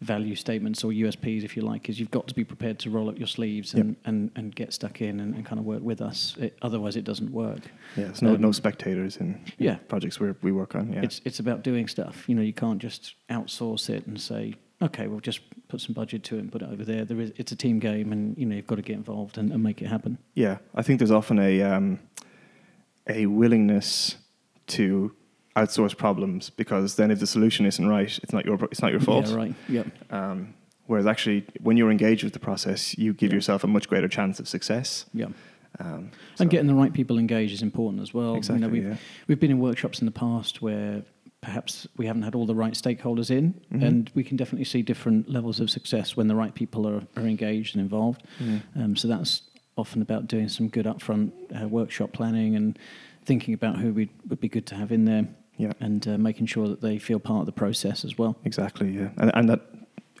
value 0.00 0.34
statements 0.34 0.84
or 0.84 0.90
USPs, 0.92 1.44
if 1.44 1.56
you 1.56 1.62
like, 1.62 1.88
is 1.88 1.98
you've 1.98 2.10
got 2.10 2.26
to 2.28 2.34
be 2.34 2.44
prepared 2.44 2.78
to 2.80 2.90
roll 2.90 3.08
up 3.08 3.18
your 3.18 3.26
sleeves 3.28 3.74
Yep. 3.74 3.84
and, 3.84 3.96
and, 4.04 4.30
and 4.36 4.54
get 4.54 4.72
stuck 4.72 5.00
in 5.00 5.20
and, 5.20 5.34
and 5.34 5.44
kind 5.46 5.58
of 5.58 5.64
work 5.64 5.82
with 5.82 6.00
us. 6.00 6.36
It, 6.38 6.58
otherwise, 6.62 6.96
it 6.96 7.04
doesn't 7.04 7.30
work. 7.30 7.60
Yeah, 7.96 8.04
there's 8.06 8.22
no, 8.22 8.34
Um, 8.34 8.40
no 8.40 8.52
spectators 8.52 9.16
in 9.16 9.40
yeah. 9.58 9.76
projects 9.88 10.20
where 10.20 10.36
we 10.42 10.52
work 10.52 10.74
on. 10.74 10.92
Yeah, 10.92 11.02
It's 11.02 11.20
it's 11.24 11.38
about 11.40 11.62
doing 11.62 11.88
stuff. 11.88 12.28
You 12.28 12.34
know, 12.34 12.42
you 12.42 12.52
can't 12.52 12.80
just 12.82 13.14
outsource 13.30 13.88
it 13.88 14.06
and 14.06 14.20
say, 14.20 14.54
okay, 14.82 15.06
we'll 15.06 15.20
just 15.20 15.40
put 15.68 15.80
some 15.80 15.94
budget 15.94 16.22
to 16.24 16.36
it 16.36 16.40
and 16.40 16.52
put 16.52 16.60
it 16.62 16.68
over 16.70 16.84
there. 16.84 17.04
There 17.04 17.20
is 17.20 17.32
it's 17.36 17.52
a 17.52 17.56
team 17.56 17.78
game, 17.78 18.12
and 18.12 18.36
you 18.36 18.44
know 18.46 18.56
you've 18.56 18.66
got 18.66 18.76
to 18.76 18.82
get 18.82 18.96
involved 18.96 19.38
and, 19.38 19.50
and 19.52 19.62
make 19.62 19.80
it 19.80 19.86
happen. 19.86 20.18
yeah. 20.34 20.58
I 20.74 20.82
think 20.82 20.98
there's 20.98 21.10
often 21.10 21.38
a 21.38 21.62
um, 21.62 22.00
a 23.08 23.26
willingness 23.26 24.16
to 24.68 25.14
outsource 25.56 25.96
problems 25.96 26.50
because 26.50 26.96
then 26.96 27.10
if 27.10 27.20
the 27.20 27.26
solution 27.26 27.64
isn't 27.66 27.86
right, 27.88 28.18
it's 28.22 28.32
not 28.32 28.44
your 28.44 28.58
it's 28.72 28.82
not 28.82 28.90
your 28.90 29.00
fault. 29.00 29.28
Yeah, 29.28 29.34
right. 29.36 29.54
Yep. 29.68 29.86
Um, 30.10 30.54
whereas 30.86 31.06
actually, 31.06 31.44
when 31.60 31.76
you're 31.76 31.90
engaged 31.90 32.24
with 32.24 32.32
the 32.32 32.38
process, 32.40 32.96
you 32.98 33.12
give 33.14 33.30
Yeah. 33.30 33.36
yourself 33.36 33.64
a 33.64 33.66
much 33.66 33.88
greater 33.88 34.08
chance 34.08 34.40
of 34.40 34.48
success. 34.48 35.06
Yeah. 35.14 35.26
Um, 35.80 36.10
And 36.38 36.50
getting 36.50 36.66
the 36.66 36.74
right 36.74 36.92
people 36.92 37.18
engaged 37.18 37.52
is 37.52 37.62
important 37.62 38.02
as 38.02 38.12
well. 38.14 38.34
exactly. 38.36 38.60
You 38.62 38.66
know, 38.66 38.72
we've 38.72 38.84
yeah. 38.92 38.96
we've 39.28 39.40
been 39.40 39.50
in 39.50 39.58
workshops 39.60 40.00
in 40.00 40.06
the 40.06 40.12
past 40.12 40.62
where 40.62 41.02
perhaps 41.40 41.86
we 41.98 42.06
haven't 42.06 42.22
had 42.22 42.34
all 42.34 42.46
the 42.46 42.54
right 42.54 42.72
stakeholders 42.74 43.30
in, 43.30 43.54
Mhm. 43.72 43.82
and 43.86 44.10
we 44.14 44.24
can 44.24 44.36
definitely 44.36 44.64
see 44.64 44.80
different 44.82 45.28
levels 45.28 45.60
of 45.60 45.68
success 45.70 46.16
when 46.16 46.26
the 46.26 46.34
right 46.34 46.54
people 46.54 46.86
are, 46.88 47.02
are 47.16 47.26
engaged 47.26 47.76
and 47.76 47.82
involved. 47.82 48.22
Mm. 48.42 48.62
Um, 48.76 48.96
so 48.96 49.08
that's 49.08 49.42
often 49.76 50.00
about 50.00 50.26
doing 50.26 50.48
some 50.48 50.68
good 50.68 50.86
upfront 50.86 51.32
uh, 51.60 51.68
workshop 51.68 52.12
planning 52.12 52.56
and 52.56 52.78
thinking 53.26 53.52
about 53.52 53.76
who 53.78 53.92
we 53.92 54.08
would 54.28 54.40
be 54.40 54.48
good 54.48 54.64
to 54.66 54.74
have 54.74 54.90
in 54.92 55.04
there 55.04 55.26
Yeah, 55.56 55.72
and 55.80 56.06
uh, 56.08 56.18
making 56.18 56.46
sure 56.46 56.66
that 56.68 56.80
they 56.80 56.98
feel 56.98 57.20
part 57.20 57.40
of 57.40 57.46
the 57.46 57.52
process 57.52 58.04
as 58.04 58.18
well. 58.18 58.36
exactly. 58.44 58.90
Yeah, 58.90 59.10
and, 59.18 59.30
and 59.34 59.48
that 59.48 59.60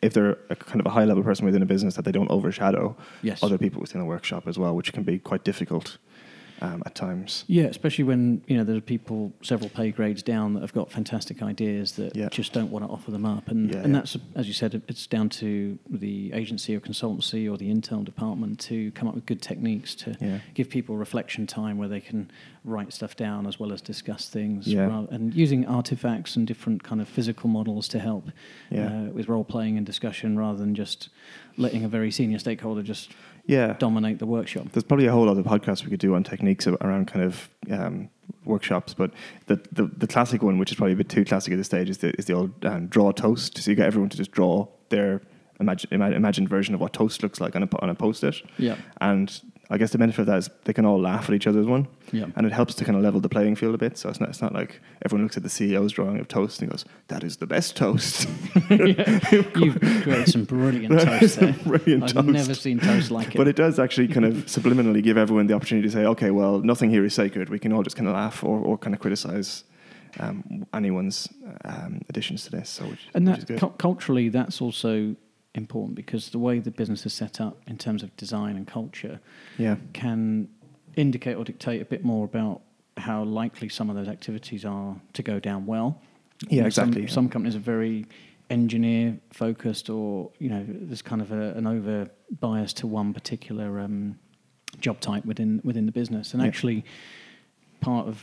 if 0.02 0.12
they're 0.12 0.38
a 0.50 0.56
kind 0.56 0.80
of 0.80 0.86
a 0.86 0.90
high 0.90 1.04
level 1.04 1.22
person 1.22 1.44
within 1.46 1.62
a 1.62 1.66
business, 1.66 1.94
that 1.96 2.04
they 2.04 2.12
don't 2.12 2.30
overshadow 2.30 2.94
Yes. 3.22 3.42
other 3.42 3.58
people 3.58 3.80
within 3.80 4.00
a 4.00 4.04
workshop 4.04 4.46
as 4.46 4.58
well, 4.58 4.74
which 4.76 4.92
can 4.92 5.02
be 5.02 5.18
quite 5.18 5.42
difficult. 5.44 5.98
Um, 6.64 6.82
at 6.86 6.94
times. 6.94 7.44
Yeah, 7.46 7.64
especially 7.64 8.04
when 8.04 8.42
you 8.46 8.56
know 8.56 8.64
there 8.64 8.76
are 8.76 8.80
people 8.80 9.32
several 9.42 9.70
pay 9.70 9.90
grades 9.90 10.22
down 10.22 10.54
that 10.54 10.60
have 10.60 10.72
got 10.72 10.90
fantastic 10.90 11.42
ideas 11.42 11.92
that 11.92 12.14
Yeah. 12.16 12.28
just 12.30 12.52
don't 12.52 12.70
want 12.70 12.84
to 12.84 12.90
offer 12.90 13.10
them 13.10 13.24
up, 13.24 13.48
and 13.48 13.70
Yeah, 13.70 13.78
and 13.78 13.92
yeah. 13.92 14.00
that's 14.00 14.16
as 14.34 14.46
you 14.46 14.52
said, 14.54 14.82
it's 14.88 15.06
down 15.06 15.28
to 15.30 15.78
the 15.90 16.32
agency 16.32 16.74
or 16.74 16.80
consultancy 16.80 17.50
or 17.50 17.56
the 17.56 17.70
internal 17.70 18.04
department 18.04 18.58
to 18.60 18.90
come 18.92 19.08
up 19.08 19.14
with 19.14 19.26
good 19.26 19.42
techniques 19.42 19.94
to 19.96 20.40
give 20.54 20.68
people 20.70 20.96
reflection 20.96 21.46
time 21.46 21.78
where 21.78 21.88
they 21.88 22.00
can 22.00 22.30
write 22.64 22.92
stuff 22.92 23.14
down 23.14 23.46
as 23.46 23.60
well 23.60 23.72
as 23.72 23.82
discuss 23.82 24.28
things, 24.28 24.66
Yeah. 24.66 24.86
rather- 24.86 25.08
and 25.14 25.34
using 25.34 25.66
artifacts 25.66 26.34
and 26.36 26.46
different 26.46 26.82
kind 26.82 27.00
of 27.00 27.08
physical 27.08 27.48
models 27.50 27.88
to 27.88 27.98
help 27.98 28.30
Yeah. 28.70 28.86
uh, 28.86 29.10
with 29.10 29.28
role 29.28 29.44
playing 29.44 29.76
and 29.76 29.84
discussion 29.84 30.38
rather 30.38 30.58
than 30.58 30.74
just 30.74 31.10
letting 31.56 31.84
a 31.84 31.88
very 31.88 32.10
senior 32.10 32.38
stakeholder 32.38 32.82
just 32.82 33.10
Yeah. 33.46 33.74
dominate 33.78 34.18
the 34.18 34.26
workshop. 34.26 34.66
There's 34.72 34.84
probably 34.84 35.06
a 35.06 35.12
whole 35.12 35.28
other 35.28 35.42
podcast 35.42 35.84
we 35.84 35.90
could 35.90 36.00
do 36.00 36.14
on 36.14 36.24
techniques 36.24 36.66
around 36.66 37.06
kind 37.08 37.24
of 37.24 37.48
um, 37.70 38.08
workshops, 38.44 38.94
but 38.94 39.10
the, 39.46 39.56
the 39.72 39.84
the 39.98 40.06
classic 40.06 40.42
one, 40.42 40.58
which 40.58 40.70
is 40.72 40.76
probably 40.76 40.92
a 40.94 40.96
bit 40.96 41.08
too 41.08 41.24
classic 41.24 41.52
at 41.52 41.56
this 41.56 41.66
stage, 41.66 41.88
is 41.90 41.98
the 41.98 42.10
is 42.18 42.24
the 42.26 42.32
old 42.34 42.52
um, 42.64 42.86
draw 42.88 43.12
toast. 43.12 43.58
So 43.58 43.70
you 43.70 43.76
get 43.76 43.86
everyone 43.86 44.08
to 44.10 44.16
just 44.16 44.32
draw 44.32 44.66
their 44.88 45.20
imagine, 45.60 45.92
imagined 46.02 46.48
version 46.48 46.74
of 46.74 46.80
what 46.80 46.92
toast 46.92 47.22
looks 47.22 47.40
like 47.40 47.54
on 47.56 47.62
a 47.62 47.68
on 47.80 47.90
a 47.90 47.94
post-it, 47.94 48.36
Yeah, 48.58 48.76
and 49.00 49.40
I 49.70 49.78
guess 49.78 49.92
the 49.92 49.98
benefit 49.98 50.20
of 50.20 50.26
that 50.26 50.38
is 50.38 50.50
they 50.64 50.72
can 50.72 50.84
all 50.84 51.00
laugh 51.00 51.28
at 51.28 51.34
each 51.34 51.46
other's 51.46 51.66
one, 51.66 51.88
yeah. 52.12 52.26
and 52.36 52.46
it 52.46 52.52
helps 52.52 52.74
to 52.74 52.84
kind 52.84 52.96
of 52.96 53.02
level 53.02 53.20
the 53.20 53.28
playing 53.28 53.56
field 53.56 53.74
a 53.74 53.78
bit. 53.78 53.96
So 53.96 54.08
it's 54.08 54.20
not 54.20 54.28
it's 54.28 54.42
not 54.42 54.52
like 54.52 54.80
everyone 55.04 55.24
looks 55.24 55.36
at 55.36 55.42
the 55.42 55.48
CEO's 55.48 55.92
drawing 55.92 56.18
of 56.18 56.28
toast 56.28 56.60
and 56.60 56.70
goes, 56.70 56.84
"That 57.08 57.24
is 57.24 57.38
the 57.38 57.46
best 57.46 57.76
toast." 57.76 58.28
You've 58.70 59.80
created 59.80 60.28
some 60.28 60.44
brilliant 60.44 61.00
toast 61.00 61.40
there. 61.40 61.54
Brilliant 61.64 62.04
I've 62.04 62.12
toast. 62.12 62.26
never 62.26 62.54
seen 62.54 62.78
toast 62.78 63.10
like 63.10 63.28
it. 63.28 63.36
But 63.36 63.48
it 63.48 63.56
does 63.56 63.78
actually 63.78 64.08
kind 64.08 64.26
of 64.26 64.34
subliminally 64.46 65.02
give 65.02 65.16
everyone 65.16 65.46
the 65.46 65.54
opportunity 65.54 65.88
to 65.88 65.92
say, 65.92 66.04
okay, 66.04 66.30
well, 66.30 66.60
nothing 66.60 66.90
here 66.90 67.04
is 67.04 67.14
sacred. 67.14 67.48
We 67.48 67.58
can 67.58 67.72
all 67.72 67.82
just 67.82 67.96
kind 67.96 68.08
of 68.08 68.14
laugh 68.14 68.44
or, 68.44 68.58
or 68.58 68.76
kind 68.76 68.94
of 68.94 69.00
criticize 69.00 69.64
um, 70.20 70.66
anyone's 70.74 71.28
um, 71.64 72.02
additions 72.08 72.44
to 72.44 72.50
this. 72.50 72.68
So, 72.70 72.84
which, 72.84 73.08
and 73.14 73.26
that 73.28 73.46
good. 73.46 73.60
cu- 73.60 73.70
culturally, 73.78 74.28
that's 74.28 74.60
also 74.60 75.16
important 75.54 75.94
because 75.94 76.30
the 76.30 76.38
way 76.38 76.58
the 76.58 76.70
business 76.70 77.06
is 77.06 77.12
set 77.12 77.40
up 77.40 77.60
in 77.66 77.78
terms 77.78 78.02
of 78.02 78.14
design 78.16 78.56
and 78.56 78.66
culture 78.66 79.20
yeah, 79.58 79.76
can 79.92 80.48
indicate 80.96 81.34
or 81.34 81.44
dictate 81.44 81.80
a 81.80 81.84
bit 81.84 82.04
more 82.04 82.24
about 82.24 82.62
how 82.96 83.22
likely 83.24 83.68
some 83.68 83.90
of 83.90 83.96
those 83.96 84.08
activities 84.08 84.64
are 84.64 84.96
to 85.12 85.22
go 85.22 85.38
down 85.40 85.66
well. 85.66 86.00
Yeah, 86.42 86.48
You 86.50 86.60
know, 86.62 86.66
exactly, 86.66 86.92
Some, 86.94 87.02
yeah. 87.02 87.14
some 87.14 87.28
companies 87.28 87.56
are 87.56 87.60
very 87.60 88.06
engineer 88.50 89.18
focused, 89.32 89.88
or 89.88 90.30
you 90.38 90.48
know, 90.50 90.64
there's 90.68 91.02
kind 91.02 91.22
of 91.22 91.32
a, 91.32 91.52
an 91.54 91.66
over 91.66 92.08
bias 92.40 92.72
to 92.74 92.86
one 92.86 93.12
particular 93.14 93.80
um, 93.80 94.18
job 94.80 95.00
type 95.00 95.24
within 95.24 95.60
within 95.64 95.86
the 95.86 95.92
business. 95.92 96.34
And 96.34 96.42
Yeah. 96.42 96.48
actually, 96.48 96.84
part 97.80 98.06
of 98.06 98.22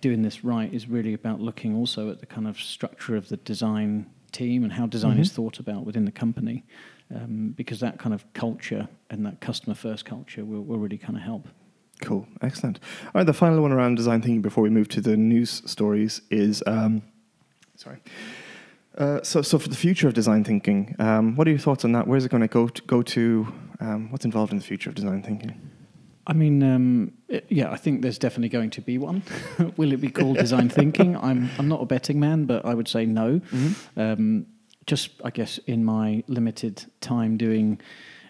doing 0.00 0.22
this 0.22 0.42
right 0.44 0.72
is 0.72 0.88
really 0.88 1.12
about 1.12 1.40
looking 1.40 1.74
also 1.76 2.10
at 2.10 2.20
the 2.20 2.26
kind 2.26 2.46
of 2.46 2.58
structure 2.58 3.14
of 3.16 3.28
the 3.28 3.36
design 3.36 4.06
team 4.32 4.64
and 4.64 4.72
how 4.72 4.86
design 4.86 5.18
is 5.18 5.30
Mhm. 5.30 5.34
thought 5.34 5.58
about 5.60 5.84
within 5.86 6.04
the 6.04 6.12
company, 6.12 6.64
um, 7.14 7.52
because 7.56 7.80
that 7.80 7.98
kind 7.98 8.14
of 8.14 8.24
culture 8.32 8.88
and 9.10 9.24
that 9.26 9.40
customer 9.40 9.74
first 9.74 10.04
culture 10.04 10.44
will, 10.44 10.62
will 10.62 10.78
really 10.78 10.98
kind 10.98 11.16
of 11.16 11.22
help. 11.22 11.48
cool, 12.00 12.26
excellent. 12.40 12.80
All 13.06 13.20
right, 13.20 13.26
the 13.26 13.32
final 13.32 13.62
one 13.62 13.70
around 13.70 13.94
design 13.94 14.20
thinking 14.22 14.42
before 14.42 14.64
we 14.64 14.70
move 14.70 14.88
to 14.88 15.00
the 15.00 15.16
news 15.16 15.62
stories 15.66 16.20
is 16.30 16.60
um, 16.66 17.02
sorry. 17.76 17.98
Uh, 18.98 19.20
so, 19.22 19.40
so 19.40 19.56
for 19.58 19.68
the 19.68 19.76
future 19.76 20.08
of 20.08 20.14
design 20.14 20.42
thinking, 20.44 20.96
um, 20.98 21.36
what 21.36 21.46
are 21.46 21.50
your 21.50 21.60
thoughts 21.60 21.84
on 21.84 21.92
that? 21.92 22.06
Where's 22.08 22.24
it 22.24 22.30
going 22.30 22.40
to 22.42 22.48
go 22.48 22.66
to? 22.68 22.82
Go 22.82 23.02
to 23.02 23.46
um, 23.80 24.10
what's 24.10 24.24
involved 24.24 24.52
in 24.52 24.58
the 24.58 24.64
future 24.64 24.90
of 24.90 24.96
design 24.96 25.22
thinking? 25.22 25.54
I 26.26 26.32
mean, 26.34 26.62
um, 26.62 27.12
yeah, 27.48 27.70
I 27.70 27.76
think 27.76 28.02
there's 28.02 28.18
definitely 28.18 28.48
going 28.48 28.70
to 28.70 28.80
be 28.80 28.98
one. 28.98 29.22
Will 29.76 29.92
it 29.92 30.00
be 30.00 30.10
called 30.10 30.36
design 30.38 30.68
thinking? 30.68 31.16
I'm 31.28 31.50
I'm 31.58 31.68
not 31.68 31.80
a 31.82 31.86
betting 31.86 32.20
man, 32.20 32.44
but 32.46 32.64
I 32.64 32.74
would 32.74 32.88
say 32.88 33.06
no. 33.06 33.40
Um, 33.96 34.46
just 34.86 35.10
I 35.24 35.30
guess 35.30 35.58
in 35.66 35.84
my 35.84 36.24
limited 36.26 36.84
time 37.00 37.36
doing 37.36 37.80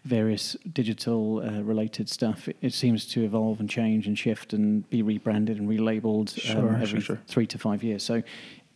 various 0.04 0.56
digital 0.72 1.40
uh, 1.40 1.62
related 1.62 2.08
stuff, 2.08 2.48
it, 2.48 2.56
it 2.60 2.74
seems 2.74 3.06
to 3.06 3.24
evolve 3.24 3.60
and 3.60 3.70
change 3.70 4.06
and 4.06 4.18
shift 4.18 4.52
and 4.52 4.88
be 4.90 5.00
rebranded 5.02 5.58
and 5.58 5.68
relabeled 5.68 6.36
Sure, 6.38 6.58
um, 6.58 6.68
sure, 6.68 6.82
every 6.82 7.00
sure. 7.00 7.20
three 7.26 7.46
to 7.46 7.58
five 7.58 7.82
years. 7.84 8.02
So 8.02 8.22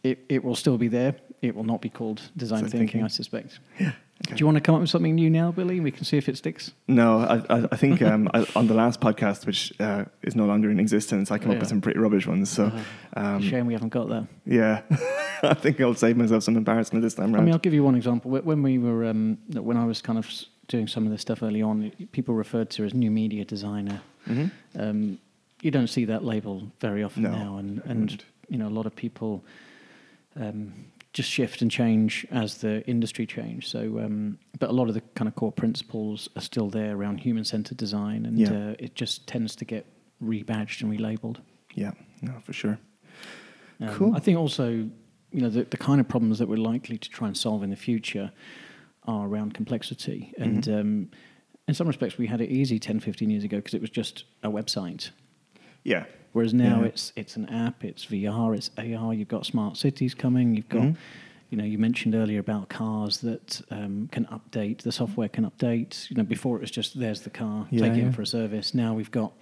it, 0.05 0.25
it 0.29 0.45
will 0.45 0.55
still 0.55 0.79
be 0.79 0.89
there. 0.89 1.17
It 1.43 1.55
will 1.55 1.65
not 1.65 1.81
be 1.81 1.89
called 1.89 2.23
design 2.37 2.63
thinking, 2.63 2.81
thinking. 2.81 3.05
I 3.05 3.09
suspect. 3.09 3.59
Okay. 3.81 3.93
Do 4.29 4.37
you 4.37 4.47
want 4.47 4.57
to 4.57 4.63
come 4.63 4.75
up 4.75 4.81
with 4.81 4.89
something 4.89 5.15
new 5.15 5.29
now, 5.29 5.53
Billy? 5.53 5.79
We 5.79 5.91
can 5.91 6.05
see 6.05 6.17
if 6.17 6.27
it 6.29 6.39
sticks. 6.39 6.73
No, 6.89 7.19
I, 7.19 7.37
I, 7.55 7.69
I 7.73 7.77
think 7.77 8.01
um, 8.01 8.31
I, 8.33 8.47
on 8.57 8.67
the 8.67 8.73
last 8.73 8.99
podcast, 8.99 9.45
which 9.45 9.79
uh, 9.79 10.07
is 10.23 10.35
no 10.35 10.47
longer 10.47 10.71
in 10.71 10.81
existence, 10.81 11.31
I 11.31 11.39
came 11.39 11.51
up 11.51 11.59
with 11.59 11.69
some 11.69 11.83
pretty 11.83 11.99
rubbish 11.99 12.27
ones. 12.27 12.49
So, 12.49 12.73
um, 13.15 13.43
Shame 13.43 13.67
we 13.67 13.75
haven't 13.75 13.91
got 13.91 14.09
that. 14.09 14.27
yeah, 14.47 14.81
I 15.43 15.53
think 15.53 15.79
I'll 15.83 15.95
save 15.95 16.17
myself 16.17 16.45
some 16.45 16.57
embarrassment 16.57 17.03
this 17.03 17.13
time 17.15 17.35
I 17.35 17.41
mean, 17.41 17.53
I'll 17.53 17.59
give 17.59 17.75
you 17.75 17.85
one 17.85 17.95
example. 17.95 18.31
When 18.31 18.63
we 18.63 18.79
were, 18.79 19.05
um, 19.05 19.37
when 19.53 19.77
I 19.77 19.85
was 19.85 20.01
kind 20.01 20.19
of 20.19 20.27
doing 20.69 20.89
some 20.89 21.05
of 21.05 21.13
this 21.13 21.21
stuff 21.21 21.43
early 21.43 21.61
on, 21.61 21.93
people 22.13 22.35
referred 22.35 22.71
to 22.71 22.85
as 22.85 22.95
new 22.95 23.11
media 23.11 23.45
designer. 23.45 24.01
Mhm. 24.27 24.51
Um, 24.79 25.19
you 25.61 25.71
don't 25.71 25.89
see 25.89 26.07
that 26.07 26.25
label 26.25 26.73
very 26.81 27.03
often 27.03 27.25
No, 27.25 27.31
now, 27.31 27.57
and 27.59 27.83
and 27.85 28.25
you 28.49 28.57
know 28.57 28.69
a 28.69 28.71
lot 28.79 28.87
of 28.87 28.97
people 28.97 29.45
um, 30.37 30.73
just 31.17 31.31
shift 31.31 31.63
and 31.63 31.71
change 31.71 32.27
as 32.31 32.59
the 32.59 32.87
industry 32.87 33.25
change. 33.27 33.67
So, 33.67 33.81
um, 34.05 34.39
but 34.59 34.69
a 34.69 34.73
lot 34.75 34.89
of 34.89 34.95
the 34.95 35.01
kind 35.15 35.27
of 35.29 35.35
core 35.35 35.51
principles 35.51 36.29
are 36.37 36.43
still 36.43 36.69
there 36.69 36.95
around 36.95 37.21
human-centered 37.21 37.79
design, 37.79 38.27
and 38.27 38.39
Yeah. 38.39 38.53
uh, 38.53 38.75
it 38.79 38.95
just 38.95 39.27
tends 39.27 39.57
to 39.57 39.65
get 39.65 39.87
rebadged 40.23 40.83
and 40.83 40.93
relabeled. 40.93 41.39
Yeah, 41.75 41.93
no, 42.21 42.35
for 42.45 42.53
sure. 42.53 42.79
Um, 43.81 43.89
Cool. 43.95 44.15
I 44.15 44.19
think 44.21 44.37
also, 44.39 44.69
you 45.33 45.41
know, 45.41 45.49
the, 45.49 45.65
the 45.65 45.79
kind 45.79 46.03
of 46.03 46.07
problems 46.07 46.39
that 46.39 46.49
we're 46.49 46.59
likely 46.59 46.99
to 46.99 47.09
try 47.09 47.29
and 47.29 47.37
solve 47.37 47.63
in 47.63 47.71
the 47.71 47.77
future 47.77 48.31
are 49.05 49.27
around 49.27 49.55
complexity. 49.55 50.35
And 50.39 50.65
Mhm. 50.65 50.81
um, 50.81 51.11
in 51.67 51.73
some 51.73 51.87
respects, 51.87 52.19
we 52.19 52.27
had 52.27 52.43
it 52.43 52.51
easy 52.51 52.79
10, 52.79 53.01
15 53.01 53.31
years 53.31 53.43
ago 53.45 53.57
because 53.57 53.73
it 53.73 53.81
was 53.81 53.89
just 53.91 54.25
a 54.43 54.51
website. 54.51 55.11
Yeah, 55.83 56.05
Whereas 56.37 56.53
now 56.53 56.81
Yeah. 56.83 56.89
it's 56.89 57.15
it's 57.17 57.37
an 57.37 57.49
app, 57.49 57.83
it's 57.83 58.05
VR, 58.05 58.55
it's 58.55 58.71
AR. 58.77 59.15
You've 59.15 59.27
got 59.37 59.47
smart 59.47 59.79
cities 59.79 60.13
coming. 60.15 60.55
You've 60.55 60.69
got, 60.69 60.83
Mhm. 60.83 60.97
you 61.49 61.57
know, 61.57 61.65
you 61.65 61.79
mentioned 61.79 62.15
earlier 62.15 62.41
about 62.41 62.69
cars 62.69 63.23
that 63.23 63.63
um, 63.71 64.09
can 64.13 64.27
update. 64.27 64.83
The 64.83 64.93
software 64.93 65.31
can 65.31 65.51
update. 65.51 66.11
You 66.11 66.17
know, 66.19 66.25
before 66.25 66.59
it 66.59 66.61
was 66.61 66.71
just 66.71 66.99
there's 67.01 67.23
the 67.23 67.31
car, 67.31 67.67
Yeah, 67.71 67.81
take 67.85 67.93
it 67.93 67.97
yeah. 68.01 68.05
in 68.09 68.13
for 68.13 68.21
a 68.21 68.27
service. 68.27 68.75
Now 68.75 68.93
we've 68.93 69.11
got 69.11 69.33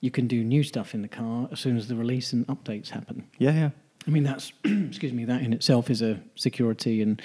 you 0.00 0.12
can 0.12 0.28
do 0.28 0.44
new 0.44 0.62
stuff 0.62 0.94
in 0.94 1.02
the 1.02 1.08
car 1.08 1.48
as 1.50 1.58
soon 1.58 1.76
as 1.76 1.88
the 1.88 1.96
release 1.96 2.32
and 2.32 2.46
updates 2.46 2.90
happen. 2.90 3.24
yeah, 3.38 3.50
yeah. 3.52 3.70
I 4.06 4.10
mean, 4.10 4.22
that's 4.22 4.52
excuse 4.64 5.12
me. 5.12 5.24
That 5.24 5.42
in 5.42 5.52
itself 5.52 5.90
is 5.90 6.02
a 6.02 6.20
security 6.34 7.02
and 7.02 7.20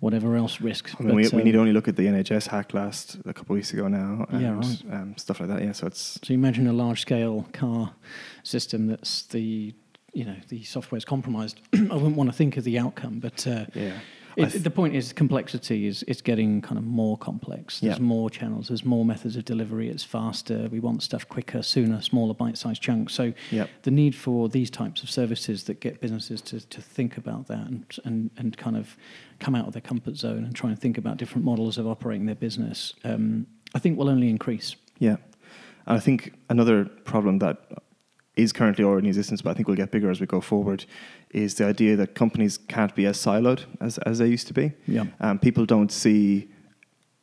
whatever 0.00 0.36
else 0.36 0.60
risk. 0.60 0.90
I 0.98 1.02
mean, 1.02 1.16
we, 1.16 1.24
But, 1.24 1.32
we 1.32 1.40
um, 1.40 1.44
need 1.44 1.56
only 1.56 1.72
look 1.72 1.88
at 1.88 1.96
the 1.96 2.06
NHS 2.06 2.48
hack 2.48 2.74
last 2.74 3.16
a 3.26 3.32
couple 3.34 3.54
of 3.54 3.58
weeks 3.58 3.72
ago 3.72 3.88
now, 3.88 4.26
and 4.30 4.40
Yeah, 4.40 4.54
right. 4.54 4.82
um, 4.92 5.14
stuff 5.16 5.40
like 5.40 5.48
that. 5.50 5.62
Yeah, 5.62 5.72
so 5.72 5.86
it's 5.86 6.18
So 6.22 6.32
you 6.32 6.38
imagine 6.38 6.66
a 6.66 6.72
large-scale 6.72 7.48
car 7.52 7.94
system 8.42 8.86
that's 8.86 9.22
the 9.24 9.74
you 10.12 10.24
know 10.24 10.36
the 10.48 10.62
software 10.64 10.96
is 10.96 11.04
compromised. 11.04 11.60
I 11.74 11.94
wouldn't 11.94 12.16
want 12.16 12.30
to 12.30 12.36
think 12.36 12.56
of 12.56 12.64
the 12.64 12.78
outcome, 12.78 13.18
but 13.20 13.46
uh, 13.46 13.66
yeah. 13.74 13.98
It, 14.36 14.50
th- 14.50 14.64
the 14.64 14.70
point 14.70 14.94
is 14.96 15.12
complexity 15.12 15.86
is 15.86 16.04
it's 16.08 16.20
getting 16.20 16.60
kind 16.60 16.78
of 16.78 16.84
more 16.84 17.16
complex. 17.16 17.80
There's 17.80 17.98
Yeah. 17.98 18.04
more 18.04 18.30
channels. 18.30 18.68
There's 18.68 18.84
more 18.84 19.04
methods 19.04 19.36
of 19.36 19.44
delivery. 19.44 19.88
It's 19.88 20.04
faster. 20.04 20.68
We 20.70 20.80
want 20.80 21.02
stuff 21.02 21.28
quicker, 21.28 21.62
sooner, 21.62 22.00
smaller, 22.02 22.34
bite-sized 22.34 22.82
chunks. 22.82 23.14
So 23.14 23.32
the 23.82 23.90
need 23.90 24.14
for 24.14 24.48
these 24.48 24.70
types 24.70 25.02
of 25.02 25.10
services 25.10 25.64
that 25.64 25.80
get 25.80 26.00
businesses 26.00 26.40
to, 26.42 26.60
to 26.60 26.80
think 26.80 27.16
about 27.16 27.46
that 27.48 27.66
and, 27.66 27.84
and, 28.04 28.30
and 28.36 28.56
kind 28.56 28.76
of 28.76 28.96
come 29.38 29.54
out 29.54 29.66
of 29.66 29.72
their 29.72 29.82
comfort 29.82 30.16
zone 30.16 30.44
and 30.44 30.54
try 30.54 30.70
and 30.70 30.78
think 30.78 30.98
about 30.98 31.16
different 31.16 31.44
models 31.44 31.78
of 31.78 31.86
operating 31.86 32.26
their 32.26 32.34
business, 32.34 32.94
um, 33.04 33.46
I 33.74 33.78
think 33.78 33.98
will 33.98 34.08
only 34.08 34.28
increase. 34.30 34.76
Yeah. 34.98 35.16
And 35.86 35.96
I 35.96 36.00
think 36.00 36.32
another 36.48 36.84
problem 36.84 37.38
that 37.40 37.58
is 38.36 38.52
currently 38.52 38.84
already 38.84 39.06
in 39.06 39.10
existence, 39.10 39.42
but 39.42 39.50
I 39.50 39.54
think 39.54 39.68
will 39.68 39.76
get 39.76 39.92
bigger 39.92 40.10
as 40.10 40.20
we 40.20 40.26
go 40.26 40.40
forward, 40.40 40.86
is 41.34 41.54
the 41.56 41.66
idea 41.66 41.96
that 41.96 42.14
companies 42.14 42.58
can't 42.68 42.94
be 42.94 43.06
as 43.06 43.16
siloed 43.18 43.60
as, 43.80 43.98
as 43.98 44.18
they 44.18 44.26
used 44.28 44.46
to 44.46 44.54
be. 44.54 44.72
Yeah. 44.86 45.04
Um, 45.20 45.38
people 45.38 45.66
don't 45.66 45.90
see 45.92 46.48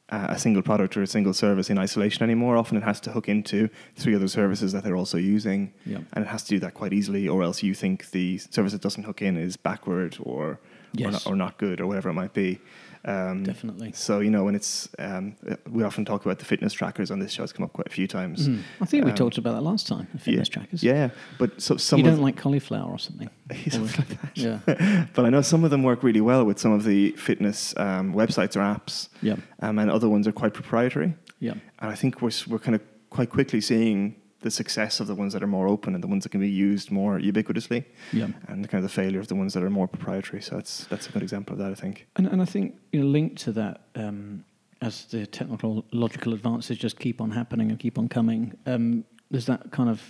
uh, 0.09 0.27
a 0.29 0.37
single 0.37 0.61
product 0.61 0.97
or 0.97 1.01
a 1.01 1.07
single 1.07 1.33
service 1.33 1.69
in 1.69 1.77
isolation 1.77 2.21
anymore. 2.23 2.57
Often 2.57 2.77
it 2.77 2.83
has 2.83 2.99
to 3.01 3.11
hook 3.11 3.29
into 3.29 3.69
three 3.95 4.13
other 4.15 4.27
services 4.27 4.73
that 4.73 4.83
they're 4.83 4.97
also 4.97 5.17
using, 5.17 5.73
Yeah. 5.85 5.99
and 6.13 6.25
it 6.25 6.27
has 6.27 6.43
to 6.43 6.49
do 6.49 6.59
that 6.59 6.73
quite 6.73 6.91
easily, 6.93 7.27
or 7.29 7.41
else 7.43 7.63
you 7.63 7.73
think 7.73 8.11
the 8.11 8.37
service 8.37 8.73
that 8.73 8.81
doesn't 8.81 9.03
hook 9.03 9.21
in 9.21 9.37
is 9.37 9.55
backward 9.57 10.17
or 10.19 10.59
or, 11.01 11.09
not, 11.11 11.25
or 11.27 11.35
not 11.37 11.57
good 11.57 11.79
or 11.79 11.87
whatever 11.87 12.09
it 12.09 12.13
might 12.13 12.33
be. 12.33 12.59
Um, 13.03 13.43
Definitely. 13.43 13.91
So 13.93 14.19
you 14.19 14.29
know, 14.29 14.43
when 14.43 14.55
it's 14.55 14.87
um, 14.99 15.35
we 15.69 15.83
often 15.83 16.05
talk 16.05 16.23
about 16.25 16.39
the 16.39 16.45
fitness 16.45 16.73
trackers 16.73 17.09
on 17.11 17.19
this 17.19 17.31
show. 17.31 17.43
It's 17.43 17.51
come 17.53 17.65
up 17.65 17.73
quite 17.73 17.87
a 17.87 17.91
few 17.91 18.07
times. 18.07 18.47
Mm. 18.47 18.61
I 18.79 18.85
think 18.85 19.05
we 19.05 19.11
Um, 19.11 19.17
talked 19.17 19.37
about 19.37 19.53
that 19.55 19.61
last 19.61 19.87
time. 19.87 20.07
The 20.13 20.19
fitness 20.19 20.47
yeah, 20.49 20.53
trackers. 20.53 20.83
Yeah. 20.83 21.09
But 21.39 21.61
so 21.61 21.77
some 21.77 21.99
you 21.99 22.05
don't 22.05 22.21
like 22.21 22.37
cauliflower 22.37 22.91
or 22.91 22.99
something. 22.99 23.29
like 23.49 24.07
that. 24.07 24.31
Yeah. 24.35 25.05
But 25.15 25.25
I 25.25 25.29
know 25.29 25.41
some 25.41 25.63
of 25.63 25.71
them 25.71 25.83
work 25.83 26.03
really 26.03 26.21
well 26.21 26.45
with 26.45 26.59
some 26.59 26.71
of 26.73 26.83
the 26.83 27.11
fitness 27.17 27.73
um, 27.77 28.13
websites 28.13 28.55
or 28.55 28.59
apps, 28.61 29.09
Yeah. 29.21 29.35
um, 29.61 29.79
and 29.79 29.89
other 29.89 30.07
ones 30.09 30.27
are 30.27 30.31
quite 30.31 30.53
proprietary. 30.53 31.15
Yeah. 31.39 31.53
And 31.79 31.91
I 31.91 31.95
think 31.95 32.21
we're 32.21 32.31
we're 32.47 32.59
kind 32.59 32.75
of 32.75 32.81
quite 33.09 33.29
quickly 33.29 33.61
seeing 33.61 34.15
the 34.41 34.51
success 34.51 34.99
of 34.99 35.07
the 35.07 35.15
ones 35.15 35.33
that 35.33 35.43
are 35.43 35.47
more 35.47 35.67
open 35.67 35.93
and 35.95 36.03
the 36.03 36.07
ones 36.07 36.23
that 36.23 36.29
can 36.29 36.41
be 36.41 36.49
used 36.49 36.91
more 36.91 37.19
ubiquitously, 37.19 37.85
Yeah. 38.11 38.27
and 38.47 38.63
the 38.63 38.67
kind 38.67 38.83
of 38.83 38.89
the 38.91 39.01
failure 39.01 39.19
of 39.19 39.27
the 39.27 39.35
ones 39.35 39.53
that 39.53 39.63
are 39.63 39.69
more 39.69 39.87
proprietary. 39.87 40.41
So 40.41 40.55
that's 40.55 40.85
that's 40.85 41.07
a 41.07 41.11
good 41.11 41.21
example 41.23 41.53
of 41.53 41.59
that, 41.59 41.71
I 41.71 41.75
think. 41.75 42.07
And, 42.15 42.27
and 42.27 42.41
I 42.41 42.45
think 42.45 42.75
you 42.91 43.01
know, 43.01 43.07
linked 43.07 43.37
to 43.43 43.51
that, 43.53 43.81
um, 43.95 44.43
as 44.81 45.05
the 45.05 45.27
technological 45.27 46.33
advances 46.33 46.77
just 46.77 46.99
keep 46.99 47.21
on 47.21 47.31
happening 47.31 47.69
and 47.69 47.79
keep 47.79 47.97
on 47.99 48.07
coming, 48.07 48.57
um, 48.65 49.03
there's 49.29 49.45
that 49.45 49.71
kind 49.71 49.89
of 49.89 50.01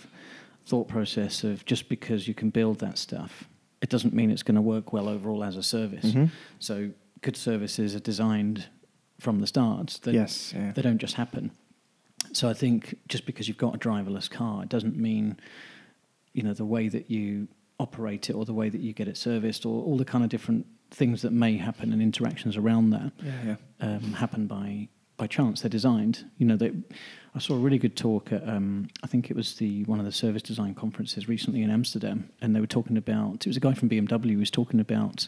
thought 0.66 0.88
process 0.88 1.44
of 1.44 1.66
just 1.66 1.90
because 1.90 2.28
you 2.28 2.34
can 2.34 2.50
build 2.52 2.80
that 2.80 2.98
stuff, 2.98 3.50
it 3.82 3.90
doesn't 3.90 4.14
mean 4.14 4.32
it's 4.32 4.44
going 4.44 4.56
to 4.56 4.62
work 4.62 4.94
well 4.94 5.10
overall 5.10 5.44
as 5.44 5.58
a 5.58 5.64
service. 5.64 6.06
Mhm. 6.14 6.30
So 6.60 6.92
good 7.22 7.36
services 7.36 7.96
are 7.96 8.00
designed 8.00 8.68
from 9.20 9.40
the 9.42 9.48
start. 9.48 10.00
They, 10.04 10.14
Yes, 10.14 10.54
yeah. 10.56 10.72
they 10.72 10.82
don't 10.82 11.00
just 11.00 11.16
happen. 11.16 11.52
So 12.34 12.50
I 12.50 12.54
think 12.54 12.98
just 13.08 13.26
because 13.26 13.48
you've 13.48 13.58
got 13.58 13.76
a 13.76 13.78
driverless 13.80 14.30
car, 14.30 14.64
it 14.64 14.70
doesn't 14.70 14.96
mean 14.98 15.38
you 16.34 16.44
know 16.44 16.54
the 16.54 16.66
way 16.66 16.88
that 16.88 17.12
you 17.12 17.48
operate 17.80 18.30
it 18.30 18.34
or 18.34 18.46
the 18.46 18.54
way 18.54 18.70
that 18.70 18.80
you 18.82 18.94
get 18.94 19.08
it 19.08 19.18
serviced 19.18 19.66
or 19.66 19.84
all 19.84 19.98
the 19.98 20.06
kind 20.06 20.24
of 20.24 20.30
different 20.30 20.66
things 20.92 21.22
that 21.24 21.32
may 21.32 21.58
happen 21.58 21.92
and 21.92 22.02
interactions 22.02 22.56
around 22.56 22.92
that 22.92 23.12
Yeah, 23.24 23.32
yeah. 23.46 23.56
um, 23.96 24.14
happen 24.14 24.48
by 24.48 24.88
by 25.18 25.28
chance. 25.28 25.62
They're 25.62 25.70
designed. 25.70 26.26
You 26.38 26.46
know, 26.48 26.56
they, 26.58 26.72
I 27.36 27.40
saw 27.40 27.54
a 27.56 27.60
really 27.60 27.78
good 27.78 27.96
talk 27.96 28.32
at 28.32 28.48
um, 28.48 28.88
I 29.04 29.08
think 29.08 29.30
it 29.30 29.36
was 29.36 29.56
the 29.56 29.84
one 29.86 30.00
of 30.00 30.06
the 30.06 30.12
service 30.12 30.42
design 30.42 30.74
conferences 30.74 31.28
recently 31.28 31.62
in 31.64 31.70
Amsterdam, 31.70 32.30
and 32.42 32.56
they 32.56 32.60
were 32.60 32.68
talking 32.68 32.98
about. 32.98 33.46
It 33.46 33.48
was 33.48 33.58
a 33.58 33.60
guy 33.60 33.74
from 33.74 33.90
BMW 33.90 34.32
who 34.34 34.40
was 34.40 34.52
talking 34.52 34.80
about 34.80 35.28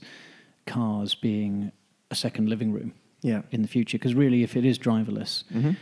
cars 0.65 1.13
being 1.15 1.71
a 2.11 2.15
second 2.15 2.49
living 2.49 2.71
room 2.71 2.93
Yeah. 3.21 3.41
in 3.51 3.61
the 3.61 3.67
future. 3.67 3.97
Because 3.97 4.15
really, 4.15 4.43
if 4.43 4.55
it 4.55 4.65
is 4.65 4.79
driverless, 4.79 5.43
Mhm. 5.53 5.75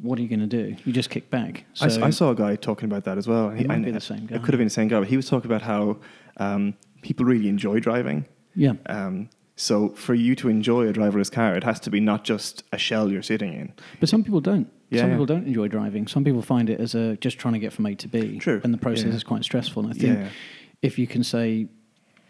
What 0.00 0.18
are 0.18 0.22
you 0.22 0.28
going 0.28 0.40
to 0.40 0.46
do? 0.46 0.76
You 0.84 0.92
just 0.92 1.10
kick 1.10 1.30
back. 1.30 1.64
I 1.80 2.10
saw 2.10 2.30
a 2.30 2.34
guy 2.34 2.56
talking 2.56 2.84
about 2.90 3.04
that 3.04 3.16
as 3.18 3.26
well. 3.26 3.50
It 3.50 3.66
might 3.66 3.84
be 3.84 3.90
the 3.90 4.00
same 4.00 4.26
guy. 4.26 4.36
It 4.36 4.42
could 4.42 4.52
have 4.54 4.58
been 4.58 4.66
the 4.66 4.70
same 4.70 4.88
guy, 4.88 4.98
but 4.98 5.08
he 5.08 5.16
was 5.16 5.28
talking 5.28 5.50
about 5.50 5.62
how 5.62 5.96
um, 6.36 6.74
people 7.02 7.24
really 7.26 7.48
enjoy 7.48 7.80
driving. 7.80 8.26
yeah, 8.54 8.72
Um, 8.86 9.28
so 9.56 9.88
for 9.90 10.12
you 10.14 10.34
to 10.36 10.48
enjoy 10.50 10.86
a 10.88 10.92
driverless 10.92 11.32
car, 11.32 11.56
it 11.56 11.64
has 11.64 11.80
to 11.80 11.90
be 11.90 11.98
not 12.00 12.24
just 12.24 12.62
a 12.72 12.78
shell 12.78 13.10
you're 13.10 13.22
sitting 13.22 13.52
in. 13.54 13.72
but 14.00 14.08
some 14.08 14.22
people 14.22 14.40
don't. 14.40 14.70
Yeah, 14.90 15.00
some 15.00 15.10
people 15.10 15.26
don't 15.26 15.46
enjoy 15.46 15.66
driving. 15.68 16.06
Some 16.06 16.22
people 16.24 16.42
find 16.42 16.68
it 16.70 16.78
as 16.78 16.94
a 16.94 17.16
just 17.16 17.38
trying 17.38 17.54
to 17.54 17.58
get 17.60 17.72
from 17.72 17.86
A 17.86 17.94
to 17.96 18.06
B. 18.08 18.38
True. 18.38 18.60
And 18.62 18.72
the 18.72 18.78
process 18.78 19.06
Yeah. 19.06 19.14
is 19.14 19.24
quite 19.24 19.42
stressful. 19.44 19.82
And 19.84 19.92
I 19.92 19.96
think 19.98 20.18
Yeah. 20.18 20.28
if 20.82 20.96
you 20.98 21.06
can 21.08 21.24
say 21.24 21.68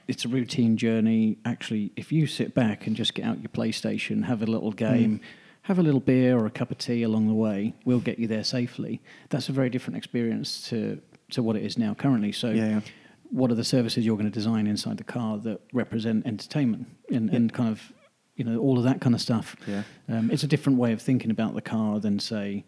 it's 0.09 0.25
a 0.25 0.29
routine 0.29 0.77
journey, 0.77 1.37
actually, 1.45 1.93
if 1.97 2.13
you 2.13 2.27
sit 2.29 2.55
back 2.55 2.87
and 2.87 2.95
just 2.97 3.13
get 3.13 3.25
out 3.27 3.41
your 3.43 3.51
PlayStation, 3.51 4.25
have 4.25 4.41
a 4.41 4.47
little 4.47 4.71
game, 4.73 5.21
have 5.69 5.79
a 5.79 5.83
little 5.83 6.01
beer 6.01 6.37
or 6.39 6.47
a 6.47 6.51
cup 6.51 6.71
of 6.71 6.79
tea 6.79 7.03
along 7.03 7.27
the 7.29 7.35
way, 7.35 7.75
we'll 7.85 8.01
get 8.01 8.19
you 8.19 8.27
there 8.29 8.45
safely. 8.45 9.01
That's 9.31 9.49
a 9.49 9.53
very 9.53 9.71
different 9.71 9.97
experience 9.97 10.69
to 10.71 11.01
to 11.31 11.43
what 11.43 11.57
it 11.57 11.65
is 11.65 11.77
now 11.77 11.93
currently. 11.95 12.33
So. 12.33 12.51
Yeah, 12.51 12.69
yeah. 12.69 12.81
What 13.31 13.51
are 13.51 13.57
the 13.57 13.65
services 13.65 14.07
you're 14.07 14.17
going 14.17 14.31
to 14.31 14.39
design 14.43 14.69
inside 14.69 14.99
the 14.99 15.05
car 15.19 15.37
that 15.39 15.61
represent 15.73 16.25
entertainment 16.27 16.87
and, 17.11 17.29
and 17.29 17.53
kind 17.53 17.69
of, 17.69 17.93
you 18.37 18.45
know, 18.45 18.61
all 18.61 18.79
of 18.79 18.85
that 18.85 19.01
kind 19.01 19.17
of 19.17 19.21
stuff? 19.21 19.57
Yeah. 19.67 19.83
Um, 20.09 20.31
it's 20.31 20.45
a 20.45 20.47
different 20.47 20.79
way 20.79 20.93
of 20.93 21.03
thinking 21.03 21.33
about 21.33 21.57
the 21.57 21.61
car 21.61 21.99
than 21.99 22.21
say, 22.21 22.65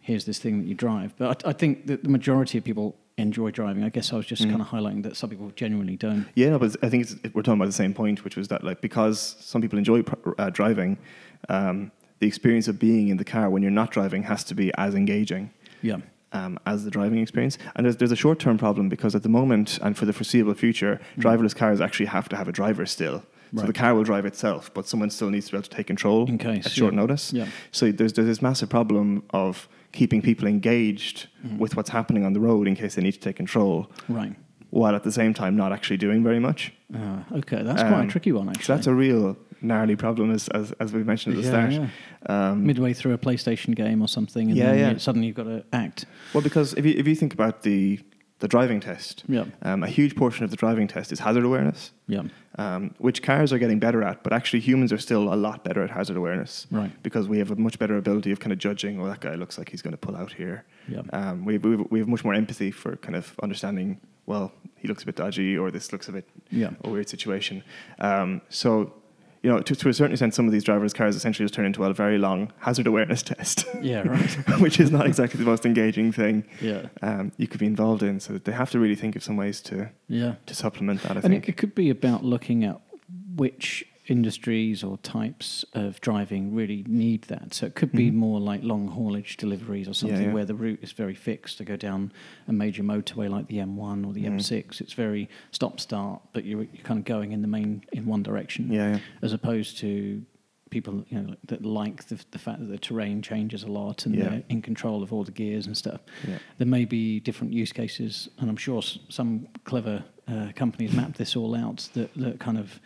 here's 0.00 0.24
this 0.24 0.38
thing 0.38 0.60
that 0.60 0.66
you 0.66 0.74
drive. 0.74 1.12
But 1.18 1.44
I, 1.44 1.50
I 1.50 1.52
think 1.52 1.88
that 1.88 2.04
the 2.04 2.08
majority 2.08 2.56
of 2.56 2.64
people 2.64 2.96
enjoy 3.18 3.50
driving. 3.50 3.84
I 3.84 3.90
guess 3.90 4.10
I 4.14 4.16
was 4.16 4.24
just 4.24 4.42
Mm. 4.44 4.50
kind 4.52 4.62
of 4.62 4.68
highlighting 4.68 5.02
that 5.02 5.14
some 5.14 5.28
people 5.28 5.50
genuinely 5.54 5.96
don't. 5.96 6.24
Yeah, 6.34 6.50
no, 6.50 6.58
but 6.58 6.74
I 6.82 6.88
think 6.88 7.02
it's, 7.02 7.14
we're 7.34 7.42
talking 7.42 7.60
about 7.60 7.66
the 7.66 7.72
same 7.84 7.92
point, 7.92 8.24
which 8.24 8.36
was 8.36 8.48
that 8.48 8.64
like 8.64 8.80
because 8.80 9.36
some 9.40 9.60
people 9.60 9.76
enjoy 9.78 10.02
uh, 10.38 10.48
driving, 10.48 10.96
um, 11.50 11.92
the 12.20 12.26
experience 12.26 12.68
of 12.68 12.78
being 12.78 13.08
in 13.08 13.16
the 13.16 13.24
car 13.24 13.48
when 13.50 13.62
you're 13.62 13.70
not 13.70 13.90
driving 13.90 14.24
has 14.24 14.44
to 14.44 14.54
be 14.54 14.72
as 14.76 14.94
engaging 14.94 15.50
Yeah. 15.82 15.98
um, 16.32 16.58
as 16.66 16.84
the 16.84 16.90
driving 16.90 17.20
experience. 17.20 17.58
And 17.76 17.84
there's, 17.86 17.96
there's 17.96 18.12
a 18.12 18.16
short 18.16 18.38
term 18.38 18.58
problem 18.58 18.88
because 18.88 19.14
at 19.14 19.22
the 19.22 19.28
moment 19.28 19.78
and 19.82 19.96
for 19.96 20.04
the 20.04 20.12
foreseeable 20.12 20.54
future, 20.54 21.00
Mm. 21.16 21.22
driverless 21.22 21.54
cars 21.54 21.80
actually 21.80 22.06
have 22.06 22.28
to 22.30 22.36
have 22.36 22.48
a 22.48 22.52
driver 22.52 22.86
still. 22.86 23.20
So 23.54 23.62
Right. 23.62 23.66
the 23.66 23.72
car 23.72 23.94
will 23.94 24.04
drive 24.04 24.26
itself, 24.26 24.70
but 24.74 24.86
someone 24.86 25.08
still 25.10 25.30
needs 25.30 25.46
to 25.46 25.52
be 25.52 25.56
able 25.56 25.62
to 25.68 25.70
take 25.70 25.86
control 25.86 26.28
In 26.28 26.36
case, 26.36 26.66
at 26.66 26.72
short 26.72 26.92
yeah. 26.92 27.00
notice. 27.00 27.32
Yeah. 27.32 27.46
So 27.72 27.90
there's, 27.92 28.12
there's 28.12 28.28
this 28.28 28.42
massive 28.42 28.68
problem 28.68 29.22
of 29.30 29.68
keeping 29.92 30.20
people 30.20 30.46
engaged 30.46 31.28
Mm. 31.46 31.56
with 31.58 31.76
what's 31.76 31.90
happening 31.90 32.24
on 32.26 32.32
the 32.34 32.40
road 32.40 32.66
in 32.68 32.74
case 32.74 32.96
they 32.96 33.02
need 33.02 33.12
to 33.12 33.20
take 33.20 33.36
control, 33.36 33.90
Right. 34.08 34.34
while 34.70 34.94
at 34.94 35.02
the 35.04 35.12
same 35.12 35.32
time 35.32 35.56
not 35.56 35.72
actually 35.72 35.96
doing 35.96 36.22
very 36.22 36.40
much. 36.40 36.72
Uh, 36.94 37.20
okay, 37.36 37.62
that's 37.62 37.80
quite 37.82 37.92
a 37.92 38.00
Um, 38.00 38.08
tricky 38.08 38.32
one, 38.32 38.48
actually. 38.50 38.64
So 38.64 38.74
that's 38.74 38.86
a 38.86 38.92
real 38.92 39.38
gnarly 39.60 39.96
problem, 39.96 40.30
as 40.30 40.48
as, 40.48 40.72
as 40.80 40.92
we 40.92 41.02
mentioned 41.02 41.36
at 41.36 41.42
the 41.42 41.48
Yeah, 41.48 41.68
start. 41.70 41.90
yeah. 42.28 42.50
Um, 42.50 42.66
Midway 42.66 42.92
through 42.92 43.14
a 43.14 43.18
PlayStation 43.18 43.74
game 43.74 44.00
or 44.02 44.08
something, 44.08 44.48
and 44.48 44.56
Yeah, 44.56 44.66
then 44.72 44.78
yeah. 44.78 44.92
You, 44.92 44.98
suddenly 44.98 45.26
you've 45.28 45.36
got 45.36 45.44
to 45.44 45.64
act. 45.72 46.04
well, 46.34 46.42
because 46.42 46.74
if 46.74 46.84
you 46.86 46.94
if 46.96 47.06
you 47.08 47.14
think 47.14 47.32
about 47.34 47.62
the 47.62 48.00
the 48.40 48.46
driving 48.46 48.78
test, 48.78 49.24
Yeah. 49.26 49.46
um, 49.62 49.82
a 49.82 49.88
huge 49.88 50.14
portion 50.14 50.44
of 50.44 50.50
the 50.52 50.56
driving 50.56 50.86
test 50.86 51.10
is 51.10 51.18
hazard 51.18 51.44
awareness, 51.44 51.90
Yeah. 52.06 52.22
um, 52.56 52.94
which 52.98 53.20
cars 53.20 53.52
are 53.52 53.58
getting 53.58 53.80
better 53.80 54.00
at, 54.04 54.22
but 54.22 54.32
actually 54.32 54.60
humans 54.60 54.92
are 54.92 54.98
still 54.98 55.34
a 55.34 55.34
lot 55.34 55.64
better 55.64 55.82
at 55.82 55.90
hazard 55.90 56.16
awareness. 56.16 56.68
Right. 56.70 56.92
Because 57.02 57.26
we 57.28 57.38
have 57.38 57.50
a 57.50 57.56
much 57.56 57.80
better 57.80 57.96
ability 57.96 58.30
of 58.30 58.38
kind 58.38 58.52
of 58.52 58.60
judging, 58.60 59.00
oh, 59.00 59.06
that 59.08 59.18
guy 59.18 59.34
looks 59.34 59.58
like 59.58 59.70
he's 59.70 59.82
going 59.82 59.90
to 59.90 59.98
pull 59.98 60.14
out 60.14 60.32
here. 60.34 60.62
Yeah. 60.86 61.02
Um, 61.12 61.44
we, 61.44 61.58
we, 61.58 61.74
we 61.90 61.98
have 61.98 62.06
much 62.06 62.22
more 62.22 62.32
empathy 62.32 62.70
for 62.70 62.94
kind 62.98 63.16
of 63.16 63.34
understanding, 63.42 63.98
well, 64.26 64.52
he 64.76 64.86
looks 64.86 65.02
a 65.02 65.06
bit 65.06 65.16
dodgy 65.16 65.58
or 65.58 65.72
this 65.72 65.92
looks 65.92 66.06
a 66.08 66.12
bit 66.12 66.28
Yeah. 66.52 66.70
a 66.84 66.90
weird 66.90 67.08
situation. 67.08 67.64
Um, 67.98 68.40
so, 68.50 68.92
you 69.42 69.50
know, 69.50 69.60
to, 69.60 69.74
to 69.76 69.88
a 69.88 69.94
certain 69.94 70.12
extent, 70.12 70.34
some 70.34 70.46
of 70.46 70.52
these 70.52 70.64
drivers' 70.64 70.92
cars 70.92 71.14
essentially 71.16 71.44
just 71.44 71.54
turn 71.54 71.64
into 71.66 71.84
a 71.84 71.92
very 71.94 72.18
long 72.18 72.52
hazard 72.58 72.86
awareness 72.86 73.22
test, 73.32 73.64
Yeah. 73.80 74.00
Right. 74.06 74.30
which 74.60 74.80
is 74.80 74.90
not 74.90 75.06
exactly 75.06 75.38
the 75.38 75.46
most 75.46 75.64
engaging 75.64 76.10
thing 76.12 76.44
yeah. 76.60 76.86
um, 77.02 77.32
you 77.36 77.46
could 77.46 77.60
be 77.60 77.66
involved 77.66 78.02
in. 78.02 78.18
So 78.20 78.38
they 78.38 78.52
have 78.52 78.70
to 78.72 78.78
really 78.80 78.96
think 78.96 79.14
of 79.16 79.22
some 79.22 79.36
ways 79.36 79.60
to, 79.62 79.90
Yeah. 80.08 80.34
to 80.46 80.54
supplement 80.54 81.02
that, 81.02 81.12
I 81.12 81.14
And 81.16 81.22
think. 81.22 81.44
it, 81.44 81.50
it 81.50 81.56
could 81.56 81.74
be 81.74 81.88
about 81.90 82.24
looking 82.24 82.64
at 82.64 82.80
which 83.36 83.84
industries 84.08 84.82
or 84.82 84.96
types 84.98 85.64
of 85.74 86.00
driving 86.00 86.54
really 86.54 86.84
need 86.88 87.22
that. 87.22 87.52
So 87.54 87.66
it 87.66 87.74
could 87.74 87.92
be 87.92 88.10
Mhm. 88.10 88.14
more 88.14 88.40
like 88.40 88.62
long 88.64 88.88
haulage 88.88 89.36
deliveries 89.36 89.86
or 89.86 89.94
something 89.94 90.22
yeah. 90.28 90.32
where 90.32 90.44
the 90.46 90.54
route 90.54 90.80
is 90.82 90.92
very 90.92 91.14
fixed 91.14 91.58
to 91.58 91.64
go 91.64 91.76
down 91.76 92.10
a 92.48 92.52
major 92.52 92.82
motorway 92.82 93.28
like 93.30 93.46
the 93.48 93.58
M1 93.60 94.04
or 94.06 94.12
the 94.12 94.22
Mhm. 94.24 94.34
M6. 94.40 94.80
It's 94.80 94.94
very 94.94 95.28
stop 95.50 95.78
start, 95.78 96.22
but 96.32 96.44
you're, 96.44 96.62
you're 96.64 96.82
kind 96.84 96.98
of 96.98 97.04
going 97.04 97.32
in 97.32 97.42
the 97.42 97.48
main 97.48 97.82
in 97.92 98.06
one 98.06 98.22
direction 98.22 98.72
yeah, 98.72 98.92
yeah. 98.94 99.00
as 99.22 99.32
opposed 99.32 99.78
to 99.78 100.24
people 100.70 101.02
you 101.08 101.18
know 101.18 101.34
that 101.46 101.64
like 101.64 102.04
the, 102.08 102.22
the 102.30 102.38
fact 102.38 102.60
that 102.60 102.66
the 102.66 102.76
terrain 102.78 103.22
changes 103.22 103.62
a 103.62 103.68
lot 103.68 104.04
and 104.04 104.14
Yeah. 104.14 104.24
they're 104.28 104.42
in 104.50 104.60
control 104.60 105.02
of 105.02 105.12
all 105.14 105.24
the 105.24 105.32
gears 105.32 105.66
and 105.66 105.74
stuff 105.76 106.00
Yeah. 106.26 106.38
there 106.58 106.66
may 106.66 106.84
be 106.84 107.20
different 107.20 107.52
use 107.54 107.72
cases, 107.72 108.28
and 108.38 108.50
I'm 108.50 108.56
sure 108.56 108.78
s- 108.78 108.98
some 109.08 109.48
clever 109.64 110.04
uh, 110.26 110.52
companies 110.54 110.92
map 110.92 111.14
this 111.16 111.34
all 111.36 111.54
out 111.54 111.88
that, 111.94 112.12
that 112.16 112.38
kind 112.38 112.58
of, 112.58 112.80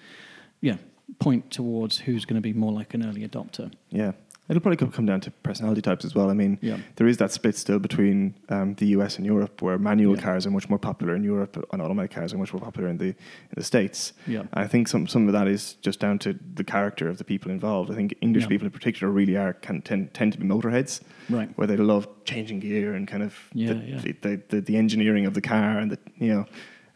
yeah, 0.60 0.76
point 1.18 1.50
towards 1.50 1.98
who's 1.98 2.24
going 2.24 2.36
to 2.36 2.40
be 2.42 2.52
more 2.52 2.72
like 2.72 2.94
an 2.94 3.04
early 3.06 3.26
adopter. 3.26 3.72
Yeah. 3.90 4.12
It'll 4.48 4.60
probably 4.60 4.88
come 4.88 5.06
down 5.06 5.20
to 5.22 5.30
personality 5.30 5.80
types 5.80 6.04
as 6.04 6.14
well. 6.16 6.28
I 6.28 6.34
mean, 6.34 6.58
Yeah. 6.60 6.78
there 6.96 7.06
is 7.06 7.16
that 7.18 7.30
split 7.30 7.56
still 7.56 7.78
between 7.78 8.34
um, 8.48 8.74
the 8.74 8.86
US 8.88 9.16
and 9.16 9.24
Europe, 9.24 9.62
where 9.62 9.78
manual 9.78 10.16
Yeah. 10.16 10.22
cars 10.22 10.46
are 10.46 10.50
much 10.50 10.68
more 10.68 10.80
popular 10.80 11.14
in 11.14 11.22
Europe 11.22 11.64
and 11.72 11.80
automatic 11.80 12.10
cars 12.10 12.34
are 12.34 12.38
much 12.38 12.52
more 12.52 12.60
popular 12.60 12.88
in 12.88 12.98
the 12.98 13.06
in 13.08 13.14
the 13.56 13.62
States. 13.62 14.12
Yeah. 14.26 14.42
I 14.52 14.66
think 14.66 14.88
some 14.88 15.06
some 15.06 15.26
of 15.28 15.32
that 15.32 15.46
is 15.46 15.74
just 15.74 16.00
down 16.00 16.18
to 16.20 16.38
the 16.54 16.64
character 16.64 17.08
of 17.08 17.18
the 17.18 17.24
people 17.24 17.50
involved. 17.52 17.90
I 17.90 17.94
think 17.94 18.14
English 18.20 18.48
people 18.48 18.66
in 18.66 18.72
particular 18.72 19.12
really 19.12 19.36
are 19.36 19.52
can 19.54 19.80
tend, 19.80 20.12
tend 20.12 20.32
to 20.32 20.38
be 20.40 20.46
motorheads, 20.46 21.00
Right. 21.30 21.48
where 21.56 21.68
they 21.68 21.76
love 21.76 22.08
changing 22.24 22.60
gear 22.60 22.94
and 22.94 23.06
kind 23.06 23.22
of 23.22 23.48
Yeah, 23.54 23.74
the, 23.74 23.78
yeah. 23.86 23.98
The, 24.00 24.12
the, 24.22 24.42
the, 24.48 24.60
the 24.60 24.76
engineering 24.76 25.24
of 25.24 25.34
the 25.34 25.40
car 25.40 25.78
and 25.78 25.90
the 25.92 25.98
you 26.18 26.28
know 26.34 26.46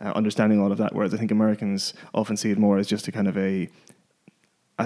uh, 0.00 0.12
understanding 0.14 0.60
all 0.60 0.72
of 0.72 0.78
that. 0.78 0.94
Whereas 0.94 1.14
I 1.14 1.16
think 1.16 1.30
Americans 1.30 1.94
often 2.12 2.36
see 2.36 2.50
it 2.50 2.58
more 2.58 2.76
as 2.76 2.86
just 2.88 3.08
a 3.08 3.12
kind 3.12 3.28
of 3.28 3.38
a 3.38 3.68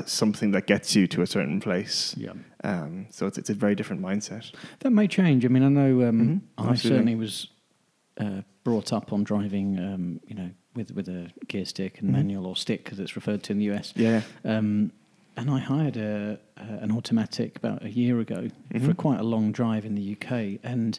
something 0.07 0.53
that 0.53 0.67
gets 0.67 0.95
you 0.95 1.07
to 1.09 1.23
a 1.23 1.27
certain 1.27 1.61
place. 1.61 2.15
Yeah. 2.17 2.33
Um, 2.65 3.07
so 3.11 3.27
it's 3.27 3.39
it's 3.39 3.51
a 3.51 3.55
very 3.55 3.75
different 3.75 4.03
mindset. 4.03 4.53
That 4.81 4.91
may 4.91 5.09
change. 5.09 5.45
I 5.45 5.49
mean, 5.49 5.63
I 5.63 5.69
know 5.69 6.09
um, 6.09 6.43
Mhm. 6.59 6.71
I 6.71 6.75
certainly 6.77 7.17
was 7.17 7.49
uh, 8.19 8.43
brought 8.65 8.93
up 8.93 9.13
on 9.13 9.25
driving, 9.25 9.79
um, 9.79 10.21
you 10.27 10.35
know, 10.35 10.51
with 10.75 10.93
with 10.93 11.09
a 11.09 11.31
gear 11.49 11.65
stick 11.65 12.01
and 12.01 12.11
Mhm. 12.11 12.13
manual 12.13 12.47
or 12.47 12.57
stick, 12.57 12.89
as 12.93 13.01
it's 13.01 13.17
referred 13.17 13.43
to 13.45 13.53
in 13.53 13.59
the 13.59 13.71
US. 13.73 13.93
Yeah. 13.97 14.23
Um, 14.45 14.93
and 15.37 15.49
I 15.51 15.59
hired 15.59 15.97
a, 15.97 16.39
a, 16.57 16.63
an 16.85 16.93
automatic 16.93 17.57
about 17.57 17.83
a 17.85 17.91
year 17.91 18.21
ago 18.21 18.49
for 18.73 18.79
Mhm. 18.79 18.97
quite 18.97 19.21
a 19.21 19.23
long 19.25 19.53
drive 19.53 19.85
in 19.87 19.95
the 19.95 20.03
UK. 20.13 20.59
And 20.63 20.99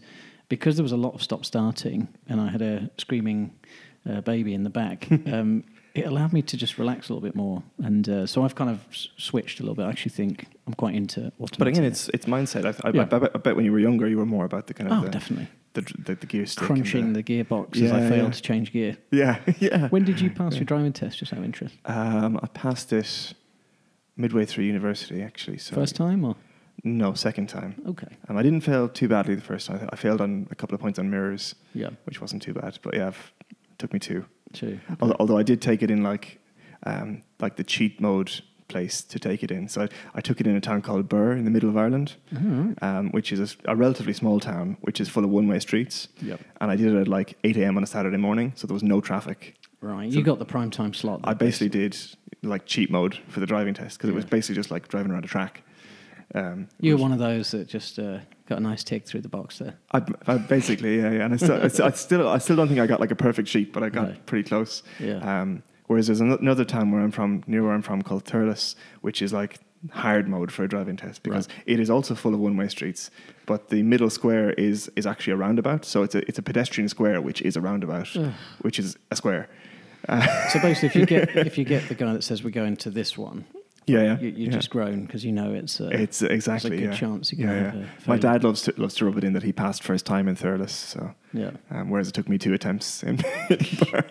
because 0.49 0.75
there 0.77 0.83
was 0.83 0.91
a 0.93 0.97
lot 0.97 1.13
of 1.13 1.21
stop 1.21 1.45
starting 1.45 2.07
and 2.27 2.41
I 2.41 2.49
had 2.49 2.61
a 2.61 2.89
screaming 2.97 3.51
uh, 4.09 4.21
baby 4.21 4.53
in 4.53 4.63
the 4.63 4.69
back, 4.69 5.07
um, 5.27 5.63
it 5.93 6.05
allowed 6.05 6.31
me 6.33 6.41
to 6.41 6.55
just 6.57 6.77
relax 6.77 7.09
a 7.09 7.13
little 7.13 7.27
bit 7.27 7.35
more. 7.35 7.63
And 7.83 8.07
uh, 8.07 8.25
so 8.25 8.43
I've 8.43 8.55
kind 8.55 8.69
of 8.69 8.79
s- 8.91 9.09
switched 9.17 9.59
a 9.59 9.63
little 9.63 9.75
bit. 9.75 9.85
I 9.85 9.89
actually 9.89 10.11
think 10.11 10.45
I'm 10.67 10.73
quite 10.73 10.95
into 10.95 11.19
automatic. 11.39 11.57
But 11.59 11.67
again, 11.67 11.83
it's 11.83 12.09
it's 12.09 12.25
mindset. 12.25 12.65
I, 12.65 12.87
I, 12.87 12.91
Yeah. 12.93 13.01
I, 13.01 13.05
bet, 13.05 13.31
I 13.35 13.37
bet 13.39 13.55
when 13.55 13.65
you 13.65 13.71
were 13.71 13.79
younger, 13.79 14.07
you 14.07 14.17
were 14.17 14.25
more 14.25 14.45
about 14.45 14.67
the 14.67 14.73
kind 14.73 14.91
of 14.91 14.97
Oh, 14.99 15.05
the, 15.05 15.09
definitely. 15.11 15.47
the, 15.73 15.81
the, 16.05 16.15
the 16.15 16.25
gear 16.25 16.45
stick. 16.45 16.63
Crunching 16.65 17.13
the, 17.13 17.23
gearbox 17.23 17.81
as 17.81 17.91
I 17.91 18.07
failed 18.09 18.27
yeah. 18.27 18.29
to 18.31 18.41
change 18.41 18.71
gear. 18.71 18.97
yeah, 19.11 19.39
yeah. 19.59 19.87
When 19.89 20.03
did 20.05 20.21
you 20.21 20.29
pass 20.29 20.55
your 20.55 20.65
driving 20.65 20.93
test, 20.93 21.17
just 21.19 21.33
out 21.33 21.39
of 21.39 21.45
interest? 21.45 21.75
Um, 21.85 22.39
I 22.41 22.47
passed 22.47 22.93
it 22.93 23.33
midway 24.15 24.45
through 24.45 24.65
university, 24.65 25.21
actually. 25.21 25.57
So 25.57 25.75
First 25.75 25.95
time 25.95 26.23
or? 26.23 26.35
No, 26.83 27.13
second 27.13 27.47
time. 27.47 27.75
Okay. 27.87 28.07
Um, 28.27 28.37
I 28.37 28.43
didn't 28.43 28.61
fail 28.61 28.87
too 28.89 29.07
badly 29.07 29.35
the 29.35 29.41
first 29.41 29.67
time. 29.67 29.87
I 29.91 29.95
failed 29.95 30.19
on 30.21 30.47
a 30.51 30.55
couple 30.55 30.73
of 30.73 30.81
points 30.81 30.97
on 30.99 31.09
mirrors, 31.09 31.53
Yeah. 31.73 31.89
which 32.05 32.19
wasn't 32.21 32.41
too 32.41 32.53
bad. 32.53 32.79
But 32.81 32.95
yeah, 32.95 33.09
it 33.09 33.77
took 33.77 33.93
me 33.93 33.99
two. 33.99 34.25
Two. 34.53 34.79
Although, 34.99 35.15
although 35.19 35.37
I 35.37 35.43
did 35.43 35.61
take 35.61 35.81
it 35.83 35.91
in 35.91 36.03
like 36.03 36.39
um, 36.85 37.23
like 37.39 37.55
the 37.57 37.63
cheat 37.63 38.01
mode 38.01 38.41
place 38.67 39.01
to 39.03 39.19
take 39.19 39.43
it 39.43 39.51
in. 39.51 39.67
So 39.67 39.81
I, 39.83 39.87
I 40.15 40.21
took 40.21 40.39
it 40.39 40.47
in 40.47 40.55
a 40.55 40.61
town 40.61 40.81
called 40.81 41.09
Birr 41.09 41.33
in 41.33 41.43
the 41.43 41.51
middle 41.51 41.69
of 41.69 41.75
Ireland, 41.77 42.15
Oh, 42.33 42.73
um, 42.81 43.11
which 43.11 43.31
is 43.33 43.57
a 43.65 43.75
relatively 43.75 44.13
small 44.13 44.39
town, 44.39 44.77
which 44.81 45.01
is 45.01 45.09
full 45.09 45.25
of 45.25 45.29
one 45.29 45.47
way 45.47 45.59
streets. 45.59 46.07
Yep. 46.21 46.39
And 46.61 46.71
I 46.71 46.75
did 46.77 46.87
it 46.93 46.97
at 47.01 47.07
like 47.09 47.37
8 47.43 47.57
a.m. 47.57 47.75
on 47.77 47.83
a 47.83 47.87
Saturday 47.87 48.15
morning, 48.17 48.53
so 48.55 48.67
there 48.67 48.73
was 48.73 48.81
no 48.83 49.01
traffic. 49.01 49.55
Right. 49.81 50.09
So- 50.11 50.17
you 50.17 50.23
got 50.23 50.39
the 50.39 50.45
prime 50.45 50.71
time 50.71 50.93
slot. 50.93 51.19
I 51.25 51.33
basically 51.33 51.69
did 51.69 51.97
like 52.43 52.65
cheat 52.65 52.89
mode 52.89 53.19
for 53.27 53.39
the 53.41 53.45
driving 53.45 53.73
test 53.73 53.97
because 53.97 54.09
it 54.09 54.15
was 54.15 54.25
basically 54.25 54.55
just 54.55 54.71
like 54.71 54.87
driving 54.87 55.11
around 55.11 55.25
a 55.25 55.27
track. 55.27 55.63
Um, 56.33 56.67
You 56.79 56.95
were 56.95 57.01
one 57.01 57.11
of 57.11 57.19
those 57.19 57.51
that 57.51 57.67
just 57.67 57.99
uh, 57.99 58.19
got 58.47 58.57
a 58.59 58.61
nice 58.61 58.83
tick 58.83 59.05
through 59.05 59.21
the 59.21 59.29
box 59.29 59.57
there. 59.59 59.75
I, 59.91 60.01
I 60.27 60.37
basically, 60.37 60.97
yeah, 60.97 61.11
yeah. 61.11 61.25
And 61.25 61.33
I 61.33 61.37
still, 61.37 61.61
I 61.63 61.67
still, 61.67 61.85
I 61.85 61.91
still, 61.91 62.27
I 62.29 62.37
still 62.37 62.55
don't 62.55 62.67
think 62.67 62.79
I 62.79 62.87
got 62.87 62.99
like 62.99 63.11
a 63.11 63.15
perfect 63.15 63.47
sheet, 63.47 63.73
but 63.73 63.83
I 63.83 63.89
got 63.89 64.07
Right. 64.07 64.25
pretty 64.25 64.47
close. 64.47 64.83
Yeah. 64.99 65.17
Um, 65.41 65.63
whereas 65.87 66.07
there's 66.07 66.21
another 66.21 66.63
town 66.65 66.91
where 66.91 67.01
I'm 67.01 67.11
from, 67.11 67.43
near 67.47 67.63
where 67.63 67.73
I'm 67.73 67.81
from, 67.81 68.01
called 68.01 68.23
Thurles, 68.25 68.75
which 69.01 69.21
is 69.21 69.33
like 69.33 69.59
hard 69.89 70.27
mode 70.29 70.51
for 70.51 70.63
a 70.63 70.69
driving 70.69 70.95
test 70.95 71.23
because 71.23 71.47
it 71.65 71.79
is 71.79 71.89
also 71.89 72.13
full 72.13 72.33
of 72.35 72.39
one-way 72.39 72.67
streets, 72.67 73.09
but 73.47 73.69
the 73.69 73.81
middle 73.81 74.11
square 74.11 74.51
is 74.53 74.91
is 74.95 75.07
actually 75.07 75.33
a 75.33 75.37
roundabout. 75.37 75.85
So 75.85 76.03
it's 76.03 76.13
a 76.15 76.19
it's 76.29 76.37
a 76.39 76.43
pedestrian 76.43 76.87
square, 76.87 77.19
which 77.19 77.41
is 77.41 77.57
a 77.57 77.61
roundabout, 77.61 78.15
Ugh. 78.15 78.31
which 78.61 78.77
is 78.79 78.95
a 79.09 79.15
square. 79.15 79.49
so 80.07 80.59
basically, 80.61 80.87
if 80.89 80.95
you 80.95 81.05
get 81.17 81.35
if 81.35 81.57
you 81.57 81.65
get 81.65 81.89
the 81.89 81.95
guy 81.95 82.13
that 82.13 82.23
says 82.23 82.43
we're 82.43 82.51
going 82.51 82.77
to 82.77 82.89
this 82.91 83.17
one, 83.17 83.45
Yeah, 83.87 84.03
yeah. 84.03 84.19
you, 84.19 84.29
you 84.29 84.45
yeah. 84.45 84.51
just 84.51 84.69
groan 84.69 85.05
because 85.05 85.25
you 85.25 85.31
know 85.31 85.53
it's 85.53 85.81
uh, 85.81 85.89
It's 85.91 86.21
exactly 86.21 86.69
there's 86.69 86.81
a 86.81 86.83
good 86.83 86.93
yeah. 86.93 86.99
chance 86.99 87.33
Yeah, 87.33 87.73
yeah. 87.75 87.85
a 88.05 88.09
My 88.09 88.17
dad 88.17 88.43
loves 88.43 88.61
to 88.63 88.73
loves 88.77 88.93
to 88.95 89.05
rub 89.05 89.17
it 89.17 89.23
in 89.23 89.33
that 89.33 89.43
he 89.43 89.51
passed 89.51 89.81
first 89.83 90.05
time 90.05 90.27
in 90.27 90.35
Thurles, 90.35 90.69
so 90.69 91.15
yeah. 91.33 91.51
um, 91.71 91.89
whereas 91.89 92.07
it 92.07 92.13
took 92.13 92.29
me 92.29 92.37
two 92.37 92.53
attempts 92.53 93.01
in 93.03 93.15
Birr. 93.17 94.05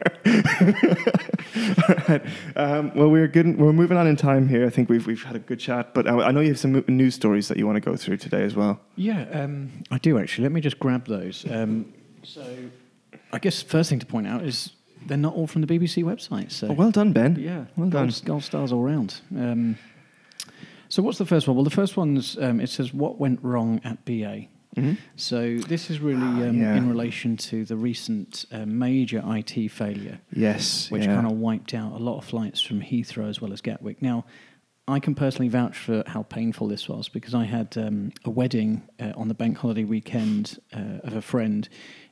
All 1.89 1.95
right. 2.09 2.23
Um, 2.57 2.93
well, 2.95 3.09
we're 3.09 3.29
good. 3.29 3.59
We're 3.59 3.73
moving 3.73 3.97
on 3.97 4.07
in 4.07 4.17
time 4.17 4.49
here. 4.49 4.67
I 4.67 4.71
think 4.71 4.89
we've 4.89 5.07
we've 5.07 5.23
had 5.23 5.37
a 5.37 5.41
good 5.41 5.61
chat, 5.61 5.95
but 5.95 6.09
I, 6.09 6.29
I 6.29 6.31
know 6.33 6.41
you 6.41 6.49
have 6.49 6.59
some 6.59 6.73
mo- 6.73 6.85
news 6.89 7.15
stories 7.15 7.49
that 7.49 7.57
you 7.57 7.67
want 7.67 7.77
to 7.77 7.81
go 7.81 7.97
through 7.97 8.17
today 8.19 8.43
as 8.43 8.57
well. 8.57 8.81
Yeah, 8.97 9.23
um, 9.33 9.71
I 9.91 9.99
do 9.99 10.19
actually. 10.19 10.43
Let 10.43 10.53
me 10.53 10.61
just 10.61 10.79
grab 10.81 11.07
those. 11.07 11.47
Um, 11.51 11.93
so, 12.23 12.45
I 13.33 13.39
guess 13.39 13.63
first 13.63 13.89
thing 13.91 14.01
to 14.01 14.07
point 14.07 14.27
out 14.27 14.43
is 14.43 14.73
they're 15.07 15.17
not 15.19 15.35
all 15.35 15.47
from 15.47 15.63
the 15.63 15.67
BBC 15.79 16.03
website. 16.05 16.51
So, 16.53 16.69
Oh, 16.69 16.73
well 16.73 16.91
done, 16.91 17.13
Ben. 17.13 17.37
yeah, 17.39 17.65
well 17.77 17.89
done. 17.91 18.13
gold, 18.25 18.43
stars 18.45 18.73
all 18.73 18.83
round. 18.83 19.21
Um, 19.37 19.77
so, 20.89 21.03
what's 21.03 21.19
the 21.19 21.27
first 21.27 21.47
one? 21.47 21.57
Well, 21.57 21.65
the 21.65 21.71
first 21.71 21.97
one's 21.97 22.37
um, 22.39 22.61
it 22.61 22.69
says 22.69 22.93
what 22.93 23.19
went 23.19 23.41
wrong 23.43 23.81
at 23.85 24.05
BA. 24.05 24.47
Mhm. 24.77 24.99
So, 25.17 25.59
this 25.59 25.91
is 25.91 26.01
really 26.01 26.23
Ah, 26.45 26.49
um, 26.49 26.61
yeah. 26.61 26.77
in 26.77 26.89
relation 26.89 27.37
to 27.39 27.65
the 27.65 27.77
recent 27.77 28.45
uh, 28.53 28.67
major 28.67 29.23
IT 29.27 29.69
failure. 29.69 30.21
Yes, 30.33 30.91
which 30.91 31.05
yeah. 31.07 31.15
kind 31.15 31.27
of 31.27 31.33
wiped 31.39 31.75
out 31.75 31.93
a 31.93 31.99
lot 31.99 32.19
of 32.19 32.25
flights 32.25 32.61
from 32.61 32.81
Heathrow 32.81 33.29
as 33.29 33.41
well 33.41 33.53
as 33.53 33.61
Gatwick. 33.61 34.01
Now, 34.03 34.25
I 34.89 34.99
can 34.99 35.15
personally 35.15 35.49
vouch 35.49 35.77
for 35.77 36.03
how 36.07 36.23
painful 36.25 36.67
this 36.69 36.89
was 36.89 37.09
because 37.09 37.35
I 37.35 37.45
had 37.45 37.77
um, 37.77 38.13
a 38.25 38.31
wedding 38.31 38.83
uh, 38.99 39.13
on 39.17 39.29
the 39.29 39.35
bank 39.35 39.59
holiday 39.59 39.85
weekend 39.85 40.59
uh, 40.73 40.99
of 41.05 41.15
a 41.15 41.23
friend 41.23 41.69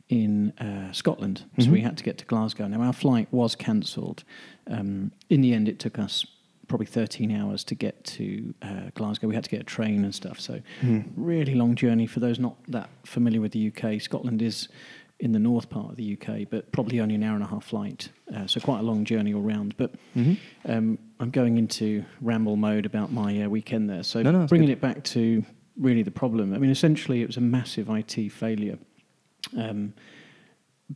in 0.09 0.52
uh, 0.59 0.90
Scotland. 0.92 1.44
So 1.59 1.66
Mhm. 1.66 1.72
we 1.72 1.80
had 1.82 1.96
to 1.98 2.04
get 2.04 2.18
to 2.18 2.24
Glasgow. 2.24 2.66
Now, 2.68 2.80
our 2.82 2.92
flight 2.92 3.28
was 3.30 3.54
cancelled. 3.54 4.24
Um, 4.66 5.12
in 5.28 5.40
the 5.42 5.52
end, 5.52 5.68
it 5.68 5.78
took 5.78 5.98
us 5.98 6.24
probably 6.66 6.86
13 6.86 7.30
hours 7.30 7.64
to 7.64 7.74
get 7.74 8.04
to 8.04 8.54
uh, 8.62 8.90
Glasgow. 8.94 9.28
We 9.28 9.34
had 9.34 9.44
to 9.44 9.50
get 9.50 9.61
a 9.61 9.64
train 9.64 10.04
and 10.04 10.14
stuff. 10.14 10.38
So, 10.40 10.61
Mhm. 10.82 11.04
really 11.16 11.54
long 11.54 11.74
journey 11.74 12.06
for 12.06 12.20
those 12.20 12.38
not 12.38 12.56
that 12.68 12.90
familiar 13.04 13.40
with 13.40 13.52
the 13.52 13.59
UK. 13.61 13.98
Scotland 13.98 14.42
is 14.42 14.68
in 15.20 15.32
the 15.32 15.38
north 15.38 15.68
part 15.68 15.90
of 15.90 15.96
the 15.96 16.04
UK, 16.04 16.44
but 16.48 16.70
probably 16.70 17.00
only 17.00 17.14
an 17.14 17.22
hour 17.22 17.34
and 17.34 17.42
a 17.42 17.46
half 17.48 17.64
flight. 17.64 18.11
Uh, 18.32 18.46
so 18.46 18.61
quite 18.61 18.78
a 18.78 18.82
long 18.82 19.04
journey 19.04 19.34
all 19.34 19.42
round. 19.42 19.74
But 19.76 19.92
Mhm. 20.16 20.36
um, 20.66 20.98
I'm 21.20 21.30
going 21.30 21.59
into 21.59 22.04
ramble 22.20 22.56
mode 22.56 22.86
about 22.86 23.12
my 23.12 23.42
uh, 23.42 23.48
weekend 23.48 23.90
there. 23.90 24.02
So 24.04 24.22
No, 24.22 24.30
no, 24.30 24.46
bringing 24.46 24.68
good. 24.68 24.74
it 24.74 24.80
back 24.80 25.02
to 25.04 25.44
really 25.76 26.02
the 26.02 26.11
problem. 26.12 26.54
I 26.54 26.59
mean, 26.59 26.70
essentially, 26.70 27.20
it 27.22 27.26
was 27.26 27.36
a 27.36 27.40
massive 27.40 27.88
IT 27.90 28.28
failure. 28.28 28.78
Um, 29.57 29.94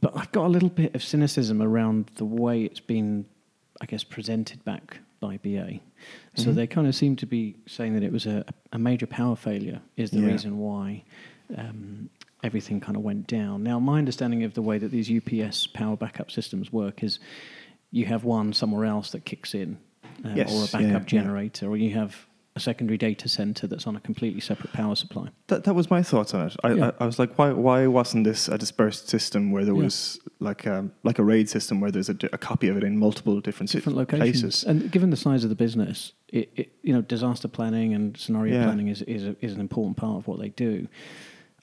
but 0.00 0.16
I've 0.16 0.32
got 0.32 0.46
a 0.46 0.48
little 0.48 0.68
bit 0.70 0.94
of 0.94 1.02
cynicism 1.02 1.60
around 1.62 2.10
the 2.16 2.24
way 2.24 2.62
it's 2.64 2.80
been, 2.80 3.26
I 3.80 3.86
guess, 3.86 4.04
presented 4.04 4.64
back 4.64 4.98
by 5.20 5.36
BA. 5.38 5.80
So 6.34 6.50
Mhm. 6.50 6.54
they 6.54 6.66
kind 6.66 6.86
of 6.86 6.94
seem 6.94 7.14
to 7.16 7.26
be 7.26 7.54
saying 7.66 7.94
that 7.94 8.02
it 8.02 8.10
was 8.12 8.26
a, 8.26 8.44
a 8.72 8.78
major 8.78 9.06
power 9.06 9.36
failure 9.36 9.80
is 9.96 10.10
the 10.10 10.20
Yeah. 10.20 10.26
reason 10.28 10.58
why 10.58 11.04
um, 11.56 12.08
everything 12.42 12.80
kind 12.80 12.96
of 12.96 13.02
went 13.02 13.26
down. 13.26 13.62
Now, 13.62 13.78
my 13.78 13.98
understanding 13.98 14.42
of 14.42 14.54
the 14.54 14.62
way 14.62 14.78
that 14.78 14.90
these 14.90 15.10
UPS 15.10 15.66
power 15.66 15.96
backup 15.96 16.30
systems 16.30 16.72
work 16.72 17.02
is 17.04 17.18
you 17.90 18.06
have 18.06 18.24
one 18.24 18.52
somewhere 18.54 18.86
else 18.86 19.10
that 19.10 19.24
kicks 19.26 19.54
in, 19.54 19.76
uh, 20.24 20.30
Yes, 20.34 20.50
or 20.50 20.64
a 20.64 20.82
backup 20.82 21.02
yeah. 21.02 21.20
generator, 21.20 21.68
or 21.68 21.76
you 21.76 21.90
have 21.94 22.26
a 22.54 22.60
secondary 22.60 22.98
data 22.98 23.28
center 23.28 23.66
that's 23.66 23.86
on 23.86 23.96
a 23.96 24.00
completely 24.00 24.40
separate 24.40 24.72
power 24.74 24.94
supply. 24.94 25.28
That, 25.46 25.64
that 25.64 25.74
was 25.74 25.90
my 25.90 26.02
thoughts 26.02 26.34
on 26.34 26.46
it. 26.48 26.56
I, 26.62 26.72
Yeah. 26.74 26.90
I, 27.00 27.04
I 27.04 27.06
was 27.06 27.18
like, 27.18 27.38
why 27.38 27.52
why 27.52 27.86
wasn't 27.86 28.24
this 28.24 28.46
a 28.48 28.58
dispersed 28.58 29.08
system 29.08 29.52
where 29.52 29.64
there 29.64 29.74
Yeah. 29.74 29.84
was 29.84 30.20
like 30.38 30.66
a, 30.66 30.90
like 31.02 31.18
a 31.18 31.24
RAID 31.24 31.48
system 31.48 31.80
where 31.80 31.90
there's 31.90 32.10
a, 32.10 32.16
a 32.32 32.38
copy 32.38 32.68
of 32.68 32.76
it 32.76 32.84
in 32.84 32.98
multiple 32.98 33.40
different, 33.40 33.70
different 33.72 33.96
locations. 33.96 34.42
places? 34.42 34.64
And 34.64 34.90
given 34.92 35.08
the 35.10 35.16
size 35.16 35.44
of 35.44 35.50
the 35.50 35.56
business, 35.56 36.12
it, 36.28 36.50
it, 36.56 36.72
you 36.82 36.92
know, 36.92 37.00
disaster 37.00 37.48
planning 37.48 37.94
and 37.94 38.16
scenario 38.18 38.54
Yeah. 38.58 38.64
planning 38.64 38.88
is 38.88 39.00
is, 39.02 39.24
a, 39.24 39.36
is 39.40 39.54
an 39.54 39.60
important 39.60 39.96
part 39.96 40.18
of 40.18 40.28
what 40.28 40.38
they 40.38 40.50
do. 40.50 40.88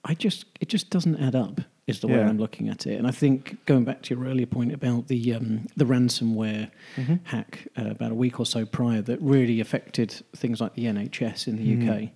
I 0.04 0.16
just 0.16 0.46
it 0.60 0.70
just 0.70 0.90
doesn't 0.90 1.18
add 1.18 1.36
up. 1.36 1.62
Is 1.90 2.00
the 2.02 2.08
way 2.08 2.16
Yeah. 2.18 2.30
I'm 2.30 2.38
looking 2.38 2.70
at 2.70 2.86
it, 2.88 2.96
and 3.00 3.08
I 3.08 3.12
think 3.12 3.58
going 3.66 3.84
back 3.84 4.02
to 4.04 4.16
your 4.16 4.26
earlier 4.26 4.46
point 4.46 4.72
about 4.74 5.08
the 5.08 5.34
um, 5.34 5.66
the 5.76 5.86
ransomware 5.86 6.70
Mhm. 6.98 7.20
hack 7.24 7.68
uh, 7.78 7.90
about 7.90 8.12
a 8.12 8.16
week 8.16 8.40
or 8.40 8.46
so 8.46 8.66
prior 8.66 9.02
that 9.02 9.20
really 9.22 9.60
affected 9.60 10.12
things 10.36 10.62
like 10.62 10.76
the 10.76 10.86
NHS 10.86 11.48
in 11.48 11.56
the 11.58 11.64
Mhm. 11.66 11.82
UK. 11.90 12.12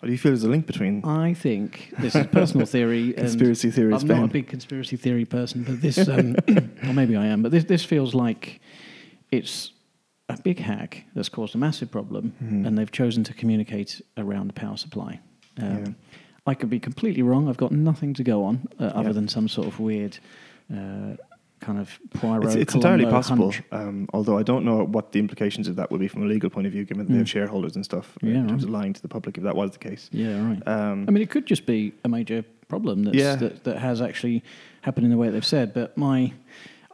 What 0.00 0.06
do 0.06 0.12
you 0.12 0.18
feel 0.18 0.32
is 0.32 0.44
a 0.44 0.48
link 0.48 0.66
between 0.66 1.04
I 1.04 1.34
think 1.34 1.92
this 2.00 2.14
is 2.14 2.26
personal 2.28 2.66
theory. 2.66 3.12
conspiracy 3.16 3.70
theories? 3.70 4.02
I'm 4.02 4.08
not 4.08 4.24
a 4.24 4.28
big 4.28 4.46
conspiracy 4.48 4.96
theory 4.96 5.24
person, 5.24 5.62
but 5.64 5.80
this, 5.80 5.98
um, 6.08 6.36
or 6.86 6.92
maybe 6.92 7.16
I 7.16 7.26
am, 7.26 7.42
but 7.42 7.50
this, 7.52 7.64
this 7.64 7.84
feels 7.84 8.14
like 8.14 8.60
it's 9.30 9.72
a 10.28 10.40
big 10.42 10.58
hack 10.60 11.04
that's 11.14 11.28
caused 11.28 11.54
a 11.54 11.58
massive 11.58 11.90
problem, 11.90 12.32
Mhm. 12.42 12.66
and 12.66 12.76
they've 12.78 12.92
chosen 12.92 13.24
to 13.24 13.34
communicate 13.34 14.00
around 14.16 14.46
the 14.48 14.52
power 14.54 14.76
supply. 14.76 15.20
Um, 15.58 15.66
Yeah. 15.68 15.92
I 16.48 16.54
could 16.54 16.70
be 16.70 16.80
completely 16.80 17.22
wrong. 17.22 17.48
I've 17.48 17.56
got 17.58 17.72
nothing 17.72 18.14
to 18.14 18.24
go 18.24 18.44
on 18.44 18.66
uh, 18.80 18.84
other 18.84 19.10
Yeah. 19.10 19.12
than 19.12 19.28
some 19.28 19.48
sort 19.48 19.66
of 19.68 19.78
weird 19.78 20.18
uh, 20.72 21.16
kind 21.60 21.78
of 21.78 21.98
Poirot. 22.14 22.44
It's, 22.46 22.54
it's 22.54 22.74
entirely 22.74 23.04
possible, 23.04 23.52
um, 23.72 24.08
although 24.14 24.38
I 24.38 24.42
don't 24.42 24.64
know 24.64 24.84
what 24.84 25.12
the 25.12 25.18
implications 25.18 25.68
of 25.68 25.76
that 25.76 25.90
would 25.90 26.00
be 26.00 26.08
from 26.08 26.22
a 26.22 26.26
legal 26.26 26.48
point 26.50 26.66
of 26.66 26.72
view, 26.72 26.84
given 26.84 27.04
that 27.04 27.08
they 27.12 27.16
Mm. 27.16 27.24
have 27.24 27.28
shareholders 27.28 27.74
and 27.76 27.84
stuff 27.84 28.16
uh, 28.22 28.26
Yeah, 28.26 28.38
in 28.40 28.48
terms 28.48 28.62
right. 28.64 28.68
of 28.68 28.70
lying 28.80 28.92
to 28.94 29.02
the 29.02 29.08
public. 29.08 29.36
If 29.38 29.44
that 29.44 29.56
was 29.56 29.72
the 29.72 29.78
case, 29.78 30.08
Yeah, 30.12 30.40
right. 30.48 30.62
um, 30.68 31.04
I 31.08 31.10
mean, 31.10 31.22
it 31.22 31.30
could 31.30 31.46
just 31.46 31.66
be 31.66 31.92
a 32.04 32.08
major 32.08 32.44
problem 32.68 33.04
that's, 33.04 33.16
Yeah. 33.16 33.34
that 33.36 33.64
that 33.64 33.78
has 33.78 34.00
actually 34.00 34.42
happened 34.82 35.04
in 35.06 35.10
the 35.10 35.16
way 35.18 35.26
that 35.28 35.32
they've 35.32 35.44
said. 35.56 35.74
But 35.74 35.96
my 35.98 36.32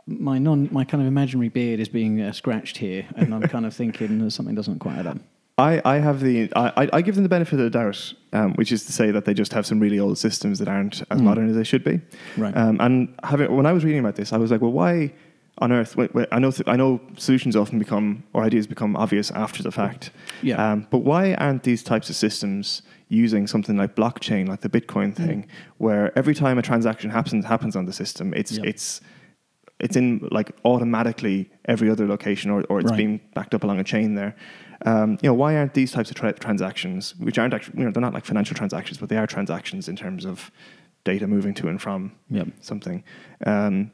my 0.06 0.38
non 0.38 0.68
my 0.72 0.84
kind 0.84 1.02
of 1.02 1.06
imaginary 1.08 1.48
beard 1.50 1.78
is 1.80 1.88
being 1.88 2.20
uh, 2.20 2.32
scratched 2.32 2.78
here, 2.78 3.06
and 3.16 3.34
I'm 3.34 3.42
kind 3.42 3.66
of 3.66 3.74
thinking 3.74 4.18
that 4.18 4.30
something 4.32 4.54
doesn't 4.54 4.78
quite 4.80 4.96
add 4.98 5.06
up. 5.06 5.18
I, 5.56 5.80
I 5.84 5.98
have 5.98 6.20
the 6.20 6.50
I, 6.56 6.88
I- 6.92 7.02
give 7.02 7.14
them 7.14 7.22
the 7.22 7.28
benefit 7.28 7.54
of 7.54 7.60
the 7.60 7.70
doubt, 7.70 8.12
um, 8.32 8.54
which 8.54 8.72
is 8.72 8.84
to 8.86 8.92
say 8.92 9.12
that 9.12 9.24
they 9.24 9.34
just 9.34 9.52
have 9.52 9.64
some 9.66 9.78
really 9.78 10.00
old 10.00 10.18
systems 10.18 10.58
that 10.58 10.66
aren't 10.68 11.02
as 11.12 11.20
Mm. 11.20 11.24
modern 11.24 11.48
as 11.48 11.54
they 11.56 11.62
should 11.64 11.84
be. 11.84 12.00
Right. 12.36 12.56
Um, 12.56 12.78
and 12.80 13.14
having 13.22 13.54
when 13.54 13.64
I 13.66 13.72
was 13.72 13.84
reading 13.84 14.00
about 14.00 14.16
this, 14.16 14.32
I 14.32 14.36
was 14.36 14.50
like, 14.50 14.60
well, 14.60 14.72
why 14.72 15.12
on 15.58 15.70
earth? 15.70 15.96
wait, 15.96 16.12
wait, 16.12 16.26
I 16.32 16.40
know 16.40 16.50
th- 16.50 16.66
I 16.68 16.74
know 16.74 17.00
solutions 17.16 17.54
often 17.54 17.78
become 17.78 18.24
or 18.32 18.42
ideas 18.42 18.66
become 18.66 18.96
obvious 18.96 19.30
after 19.30 19.62
the 19.62 19.70
fact. 19.70 20.10
Yeah. 20.42 20.56
Um, 20.72 20.88
but 20.90 20.98
why 20.98 21.34
aren't 21.34 21.62
these 21.62 21.84
types 21.84 22.10
of 22.10 22.16
systems 22.16 22.82
using 23.08 23.46
something 23.46 23.76
like 23.76 23.94
blockchain, 23.94 24.48
like 24.48 24.62
the 24.62 24.68
Bitcoin 24.68 25.12
Mm. 25.12 25.16
thing, 25.26 25.46
where 25.78 26.16
every 26.18 26.34
time 26.34 26.58
a 26.58 26.62
transaction 26.62 27.10
happens 27.10 27.44
happens 27.44 27.76
on 27.76 27.84
the 27.86 27.92
system, 27.92 28.34
it's 28.34 28.52
Yep. 28.56 28.66
it's 28.66 29.00
it's 29.80 29.96
in 29.96 30.26
like 30.30 30.50
automatically 30.64 31.50
every 31.66 31.90
other 31.90 32.06
location, 32.08 32.50
or, 32.50 32.62
or 32.68 32.80
it's 32.80 32.90
Right. 32.90 32.96
being 32.96 33.20
backed 33.34 33.54
up 33.54 33.62
along 33.64 33.78
a 33.80 33.84
chain 33.84 34.14
there. 34.14 34.34
Um, 34.84 35.12
you 35.22 35.28
know, 35.28 35.34
why 35.34 35.56
aren't 35.56 35.74
these 35.74 35.92
types 35.92 36.10
of 36.10 36.16
tra- 36.16 36.32
transactions, 36.34 37.14
which 37.18 37.38
aren't 37.38 37.54
actually, 37.54 37.78
you 37.78 37.84
know, 37.84 37.90
they're 37.90 38.00
not 38.02 38.12
like 38.14 38.24
financial 38.24 38.54
transactions, 38.54 38.98
but 38.98 39.08
they 39.08 39.16
are 39.16 39.26
transactions 39.26 39.88
in 39.88 39.96
terms 39.96 40.24
of 40.26 40.50
data 41.04 41.26
moving 41.26 41.54
to 41.54 41.68
and 41.68 41.80
from 41.80 42.12
Yep. 42.30 42.48
something, 42.60 43.02
um, 43.46 43.90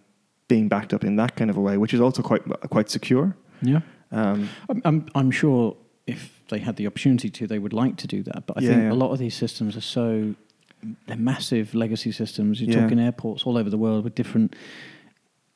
being 0.49 0.69
backed 0.69 0.93
up 0.93 1.05
in 1.05 1.17
that 1.17 1.37
kind 1.37 1.51
of 1.51 1.57
a 1.57 1.61
way, 1.61 1.77
which 1.77 1.95
is 1.95 2.01
also 2.01 2.23
quite 2.23 2.43
quite 2.71 2.91
secure. 2.91 3.37
Yeah. 3.63 3.81
Um, 4.11 4.49
I'm, 4.85 5.07
I'm 5.15 5.31
sure 5.31 5.77
if 6.09 6.41
they 6.49 6.59
had 6.59 6.75
the 6.75 6.87
opportunity 6.89 7.31
to, 7.31 7.47
they 7.47 7.61
would 7.61 7.73
like 7.73 7.97
to 7.99 8.09
do 8.09 8.25
that. 8.25 8.47
But 8.47 8.59
I 8.59 8.61
Yeah, 8.63 8.69
think 8.71 8.83
yeah. 8.83 8.93
a 8.93 8.95
lot 9.05 9.13
of 9.13 9.19
these 9.21 9.35
systems 9.37 9.77
are 9.77 9.81
so 9.81 10.35
they're 11.07 11.17
massive 11.17 11.75
legacy 11.75 12.11
systems. 12.11 12.61
You're 12.61 12.75
Yeah. 12.75 12.83
talking 12.83 12.99
airports 12.99 13.45
all 13.45 13.57
over 13.57 13.71
the 13.71 13.79
world 13.79 14.03
with 14.03 14.15
different 14.17 14.57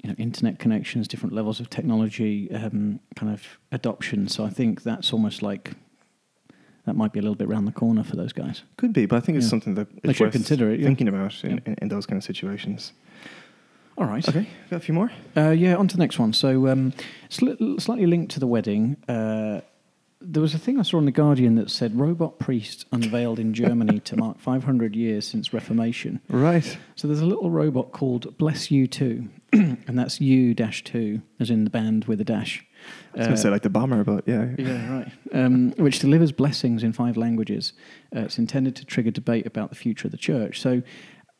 you 0.04 0.10
know 0.10 0.14
internet 0.18 0.58
connections, 0.58 1.08
different 1.08 1.34
levels 1.34 1.60
of 1.60 1.70
technology 1.70 2.50
um, 2.52 3.00
kind 3.16 3.32
of 3.32 3.42
adoption. 3.72 4.28
So 4.28 4.44
I 4.44 4.50
think 4.50 4.82
that's 4.82 5.12
almost 5.14 5.40
like 5.42 5.70
that 6.84 6.94
might 6.94 7.12
be 7.14 7.18
a 7.18 7.22
little 7.22 7.34
bit 7.36 7.48
round 7.48 7.66
the 7.66 7.72
corner 7.72 8.04
for 8.04 8.14
those 8.16 8.34
guys. 8.34 8.62
Could 8.76 8.92
be, 8.92 9.06
but 9.06 9.16
I 9.16 9.20
think 9.20 9.36
it's 9.38 9.46
Yeah. 9.46 9.50
something 9.50 9.74
that 9.76 9.88
They 10.02 10.12
should 10.12 10.26
worth 10.26 10.32
consider 10.32 10.70
it, 10.70 10.80
yeah. 10.80 10.86
thinking 10.86 11.08
about 11.08 11.42
in, 11.42 11.50
Yeah. 11.52 11.58
in, 11.64 11.74
in 11.82 11.88
those 11.88 12.04
kind 12.04 12.18
of 12.18 12.24
situations. 12.24 12.92
All 13.96 14.04
right. 14.06 14.28
Okay, 14.28 14.46
got 14.70 14.76
a 14.76 14.80
few 14.80 14.92
more. 14.92 15.10
Uh, 15.36 15.50
yeah, 15.50 15.76
on 15.76 15.88
to 15.88 15.96
the 15.96 16.00
next 16.02 16.18
one. 16.18 16.32
So, 16.34 16.66
um, 16.68 16.92
sli- 17.30 17.80
slightly 17.80 18.06
linked 18.06 18.32
to 18.34 18.40
the 18.40 18.46
wedding, 18.46 18.96
uh, 19.08 19.60
there 20.24 20.42
was 20.42 20.54
a 20.54 20.58
thing 20.58 20.78
I 20.78 20.82
saw 20.82 20.98
in 20.98 21.04
The 21.04 21.12
Guardian 21.12 21.54
that 21.56 21.70
said 21.70 21.98
robot 21.98 22.38
priest 22.38 22.86
unveiled 22.92 23.38
in 23.38 23.54
Germany 23.54 24.00
to 24.00 24.16
mark 24.16 24.38
500 24.40 24.96
years 24.96 25.26
since 25.26 25.52
Reformation. 25.52 26.20
Right. 26.28 26.78
So, 26.96 27.06
there's 27.08 27.20
a 27.20 27.26
little 27.26 27.50
robot 27.50 27.92
called 27.92 28.36
Bless 28.38 28.70
You 28.70 28.86
2, 28.86 29.28
and 29.52 29.98
that's 29.98 30.20
U 30.20 30.54
dash 30.54 30.82
2, 30.84 31.20
as 31.40 31.50
in 31.50 31.64
the 31.64 31.70
band 31.70 32.06
with 32.06 32.20
a 32.20 32.24
dash. 32.24 32.64
I 33.14 33.18
was 33.18 33.26
going 33.26 33.36
to 33.36 33.42
say 33.42 33.50
like 33.50 33.62
the 33.62 33.70
bomber, 33.70 34.04
but 34.04 34.24
yeah. 34.26 34.48
Yeah, 34.58 34.92
right. 34.92 35.12
Um, 35.32 35.72
which 35.76 36.00
delivers 36.00 36.32
blessings 36.32 36.82
in 36.82 36.92
five 36.92 37.16
languages. 37.16 37.72
Uh, 38.14 38.20
it's 38.20 38.38
intended 38.38 38.76
to 38.76 38.84
trigger 38.84 39.10
debate 39.10 39.46
about 39.46 39.70
the 39.70 39.76
future 39.76 40.06
of 40.06 40.12
the 40.12 40.18
church. 40.18 40.60
So 40.60 40.82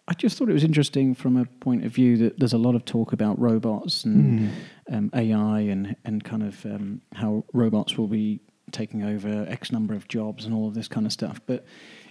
I 0.07 0.15
just 0.15 0.39
thought 0.39 0.49
it 0.49 0.55
was 0.55 0.65
interesting 0.65 1.15
from 1.15 1.37
a 1.37 1.47
point 1.47 1.85
of 1.85 1.93
view 1.93 2.17
that 2.19 2.39
there's 2.39 2.53
a 2.53 2.59
lot 2.59 2.75
of 2.75 2.85
talk 2.85 3.13
about 3.13 3.39
robots 3.39 4.05
and 4.05 4.51
um, 4.91 5.11
AI 5.15 5.61
and, 5.61 5.97
and 6.05 6.23
kind 6.23 6.43
of 6.43 6.65
um, 6.67 7.01
how 7.15 7.45
robots 7.53 7.97
will 7.97 8.09
be 8.09 8.41
taking 8.73 9.03
over 9.03 9.47
X 9.49 9.71
number 9.73 9.95
of 9.95 10.09
jobs 10.09 10.45
and 10.45 10.55
all 10.55 10.69
of 10.69 10.75
this 10.75 10.89
kind 10.89 11.07
of 11.07 11.13
stuff. 11.13 11.41
But 11.47 11.65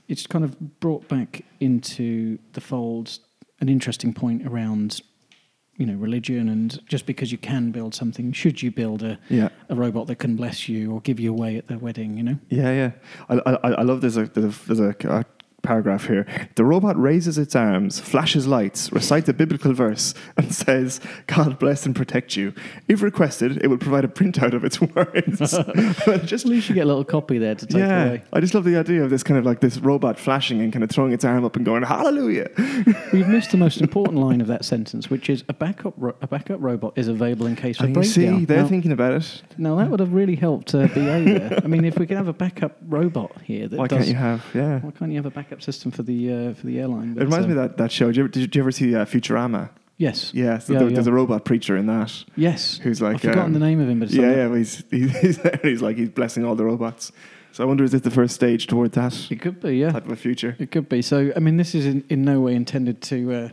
it's 0.07 0.27
kind 0.27 0.43
of 0.45 0.79
brought 0.79 1.07
back 1.07 1.43
into 1.59 2.37
the 2.53 2.61
fold 2.61 3.19
an 3.59 3.69
interesting 3.69 4.13
point 4.13 4.45
around. 4.45 5.01
You 5.77 5.87
know, 5.87 5.95
religion, 5.95 6.49
and 6.49 6.79
just 6.87 7.07
because 7.07 7.31
you 7.31 7.39
can 7.39 7.71
build 7.71 7.95
something, 7.95 8.31
should 8.31 8.61
you 8.61 8.69
build 8.69 9.01
a, 9.01 9.17
Yeah. 9.27 9.49
a 9.69 9.75
robot 9.75 10.05
that 10.05 10.17
can 10.19 10.35
bless 10.35 10.69
you 10.69 10.91
or 10.91 11.01
give 11.01 11.19
you 11.19 11.31
away 11.31 11.57
at 11.57 11.67
the 11.67 11.79
wedding, 11.79 12.15
you 12.15 12.21
know? 12.21 12.37
Yeah, 12.49 12.71
yeah. 12.71 12.91
I, 13.27 13.41
I, 13.43 13.71
I 13.71 13.81
love 13.81 14.01
there's 14.01 14.15
a 14.15 14.25
there's 14.27 14.55
a, 14.55 14.65
there's 14.67 14.79
a, 14.79 14.95
a 15.09 15.25
paragraph 15.63 16.07
here. 16.07 16.27
The 16.55 16.63
robot 16.65 16.99
raises 17.01 17.37
its 17.37 17.55
arms, 17.55 17.99
flashes 17.99 18.45
lights, 18.45 18.91
recites 18.91 19.27
a 19.29 19.33
biblical 19.33 19.73
verse, 19.73 20.13
and 20.37 20.53
says, 20.63 20.99
"God 21.27 21.57
bless 21.57 21.85
and 21.85 21.95
protect 21.95 22.35
you." 22.35 22.53
If 22.87 23.01
requested, 23.01 23.63
it 23.63 23.67
will 23.67 23.77
provide 23.77 24.05
a 24.05 24.07
printout 24.07 24.53
of 24.53 24.63
its 24.63 24.79
words. 24.95 25.39
just 26.27 26.45
At 26.45 26.49
least 26.49 26.69
you 26.69 26.75
get 26.75 26.83
a 26.83 26.87
little 26.87 27.03
copy 27.05 27.37
there 27.37 27.55
to 27.55 27.65
take 27.65 27.77
yeah, 27.77 28.03
away. 28.05 28.23
I 28.33 28.39
just 28.39 28.53
love 28.53 28.63
the 28.65 28.77
idea 28.77 29.03
of 29.03 29.09
this 29.09 29.23
kind 29.23 29.37
of 29.39 29.45
like 29.45 29.61
this 29.61 29.77
robot 29.79 30.19
flashing 30.19 30.61
and 30.61 30.71
kind 30.71 30.83
of 30.83 30.89
throwing 30.89 31.13
its 31.13 31.25
arm 31.25 31.45
up 31.45 31.55
and 31.55 31.65
going 31.65 31.83
"Hallelujah." 31.83 32.49
We've 33.11 33.27
missed 33.27 33.51
the 33.51 33.57
most 33.57 33.81
important 33.81 34.19
line 34.19 34.41
of 34.41 34.47
that 34.47 34.65
sentence, 34.65 35.09
which 35.09 35.29
is 35.29 35.43
a 35.49 35.53
backup 35.53 35.93
ro- 35.97 36.15
a 36.21 36.27
backup 36.27 36.61
robot 36.61 36.93
is 36.97 37.07
available 37.07 37.47
in 37.47 37.55
case 37.55 37.79
of 37.79 37.93
breakdown. 37.93 38.03
see, 38.03 38.45
they're 38.45 38.63
now, 38.63 38.67
thinking 38.67 38.91
about 38.91 39.13
it. 39.13 39.41
now 39.57 39.75
that 39.77 39.89
would 39.89 39.99
have 39.99 40.13
really 40.13 40.35
helped 40.35 40.75
uh, 40.75 40.87
BA 40.87 41.23
there. 41.23 41.59
I 41.63 41.67
mean, 41.67 41.85
if 41.85 41.97
we 41.97 42.05
could 42.05 42.17
have 42.17 42.27
a 42.27 42.33
backup 42.33 42.77
robot 42.87 43.41
here 43.43 43.67
that 43.67 43.77
Why 43.79 43.87
does, 43.87 43.99
can't 43.99 44.09
you 44.09 44.15
have? 44.15 44.45
Yeah. 44.53 44.79
why 44.79 44.91
can't 44.91 45.11
you 45.11 45.17
have 45.17 45.25
a 45.25 45.31
backup 45.31 45.52
system 45.61 45.91
for 45.91 46.01
the 46.03 46.31
uh, 46.33 46.53
for 46.53 46.65
the 46.65 46.79
airline? 46.79 47.11
It 47.11 47.15
But, 47.15 47.25
reminds 47.25 47.47
me 47.47 47.53
uh, 47.53 47.57
of 47.57 47.69
that, 47.69 47.77
that 47.77 47.91
show. 47.91 48.07
Did 48.07 48.15
you, 48.17 48.23
ever, 48.23 48.29
did 48.29 48.55
you 48.55 48.61
ever 48.61 48.71
see 48.71 48.95
uh, 48.95 49.05
Futurama? 49.05 49.69
Yes. 49.97 50.31
Yeah, 50.33 50.57
so 50.57 50.73
Yeah, 50.73 50.79
there- 50.79 50.87
yeah. 50.89 50.93
there's 50.95 51.07
a 51.07 51.11
robot 51.13 51.45
preacher 51.45 51.77
in 51.77 51.85
that 51.85 52.11
Yes. 52.35 52.79
who's 52.81 52.99
like 53.01 53.15
I've 53.15 53.21
forgotten 53.21 53.45
um, 53.45 53.53
the 53.53 53.59
name 53.59 53.79
of 53.79 53.87
him, 53.87 53.99
but 53.99 54.05
it's 54.09 54.15
yeah, 54.15 54.47
something- 54.47 54.51
yeah. 54.51 54.57
He's, 54.57 54.83
he's, 54.89 55.17
he's 55.21 55.37
there. 55.37 55.59
He's 55.61 55.81
like 55.83 55.97
he's 55.97 56.09
blessing 56.09 56.43
all 56.45 56.55
the 56.55 56.65
robots. 56.65 57.11
So 57.51 57.63
I 57.63 57.67
wonder 57.67 57.83
is 57.83 57.91
this 57.91 58.01
the 58.01 58.09
first 58.09 58.33
stage 58.33 58.65
toward 58.65 58.93
that 58.93 59.27
It 59.31 59.39
could 59.39 59.61
be, 59.61 59.77
yeah. 59.77 59.91
type 59.91 60.05
of 60.07 60.11
a 60.11 60.15
future? 60.15 60.55
It 60.57 60.71
could 60.71 60.89
be. 60.89 61.03
So, 61.03 61.31
I 61.35 61.39
mean, 61.39 61.57
this 61.57 61.75
is 61.75 61.85
in, 61.85 62.03
in 62.09 62.23
no 62.25 62.39
way 62.39 62.55
intended 62.55 62.99
to 63.03 63.31
uh, 63.31 63.49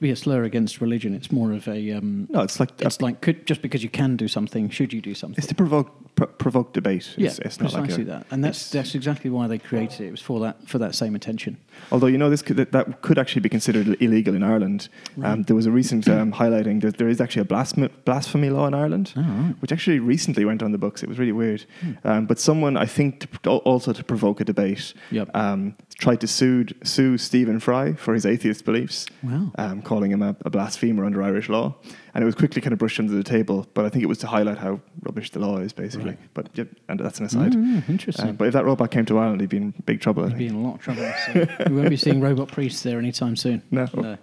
be 0.00 0.10
a 0.10 0.16
slur 0.16 0.44
against 0.44 0.80
religion. 0.80 1.14
It's 1.14 1.30
more 1.30 1.52
of 1.52 1.68
a. 1.68 1.92
Um, 1.92 2.26
No, 2.30 2.40
it's 2.40 2.58
like 2.58 2.70
it's 2.80 3.02
like 3.02 3.20
could, 3.20 3.46
just 3.46 3.60
because 3.60 3.82
you 3.82 3.90
can 3.90 4.16
do 4.16 4.26
something, 4.28 4.70
should 4.70 4.94
you 4.94 5.02
do 5.02 5.12
something? 5.14 5.36
it's 5.36 5.46
to 5.48 5.54
provoke 5.54 5.92
pr- 6.16 6.24
provoke 6.24 6.72
debate. 6.72 7.14
yeah, 7.16 7.28
It's, 7.28 7.38
it's 7.40 7.60
not 7.60 7.72
precisely 7.72 8.04
like 8.04 8.14
a, 8.16 8.18
that, 8.18 8.26
and 8.30 8.42
that's 8.44 8.70
that's 8.70 8.94
exactly 8.94 9.30
why 9.30 9.46
they 9.46 9.58
created 9.58 10.00
it. 10.02 10.06
It 10.08 10.10
was 10.12 10.20
for 10.20 10.40
that 10.40 10.68
for 10.68 10.78
that 10.78 10.94
same 10.94 11.14
intention. 11.14 11.56
Although 11.90 12.06
you 12.06 12.18
know 12.18 12.30
this 12.30 12.42
could, 12.42 12.56
that, 12.56 12.72
that 12.72 13.02
could 13.02 13.18
actually 13.18 13.40
be 13.42 13.48
considered 13.48 13.96
illegal 14.00 14.34
in 14.34 14.42
Ireland. 14.42 14.88
Um, 15.22 15.42
there 15.42 15.56
was 15.56 15.66
a 15.66 15.70
recent 15.72 16.08
um, 16.08 16.32
highlighting 16.32 16.80
that 16.82 16.98
there 16.98 17.08
is 17.08 17.20
actually 17.20 17.42
a 17.42 17.46
blasphemy, 17.46 17.88
blasphemy 18.04 18.50
law 18.50 18.66
in 18.66 18.74
Ireland. 18.74 19.12
Oh, 19.16 19.20
right. 19.22 19.54
which 19.60 19.72
actually 19.72 19.98
recently 19.98 20.44
went 20.44 20.62
on 20.62 20.70
the 20.72 20.78
books. 20.78 21.02
It 21.02 21.08
was 21.08 21.18
really 21.18 21.32
weird. 21.32 21.64
Um, 22.04 22.26
but 22.26 22.38
someone, 22.38 22.76
I 22.76 22.86
think, 22.86 23.26
to, 23.42 23.50
also 23.50 23.92
to 23.92 24.04
provoke 24.04 24.40
a 24.40 24.44
debate, 24.44 24.94
Yep. 25.10 25.30
um, 25.36 25.74
tried 25.98 26.20
to 26.20 26.26
sue, 26.28 26.66
sue 26.84 27.18
Stephen 27.18 27.58
Fry 27.60 27.92
for 27.94 28.14
his 28.14 28.24
atheist 28.24 28.64
beliefs, 28.64 29.06
Wow. 29.22 29.50
um, 29.58 29.82
calling 29.82 30.10
him 30.12 30.22
a, 30.22 30.36
a 30.44 30.50
blasphemer 30.50 31.04
under 31.04 31.22
Irish 31.22 31.48
law. 31.48 31.74
And 32.14 32.22
it 32.22 32.26
was 32.26 32.34
quickly 32.36 32.62
kind 32.62 32.72
of 32.72 32.78
brushed 32.78 33.00
under 33.00 33.12
the 33.12 33.24
table. 33.24 33.66
But 33.74 33.84
I 33.84 33.88
think 33.88 34.04
it 34.04 34.06
was 34.06 34.18
to 34.18 34.26
highlight 34.28 34.58
how 34.58 34.80
rubbish 35.02 35.30
the 35.30 35.40
law 35.40 35.58
is, 35.58 35.72
basically. 35.72 36.10
Right. 36.10 36.18
But 36.32 36.48
yep, 36.56 36.68
and 36.88 37.00
that's 37.00 37.18
an 37.18 37.26
aside. 37.26 37.52
Mm, 37.54 37.88
interesting. 37.88 38.28
Uh, 38.28 38.32
but 38.32 38.46
if 38.46 38.52
that 38.54 38.64
robot 38.64 38.90
came 38.92 39.04
to 39.06 39.18
Ireland, 39.18 39.40
he'd 39.40 39.50
be 39.50 39.56
in 39.56 39.74
big 39.84 40.00
trouble. 40.00 40.28
You'd 40.28 40.38
be 40.38 40.46
in 40.46 40.54
a 40.54 40.60
lot 40.60 40.76
of 40.76 40.80
trouble. 40.80 41.12
So 41.26 41.46
we 41.68 41.74
won't 41.76 41.90
be 41.90 41.96
seeing 41.96 42.20
robot 42.20 42.48
priests 42.48 42.82
there 42.84 42.98
anytime 43.00 43.34
soon. 43.36 43.62
No. 43.72 43.86
No. 43.94 44.16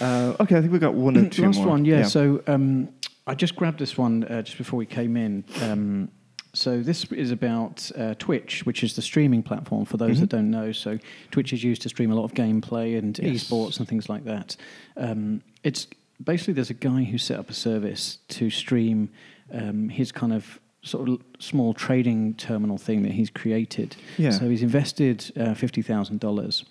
Uh, 0.00 0.36
okay, 0.40 0.56
I 0.56 0.60
think 0.60 0.70
we've 0.72 0.80
got 0.80 0.94
one 0.94 1.16
or 1.16 1.28
two 1.28 1.42
Last 1.46 1.56
more. 1.58 1.66
one, 1.66 1.84
yeah. 1.84 2.04
So 2.04 2.42
um, 2.46 2.88
I 3.26 3.34
just 3.34 3.56
grabbed 3.56 3.80
this 3.80 3.98
one 3.98 4.22
uh, 4.24 4.42
just 4.42 4.56
before 4.58 4.76
we 4.78 4.86
came 4.86 5.16
in. 5.16 5.44
Um, 5.62 6.10
so 6.54 6.80
this 6.82 7.04
is 7.12 7.30
about 7.30 7.90
uh, 7.96 8.14
Twitch, 8.18 8.64
which 8.66 8.84
is 8.84 8.94
the 8.94 9.02
streaming 9.02 9.42
platform 9.42 9.84
for 9.86 9.96
those 9.96 10.20
that 10.20 10.28
don't 10.28 10.50
know. 10.50 10.70
So 10.70 10.98
Twitch 11.30 11.52
is 11.52 11.64
used 11.64 11.82
to 11.82 11.88
stream 11.88 12.12
a 12.12 12.14
lot 12.14 12.24
of 12.24 12.34
gameplay 12.34 12.98
and 12.98 13.18
Yes. 13.18 13.44
esports 13.44 13.78
and 13.78 13.88
things 13.88 14.08
like 14.08 14.24
that. 14.24 14.56
Um, 14.96 15.42
it's 15.64 15.86
basically 16.24 16.54
there's 16.54 16.70
a 16.70 16.74
guy 16.74 17.04
who 17.04 17.18
set 17.18 17.38
up 17.38 17.50
a 17.50 17.54
service 17.54 18.18
to 18.28 18.50
stream 18.50 19.10
um, 19.52 19.88
his 19.88 20.12
kind 20.12 20.32
of 20.32 20.60
sort 20.82 21.08
of 21.08 21.20
small 21.38 21.74
trading 21.74 22.34
terminal 22.34 22.78
thing 22.78 23.02
that 23.02 23.12
he's 23.12 23.30
created. 23.30 23.96
Yeah. 24.18 24.30
So 24.30 24.48
he's 24.48 24.62
invested 24.62 25.32
uh, 25.36 25.54
fifty 25.54 25.82
thousand 25.82 26.20
dollars. 26.20 26.64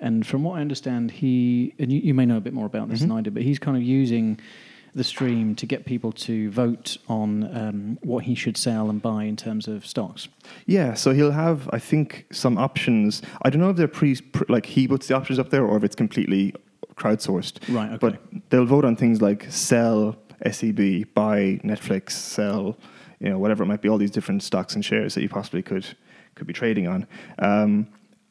And 0.00 0.26
from 0.26 0.44
what 0.44 0.58
I 0.58 0.60
understand, 0.60 1.10
he 1.10 1.74
and 1.78 1.92
you, 1.92 2.00
you 2.00 2.14
may 2.14 2.24
know 2.24 2.36
a 2.36 2.40
bit 2.40 2.52
more 2.52 2.66
about 2.66 2.88
this 2.88 3.00
than 3.00 3.10
I 3.10 3.20
do, 3.20 3.30
but 3.30 3.42
he's 3.42 3.58
kind 3.58 3.76
of 3.76 3.82
using 3.82 4.40
the 4.94 5.04
stream 5.04 5.54
to 5.54 5.66
get 5.66 5.84
people 5.84 6.12
to 6.12 6.50
vote 6.50 6.96
on 7.08 7.56
um, 7.56 7.98
what 8.02 8.24
he 8.24 8.34
should 8.34 8.56
sell 8.56 8.88
and 8.90 9.02
buy 9.02 9.24
in 9.24 9.36
terms 9.36 9.68
of 9.68 9.86
stocks. 9.86 10.28
Yeah, 10.66 10.94
so 10.94 11.12
he'll 11.12 11.32
have, 11.32 11.68
I 11.72 11.78
think, 11.78 12.26
some 12.32 12.58
options. 12.58 13.22
I 13.42 13.50
don't 13.50 13.60
know 13.60 13.70
if 13.70 13.76
they're 13.76 13.86
pre, 13.86 14.16
pre 14.16 14.46
like 14.48 14.66
he 14.66 14.88
puts 14.88 15.06
the 15.08 15.14
options 15.14 15.38
up 15.38 15.50
there 15.50 15.64
or 15.64 15.76
if 15.76 15.84
it's 15.84 15.96
completely 15.96 16.54
crowdsourced. 16.98 17.74
Right, 17.74 17.92
okay. 17.92 17.98
But 17.98 18.50
they'll 18.50 18.66
vote 18.66 18.84
on 18.84 18.96
things 18.96 19.22
like 19.22 19.46
sell 19.50 20.16
SEB, 20.50 21.14
buy 21.14 21.60
Netflix, 21.64 22.12
sell, 22.12 22.76
you 23.20 23.30
know, 23.30 23.38
whatever 23.38 23.62
it 23.64 23.66
might 23.66 23.82
be, 23.82 23.88
all 23.88 23.98
these 23.98 24.10
different 24.10 24.42
stocks 24.42 24.74
and 24.74 24.84
shares 24.84 25.14
that 25.14 25.22
you 25.22 25.28
possibly 25.28 25.62
could 25.62 25.86
could 26.34 26.46
be 26.46 26.52
trading 26.52 26.86
on. 26.86 27.06
Um, 27.38 27.88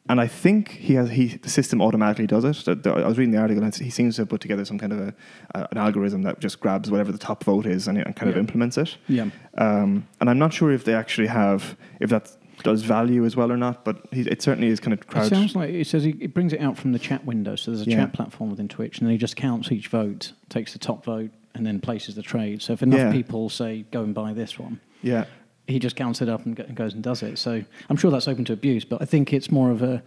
and 0.10 0.22
I 0.22 0.28
think 0.28 0.70
he 0.70 0.94
has 0.94 1.10
he 1.10 1.28
the 1.28 1.50
system 1.50 1.82
automatically 1.82 2.28
does 2.28 2.46
it. 2.46 2.88
I 2.88 3.06
was 3.06 3.18
reading 3.18 3.34
the 3.34 3.40
article 3.40 3.64
and 3.64 3.76
he 3.76 3.90
seems 3.90 4.16
to 4.16 4.22
have 4.22 4.30
put 4.30 4.40
together 4.40 4.64
some 4.64 4.80
kind 4.80 4.94
of 4.94 5.00
a, 5.00 5.14
uh, 5.54 5.68
an 5.72 5.78
algorithm 5.78 6.22
that 6.24 6.40
just 6.40 6.60
grabs 6.62 6.90
whatever 6.90 7.12
the 7.12 7.18
top 7.18 7.44
vote 7.44 7.66
is 7.66 7.88
and, 7.88 7.98
and 7.98 8.16
kind 8.16 8.30
of 8.30 8.38
implements 8.38 8.78
it. 8.78 8.98
Yeah. 9.10 9.30
Um, 9.58 10.08
and 10.22 10.30
I'm 10.30 10.40
not 10.40 10.54
sure 10.54 10.72
if 10.72 10.86
they 10.86 10.94
actually 10.94 11.28
have 11.28 11.76
if 12.00 12.10
that 12.10 12.32
does 12.64 12.84
value 12.84 13.26
as 13.26 13.36
well 13.36 13.52
or 13.52 13.58
not, 13.58 13.86
but 13.86 14.02
he, 14.12 14.22
it 14.22 14.42
certainly 14.42 14.68
is 14.68 14.80
kind 14.80 14.94
of 14.94 15.00
It 15.24 15.30
sounds 15.30 15.56
like 15.56 15.70
it 15.70 15.88
says 15.88 16.04
he, 16.04 16.12
it 16.20 16.34
brings 16.34 16.54
it 16.54 16.60
out 16.62 16.78
from 16.78 16.92
the 16.92 17.00
chat 17.00 17.24
window. 17.26 17.56
So 17.56 17.72
there's 17.72 17.86
a 17.86 17.90
Yeah. 17.90 17.98
chat 17.98 18.14
platform 18.14 18.50
within 18.50 18.68
Twitch, 18.68 18.98
and 19.00 19.08
then 19.08 19.12
he 19.12 19.18
just 19.18 19.36
counts 19.36 19.72
each 19.72 19.88
vote, 19.88 20.34
takes 20.50 20.74
the 20.74 20.80
top 20.80 21.06
vote, 21.06 21.32
and 21.56 21.66
then 21.66 21.80
places 21.80 22.16
the 22.16 22.22
trade. 22.24 22.62
So 22.62 22.74
if 22.74 22.82
enough 22.84 23.00
Yeah. 23.00 23.12
people 23.12 23.50
say 23.50 23.86
go 23.92 24.04
and 24.04 24.14
buy 24.14 24.34
this 24.34 24.58
one, 24.60 24.80
yeah, 25.04 25.26
he 25.68 25.80
just 25.80 25.96
counts 25.96 26.22
it 26.22 26.30
up 26.30 26.46
and, 26.46 26.56
goes 26.76 26.94
and 26.94 27.04
does 27.04 27.22
it. 27.24 27.38
So 27.38 27.64
I'm 27.90 27.98
sure 27.98 28.10
that's 28.12 28.28
open 28.28 28.46
to 28.46 28.54
abuse, 28.54 28.86
but 28.86 29.02
I 29.02 29.06
think 29.06 29.34
it's 29.34 29.52
more 29.52 29.72
of 29.72 29.82
a. 29.82 30.02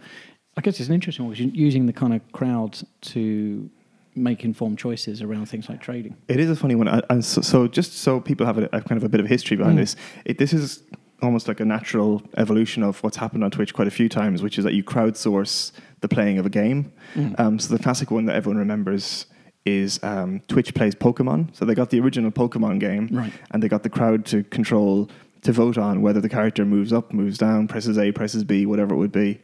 I 0.57 0.61
guess 0.61 0.79
it's 0.79 0.89
an 0.89 0.95
interesting 0.95 1.25
one 1.25 1.33
because 1.33 1.53
using 1.55 1.85
the 1.85 1.93
kind 1.93 2.13
of 2.13 2.29
crowd 2.33 2.77
to 3.01 3.69
make 4.13 4.43
informed 4.43 4.77
choices 4.77 5.21
around 5.21 5.45
things 5.45 5.69
like 5.69 5.79
trading. 5.79 6.17
It 6.27 6.39
is 6.41 6.49
a 6.49 6.55
funny 6.57 6.75
one, 6.75 6.89
and- 6.89 7.03
and 7.09 7.23
so, 7.23 7.39
so 7.41 7.67
just 7.69 7.93
so 7.99 8.19
people 8.19 8.45
have 8.45 8.57
a, 8.57 8.65
a 8.73 8.81
kind 8.81 8.97
of 8.97 9.05
a 9.05 9.09
bit 9.09 9.21
of 9.21 9.27
history 9.27 9.55
behind 9.55 9.77
Mm. 9.77 9.81
this, 9.81 9.95
it, 10.25 10.37
this 10.37 10.51
is 10.51 10.83
almost 11.21 11.47
like 11.47 11.59
a 11.59 11.65
natural 11.65 12.21
evolution 12.37 12.83
of 12.83 13.01
what's 13.03 13.17
happened 13.17 13.43
on 13.43 13.51
Twitch 13.51 13.73
quite 13.73 13.87
a 13.87 13.91
few 13.91 14.09
times, 14.09 14.41
which 14.41 14.57
is 14.57 14.63
that 14.63 14.73
you 14.73 14.83
crowdsource 14.83 15.71
the 16.01 16.07
playing 16.07 16.37
of 16.39 16.45
a 16.45 16.49
game. 16.49 16.91
Mm. 17.15 17.39
Um, 17.39 17.59
so 17.59 17.75
the 17.75 17.81
classic 17.81 18.11
one 18.11 18.25
that 18.25 18.35
everyone 18.35 18.57
remembers 18.57 19.27
is 19.65 19.99
um, 20.03 20.41
Twitch 20.47 20.73
plays 20.73 20.95
Pokemon. 20.95 21.55
So 21.55 21.65
they 21.65 21.75
got 21.75 21.91
the 21.91 21.99
original 21.99 22.31
Pokemon 22.31 22.79
game, 22.79 23.09
Right. 23.11 23.31
and 23.51 23.61
they 23.61 23.67
got 23.67 23.83
the 23.83 23.89
crowd 23.89 24.25
to 24.27 24.43
control 24.45 25.09
to 25.43 25.51
vote 25.51 25.77
on 25.77 26.01
whether 26.01 26.21
the 26.21 26.29
character 26.29 26.65
moves 26.65 26.91
up, 26.93 27.13
moves 27.13 27.37
down, 27.37 27.67
presses 27.67 27.97
A, 27.97 28.11
presses 28.11 28.43
B, 28.43 28.65
whatever 28.65 28.93
it 28.93 28.97
would 28.97 29.11
be. 29.11 29.39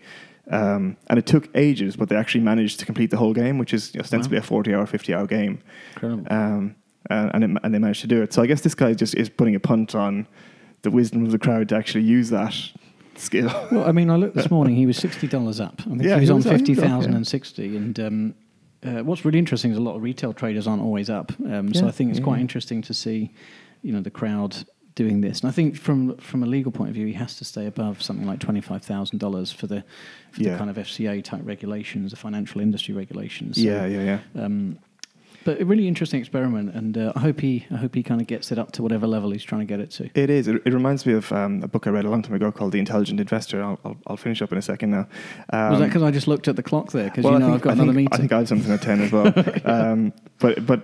Um, 0.49 0.95
and 1.07 1.19
it 1.19 1.25
took 1.25 1.49
ages, 1.55 1.95
but 1.95 2.07
they 2.09 2.15
actually 2.15 2.41
managed 2.41 2.79
to 2.79 2.85
complete 2.85 3.11
the 3.11 3.17
whole 3.17 3.33
game, 3.33 3.57
which 3.57 3.73
is 3.73 3.95
ostensibly 3.99 4.37
a 4.37 4.41
40 4.41 4.73
hour, 4.73 4.85
50 4.85 5.13
hour 5.13 5.27
game. 5.27 5.59
Incredible. 5.93 6.25
Um, 6.31 6.75
and, 7.09 7.31
and, 7.33 7.43
it, 7.43 7.61
and 7.63 7.73
they 7.73 7.79
managed 7.79 8.01
to 8.01 8.07
do 8.07 8.21
it. 8.21 8.33
So 8.33 8.41
I 8.41 8.47
guess 8.47 8.61
this 8.61 8.75
guy 8.75 8.93
just 8.93 9.15
is 9.15 9.29
putting 9.29 9.55
a 9.55 9.59
punt 9.59 9.93
on 9.95 10.27
the 10.83 10.91
wisdom 10.91 11.25
of 11.25 11.31
the 11.31 11.39
crowd 11.39 11.69
to 11.69 11.75
actually 11.75 12.03
use 12.03 12.29
that 12.29 12.55
skill. 13.15 13.49
Well, 13.71 13.85
I 13.87 13.91
mean, 13.91 14.09
I 14.09 14.15
looked 14.15 14.35
this 14.35 14.51
morning. 14.57 14.75
He 14.75 14.85
was 14.85 14.97
sixty 14.97 15.27
dollars 15.27 15.59
up. 15.59 15.81
I 15.81 15.83
think 15.89 16.03
Yeah, 16.03 16.15
he 16.15 16.21
was 16.21 16.29
he 16.29 16.31
on 16.31 16.35
was- 16.37 16.45
was 16.45 16.53
fifty 16.53 16.75
thousand 16.75 17.11
yeah. 17.11 17.17
and 17.17 17.27
sixty. 17.27 17.75
And 17.77 17.99
um, 17.99 18.35
uh, 18.83 19.03
what's 19.03 19.25
really 19.25 19.39
interesting 19.39 19.71
is 19.71 19.77
a 19.77 19.81
lot 19.81 19.95
of 19.95 20.01
retail 20.03 20.33
traders 20.33 20.67
aren't 20.67 20.81
always 20.83 21.09
up. 21.09 21.31
Um, 21.45 21.73
so 21.73 21.87
I 21.87 21.91
think 21.91 22.11
it's 22.11 22.19
yeah. 22.19 22.25
quite 22.25 22.39
interesting 22.39 22.81
to 22.83 22.93
see, 22.93 23.31
you 23.81 23.91
know, 23.91 24.01
the 24.01 24.11
crowd 24.11 24.55
doing 24.93 25.21
this. 25.21 25.41
And 25.41 25.49
I 25.49 25.51
think 25.51 25.75
from 25.77 26.15
from 26.17 26.43
a 26.43 26.45
legal 26.45 26.71
point 26.71 26.89
of 26.89 26.95
view, 26.95 27.07
he 27.07 27.13
has 27.13 27.35
to 27.37 27.45
stay 27.45 27.65
above 27.65 28.01
something 28.03 28.25
like 28.27 28.39
twenty 28.39 28.61
five 28.61 28.83
thousand 28.83 29.17
dollars 29.19 29.51
for 29.51 29.65
the 29.67 29.83
for 30.31 30.41
Yeah. 30.43 30.51
the 30.51 30.57
kind 30.59 30.69
of 30.69 30.77
FCA 30.77 31.23
type 31.23 31.41
regulations, 31.43 32.11
the 32.11 32.17
financial 32.17 32.61
industry 32.61 32.93
regulations. 32.93 33.57
So, 33.57 33.63
yeah, 33.63 33.85
yeah, 33.87 34.19
yeah. 34.35 34.43
Um, 34.43 34.77
but 35.47 35.61
a 35.61 35.65
really 35.65 35.87
interesting 35.87 36.19
experiment, 36.19 36.75
and 36.75 36.97
uh, 36.97 37.13
I 37.15 37.21
hope 37.21 37.39
he 37.39 37.65
I 37.71 37.77
hope 37.77 37.95
he 37.95 38.03
kind 38.03 38.19
of 38.19 38.27
gets 38.27 38.51
it 38.51 38.59
up 38.59 38.73
to 38.73 38.83
whatever 38.83 39.07
level 39.07 39.31
he's 39.31 39.45
trying 39.45 39.61
to 39.61 39.65
get 39.65 39.79
it 39.79 39.91
to. 39.91 40.09
It 40.13 40.29
is. 40.29 40.49
It, 40.49 40.61
it 40.65 40.73
reminds 40.73 41.05
me 41.05 41.13
of 41.13 41.31
um, 41.31 41.63
a 41.63 41.69
book 41.69 41.87
I 41.87 41.89
read 41.89 42.03
a 42.03 42.09
long 42.09 42.21
time 42.21 42.33
ago 42.33 42.51
called 42.51 42.73
The 42.73 42.79
Intelligent 42.79 43.21
Investor. 43.21 43.63
I'll, 43.63 43.79
I'll, 43.85 43.97
I'll 44.07 44.17
finish 44.17 44.41
up 44.41 44.51
in 44.51 44.57
a 44.57 44.61
second 44.61 44.91
now. 44.91 45.07
Um, 45.53 45.69
Was 45.69 45.79
that 45.79 45.85
because 45.85 46.03
I 46.03 46.11
just 46.11 46.27
looked 46.27 46.49
at 46.49 46.57
the 46.57 46.63
clock 46.63 46.91
there? 46.91 47.05
Because 47.05 47.23
well, 47.23 47.35
you 47.35 47.39
know 47.39 47.45
I 47.45 47.49
think, 47.51 47.55
I've 47.55 47.61
got 47.61 47.69
I 47.69 47.73
another 47.75 47.93
think, 47.93 47.95
meeting. 47.95 48.13
I 48.13 48.17
think 48.17 48.31
I 48.33 48.37
have 48.39 48.47
something 48.49 48.71
at 48.73 48.81
ten 48.81 48.99
as 48.99 49.11
well. 49.13 49.33
um, 49.63 50.11
but 50.39 50.65
but 50.65 50.81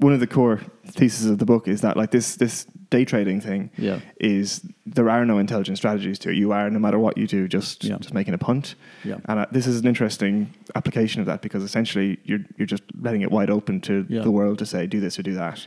one 0.00 0.12
of 0.12 0.20
the 0.20 0.26
core 0.26 0.60
theses 0.86 1.26
of 1.26 1.38
the 1.38 1.44
book 1.44 1.68
is 1.68 1.80
that 1.82 1.96
like 1.96 2.10
this 2.10 2.36
this 2.36 2.66
day 2.90 3.04
trading 3.04 3.40
thing 3.40 3.70
yeah, 3.78 4.00
is 4.18 4.66
there 4.84 5.08
are 5.08 5.24
no 5.24 5.38
intelligent 5.38 5.76
strategies 5.78 6.18
to 6.18 6.30
it. 6.30 6.34
You 6.36 6.50
are 6.52 6.68
no 6.70 6.78
matter 6.80 6.98
what 6.98 7.16
you 7.16 7.26
do, 7.26 7.46
just 7.46 7.84
Yeah. 7.84 7.98
just 7.98 8.12
making 8.14 8.34
a 8.34 8.38
punt. 8.38 8.74
yeah, 9.04 9.18
And 9.26 9.38
uh, 9.40 9.46
this 9.52 9.66
is 9.66 9.80
an 9.80 9.86
interesting 9.86 10.52
application 10.74 11.20
of 11.20 11.26
that 11.26 11.40
because 11.42 11.62
essentially 11.62 12.18
you're 12.24 12.40
you're 12.56 12.66
just 12.66 12.82
letting 13.00 13.22
it 13.22 13.30
wide 13.30 13.50
open 13.50 13.80
to 13.82 14.02
the 14.04 14.30
world 14.30 14.58
to 14.58 14.66
say 14.66 14.86
do 14.86 15.00
this 15.00 15.18
or 15.18 15.22
do 15.22 15.34
that. 15.34 15.66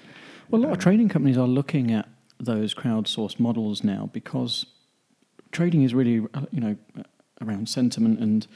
Well, 0.49 0.61
a 0.61 0.63
lot 0.63 0.71
of 0.71 0.77
Um, 0.77 0.81
trading 0.81 1.09
companies 1.09 1.37
are 1.37 1.47
looking 1.47 1.91
at 1.91 2.07
those 2.39 2.73
crowdsourced 2.75 3.39
models 3.39 3.83
now 3.83 4.09
because 4.11 4.65
trading 5.51 5.83
is 5.83 5.93
really, 5.93 6.17
uh, 6.33 6.41
you 6.51 6.59
know, 6.59 6.75
uh, 6.99 7.03
around 7.41 7.69
sentiment 7.69 8.19
and 8.19 8.47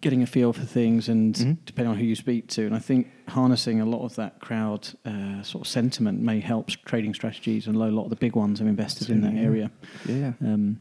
getting 0.00 0.22
a 0.22 0.26
feel 0.26 0.52
for 0.52 0.64
things, 0.64 1.08
and 1.08 1.34
Mhm. 1.34 1.56
depending 1.64 1.90
on 1.92 1.98
who 1.98 2.04
you 2.04 2.14
speak 2.14 2.48
to. 2.48 2.66
And 2.66 2.74
I 2.74 2.78
think 2.78 3.08
harnessing 3.28 3.80
a 3.80 3.86
lot 3.86 4.04
of 4.04 4.14
that 4.16 4.40
crowd 4.40 4.88
uh, 5.04 5.42
sort 5.42 5.66
of 5.66 5.68
sentiment 5.68 6.20
may 6.20 6.40
help 6.40 6.68
trading 6.84 7.14
strategies, 7.14 7.66
and 7.66 7.76
a 7.76 7.78
lot 7.78 8.04
of 8.04 8.10
the 8.10 8.16
big 8.16 8.36
ones 8.36 8.58
have 8.58 8.68
invested 8.68 9.10
in 9.10 9.20
that 9.22 9.34
area. 9.34 9.70
Yeah, 10.06 10.32
yeah. 10.40 10.52
Um, 10.52 10.80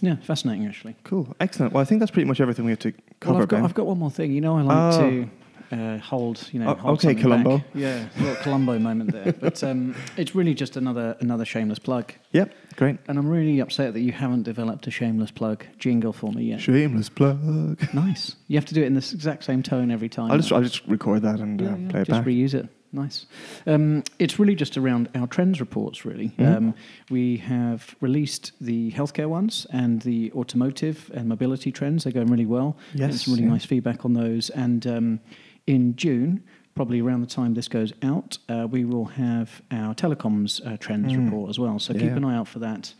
yeah, 0.00 0.16
fascinating 0.22 0.66
actually. 0.66 0.96
Cool, 1.04 1.34
excellent. 1.40 1.72
Well, 1.74 1.82
I 1.82 1.84
think 1.84 1.98
that's 2.00 2.10
pretty 2.12 2.26
much 2.28 2.40
everything 2.40 2.64
we 2.64 2.70
have 2.72 2.78
to 2.80 2.92
cover. 3.20 3.34
Well, 3.34 3.42
I've 3.42 3.48
got. 3.48 3.62
I've 3.62 3.74
got 3.74 3.86
one 3.86 3.98
more 3.98 4.10
thing. 4.10 4.32
You 4.32 4.40
know, 4.40 4.56
I 4.56 4.62
like 4.62 4.94
Oh. 4.94 4.98
to 5.10 5.28
uh, 5.72 5.98
hold, 5.98 6.48
you 6.52 6.60
know, 6.60 6.70
Oh, 6.70 6.74
hold 6.74 7.04
okay, 7.04 7.14
Columbo. 7.14 7.58
Back. 7.58 7.66
Yeah, 7.74 8.08
a 8.16 8.20
little 8.20 8.36
Columbo 8.42 8.78
moment 8.78 9.12
there. 9.12 9.32
But 9.40 9.62
um, 9.62 9.94
it's 10.16 10.34
really 10.34 10.54
just 10.54 10.76
another 10.76 11.16
another 11.20 11.44
shameless 11.44 11.78
plug. 11.78 12.12
Yep, 12.32 12.52
great. 12.76 12.98
And 13.08 13.18
I'm 13.18 13.28
really 13.28 13.60
upset 13.60 13.94
that 13.94 14.00
you 14.00 14.12
haven't 14.12 14.42
developed 14.42 14.86
a 14.86 14.90
shameless 14.90 15.30
plug 15.30 15.64
jingle 15.78 16.12
for 16.12 16.32
me 16.32 16.44
yet. 16.44 16.60
Shameless 16.60 17.08
plug. 17.08 17.78
Nice. 17.94 18.36
You 18.48 18.56
have 18.56 18.66
to 18.66 18.74
do 18.74 18.82
it 18.82 18.86
in 18.86 18.94
the 18.94 19.10
exact 19.14 19.44
same 19.44 19.62
tone 19.62 19.90
every 19.90 20.08
time. 20.08 20.30
I'll 20.30 20.38
just 20.38 20.52
I'll 20.52 20.62
just 20.62 20.86
record 20.86 21.22
that 21.22 21.40
and 21.40 21.60
Yeah, 21.60 21.66
uh, 21.72 21.76
yeah, 21.76 21.88
play 21.90 22.00
it 22.02 22.06
just 22.06 22.10
back. 22.10 22.24
Just 22.24 22.54
reuse 22.54 22.54
it. 22.54 22.68
Nice. 22.92 23.26
Um, 23.68 24.02
it's 24.18 24.40
really 24.40 24.56
just 24.56 24.76
around 24.76 25.08
our 25.14 25.28
trends 25.28 25.60
reports, 25.60 26.04
really. 26.04 26.30
Mhm. 26.38 26.56
Um, 26.56 26.74
we 27.08 27.36
have 27.36 27.94
released 28.00 28.50
the 28.60 28.90
healthcare 28.92 29.28
ones 29.28 29.64
and 29.72 30.02
the 30.02 30.32
automotive 30.32 31.08
and 31.14 31.28
mobility 31.28 31.70
trends. 31.70 32.02
They're 32.02 32.12
going 32.12 32.26
really 32.26 32.46
well. 32.46 32.76
Yes, 32.94 33.22
some 33.24 33.34
really 33.34 33.44
yeah. 33.44 33.50
nice 33.52 33.64
feedback 33.64 34.04
on 34.04 34.14
those. 34.14 34.50
And 34.50 34.86
um, 34.88 35.20
in 35.66 35.96
June, 35.96 36.42
probably 36.74 37.00
around 37.00 37.20
the 37.20 37.26
time 37.26 37.54
this 37.54 37.68
goes 37.68 37.92
out, 38.02 38.38
uh, 38.48 38.66
we 38.70 38.84
will 38.84 39.04
have 39.06 39.62
our 39.70 39.94
telecoms 39.94 40.64
uh, 40.66 40.76
trends 40.78 41.12
Mm. 41.12 41.24
report 41.26 41.50
as 41.50 41.58
well. 41.58 41.78
So 41.78 41.92
keep 41.94 42.12
an 42.12 42.24
eye 42.24 42.36
out 42.36 42.48
for 42.48 42.58
that. 42.60 42.94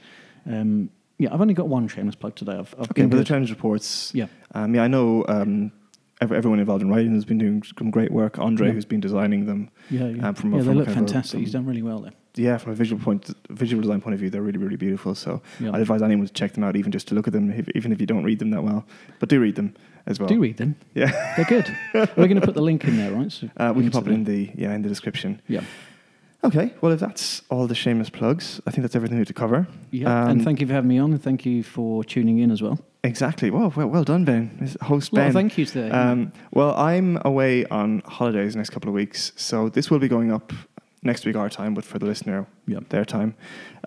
Um, 0.46 0.90
yeah, 1.18 1.32
I've 1.34 1.40
only 1.40 1.54
got 1.54 1.68
one 1.68 1.86
shameless 1.88 2.14
plug 2.16 2.34
today. 2.34 2.52
I've, 2.52 2.74
I've 2.78 2.90
Okay, 2.90 3.04
but 3.06 3.16
the 3.16 3.24
trends 3.24 3.50
reports. 3.50 4.10
Yeah. 4.14 4.26
Um, 4.54 4.74
yeah, 4.74 4.84
I 4.84 4.88
know. 4.88 5.24
Um, 5.28 5.70
ev- 6.20 6.32
everyone 6.32 6.58
involved 6.60 6.82
in 6.82 6.88
writing 6.90 7.12
has 7.14 7.24
been 7.26 7.38
doing 7.38 7.62
some 7.78 7.90
great 7.90 8.10
work. 8.10 8.38
Andre, 8.38 8.68
Yeah. 8.68 8.72
who's 8.74 8.84
been 8.86 9.00
designing 9.00 9.44
them. 9.46 9.68
Yeah, 9.90 10.06
yeah. 10.08 10.28
Um, 10.28 10.34
from 10.34 10.52
yeah, 10.52 10.58
they 10.60 10.64
from 10.64 10.74
a 10.74 10.78
look 10.78 10.86
kind 10.86 10.96
of 10.98 11.02
a- 11.02 11.06
fantastic. 11.12 11.40
He's 11.40 11.52
done 11.52 11.66
really 11.66 11.82
well 11.82 12.00
there. 12.00 12.12
Yeah, 12.40 12.56
from 12.58 12.72
a 12.72 12.74
visual 12.74 13.00
point, 13.02 13.30
visual 13.50 13.82
design 13.82 14.00
point 14.00 14.14
of 14.14 14.20
view, 14.20 14.30
they're 14.30 14.42
really, 14.42 14.58
really 14.58 14.76
beautiful. 14.76 15.14
So 15.14 15.42
Yeah. 15.58 15.72
I'd 15.72 15.80
advise 15.80 16.02
anyone 16.02 16.26
to 16.26 16.32
check 16.32 16.52
them 16.54 16.64
out, 16.64 16.74
even 16.76 16.90
just 16.90 17.08
to 17.08 17.14
look 17.14 17.26
at 17.26 17.32
them, 17.32 17.50
if, 17.50 17.68
even 17.74 17.92
if 17.92 18.00
you 18.00 18.06
don't 18.06 18.24
read 18.24 18.38
them 18.38 18.50
that 18.50 18.62
well. 18.62 18.84
But 19.18 19.28
do 19.28 19.40
read 19.40 19.56
them 19.56 19.74
as 20.06 20.18
well. 20.18 20.28
Do 20.28 20.40
read 20.40 20.56
them. 20.56 20.76
Yeah, 20.94 21.10
They're 21.36 21.44
good. 21.44 21.76
We're 21.94 22.28
going 22.28 22.40
to 22.40 22.46
put 22.46 22.54
the 22.54 22.62
link 22.62 22.84
in 22.84 22.96
there, 22.96 23.12
right? 23.12 23.30
So 23.30 23.48
uh, 23.56 23.72
we 23.76 23.82
can 23.82 23.92
pop 23.92 24.06
it 24.06 24.12
in 24.12 24.24
the 24.24 24.50
yeah 24.54 24.74
in 24.74 24.82
the 24.82 24.88
description. 24.88 25.40
Yeah. 25.48 25.62
Okay, 26.42 26.72
well 26.80 26.90
if 26.90 27.00
that's 27.00 27.42
all 27.50 27.66
the 27.66 27.74
shameless 27.74 28.08
plugs, 28.08 28.62
I 28.66 28.70
think 28.70 28.82
that's 28.82 28.96
everything 28.96 29.18
we 29.18 29.20
have 29.20 29.28
to 29.28 29.34
cover. 29.34 29.66
Yeah. 29.90 30.22
Um, 30.22 30.30
and 30.30 30.44
thank 30.44 30.60
you 30.62 30.66
for 30.66 30.72
having 30.72 30.88
me 30.88 30.98
on, 30.98 31.12
and 31.12 31.22
thank 31.22 31.44
you 31.44 31.62
for 31.62 32.02
tuning 32.02 32.38
in 32.38 32.50
as 32.50 32.62
well. 32.62 32.78
Exactly. 33.02 33.50
Well, 33.50 33.72
well, 33.76 33.88
well 33.88 34.04
done, 34.04 34.24
Ben. 34.24 34.74
Host 34.82 35.12
Ben. 35.12 35.28
of 35.28 35.32
thank 35.34 35.56
you 35.56 35.64
there. 35.66 35.94
Um, 35.94 36.32
well, 36.52 36.74
I'm 36.76 37.18
away 37.24 37.64
on 37.66 38.00
holidays 38.04 38.56
next 38.56 38.70
couple 38.70 38.88
of 38.88 38.94
weeks, 38.94 39.32
so 39.36 39.68
this 39.70 39.90
will 39.90 39.98
be 39.98 40.08
going 40.08 40.30
up 40.32 40.52
next 41.02 41.24
week 41.24 41.36
our 41.36 41.48
time, 41.48 41.74
but 41.74 41.84
for 41.84 41.98
the 41.98 42.06
listener, 42.06 42.46
Yep. 42.66 42.88
their 42.90 43.04
time. 43.04 43.34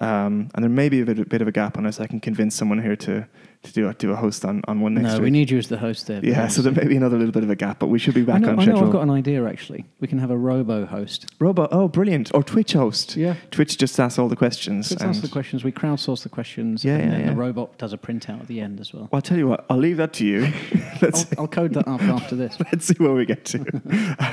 Um, 0.01 0.49
and 0.55 0.63
there 0.63 0.69
may 0.69 0.89
be 0.89 1.01
a 1.01 1.05
bit, 1.05 1.19
a 1.19 1.25
bit 1.25 1.41
of 1.41 1.47
a 1.47 1.51
gap 1.51 1.77
unless 1.77 1.99
I 1.99 2.07
can 2.07 2.19
convince 2.19 2.55
someone 2.55 2.81
here 2.81 2.95
to, 2.97 3.27
to 3.63 3.71
do 3.71 3.87
a, 3.87 3.93
do 3.93 4.11
a 4.11 4.15
host 4.15 4.45
on, 4.45 4.61
on 4.67 4.81
one 4.81 4.93
next 4.93 5.07
no, 5.07 5.13
week. 5.15 5.23
we 5.23 5.31
need 5.31 5.49
you 5.49 5.57
as 5.57 5.69
the 5.69 5.77
host 5.77 6.07
there. 6.07 6.23
yeah, 6.23 6.47
so 6.47 6.61
there 6.61 6.73
may 6.73 6.85
be 6.85 6.97
another 6.97 7.17
little 7.17 7.31
bit 7.31 7.43
of 7.43 7.49
a 7.49 7.55
gap, 7.55 7.79
but 7.79 7.87
we 7.87 7.97
should 7.97 8.13
be 8.13 8.21
I 8.21 8.25
back 8.25 8.41
know, 8.41 8.49
on 8.49 8.53
I 8.53 8.57
know 8.57 8.63
schedule. 8.63 8.85
I've 8.85 8.91
got 8.91 9.03
an 9.03 9.09
idea 9.09 9.45
actually. 9.45 9.85
We 9.99 10.07
can 10.07 10.19
have 10.19 10.31
a 10.31 10.37
robo 10.37 10.85
host. 10.85 11.25
Robo, 11.39 11.67
oh, 11.71 11.87
brilliant! 11.87 12.31
Or 12.33 12.43
Twitch 12.43 12.73
host. 12.73 13.15
Yeah. 13.15 13.35
Twitch 13.51 13.77
just 13.77 13.99
asks 13.99 14.19
all 14.19 14.27
the 14.27 14.35
questions. 14.35 14.91
Let's 14.91 15.01
and- 15.01 15.11
ask 15.11 15.21
the 15.21 15.29
questions. 15.29 15.63
We 15.63 15.71
crowdsource 15.71 16.23
the 16.23 16.29
questions. 16.29 16.83
Yeah, 16.83 16.95
and 16.95 17.03
yeah, 17.05 17.11
then 17.11 17.19
yeah. 17.21 17.29
the 17.31 17.35
robot 17.35 17.77
does 17.77 17.93
a 17.93 17.97
printout 17.97 18.41
at 18.41 18.47
the 18.47 18.59
end 18.59 18.79
as 18.79 18.93
well. 18.93 19.03
Well, 19.03 19.09
I'll 19.13 19.21
tell 19.21 19.37
you 19.37 19.47
what. 19.47 19.65
I'll 19.69 19.77
leave 19.77 19.97
that 19.97 20.13
to 20.13 20.25
you. 20.25 20.51
let's 21.01 21.25
I'll, 21.33 21.41
I'll 21.41 21.47
code 21.47 21.73
that 21.73 21.87
up 21.87 22.01
after 22.01 22.35
this. 22.43 22.57
let's 22.59 22.85
see 22.85 22.95
where 22.97 23.13
we 23.13 23.25
get 23.25 23.45
to. 23.45 23.59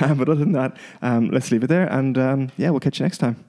um, 0.01 0.17
but 0.17 0.29
other 0.29 0.35
than 0.35 0.51
that, 0.53 0.75
um, 1.01 1.29
let's 1.29 1.51
leave 1.51 1.63
it 1.63 1.67
there, 1.67 1.87
and 1.87 2.17
um, 2.17 2.51
yeah, 2.57 2.69
we'll 2.69 2.79
catch 2.79 2.99
you 2.99 3.05
next 3.05 3.19
time. 3.19 3.43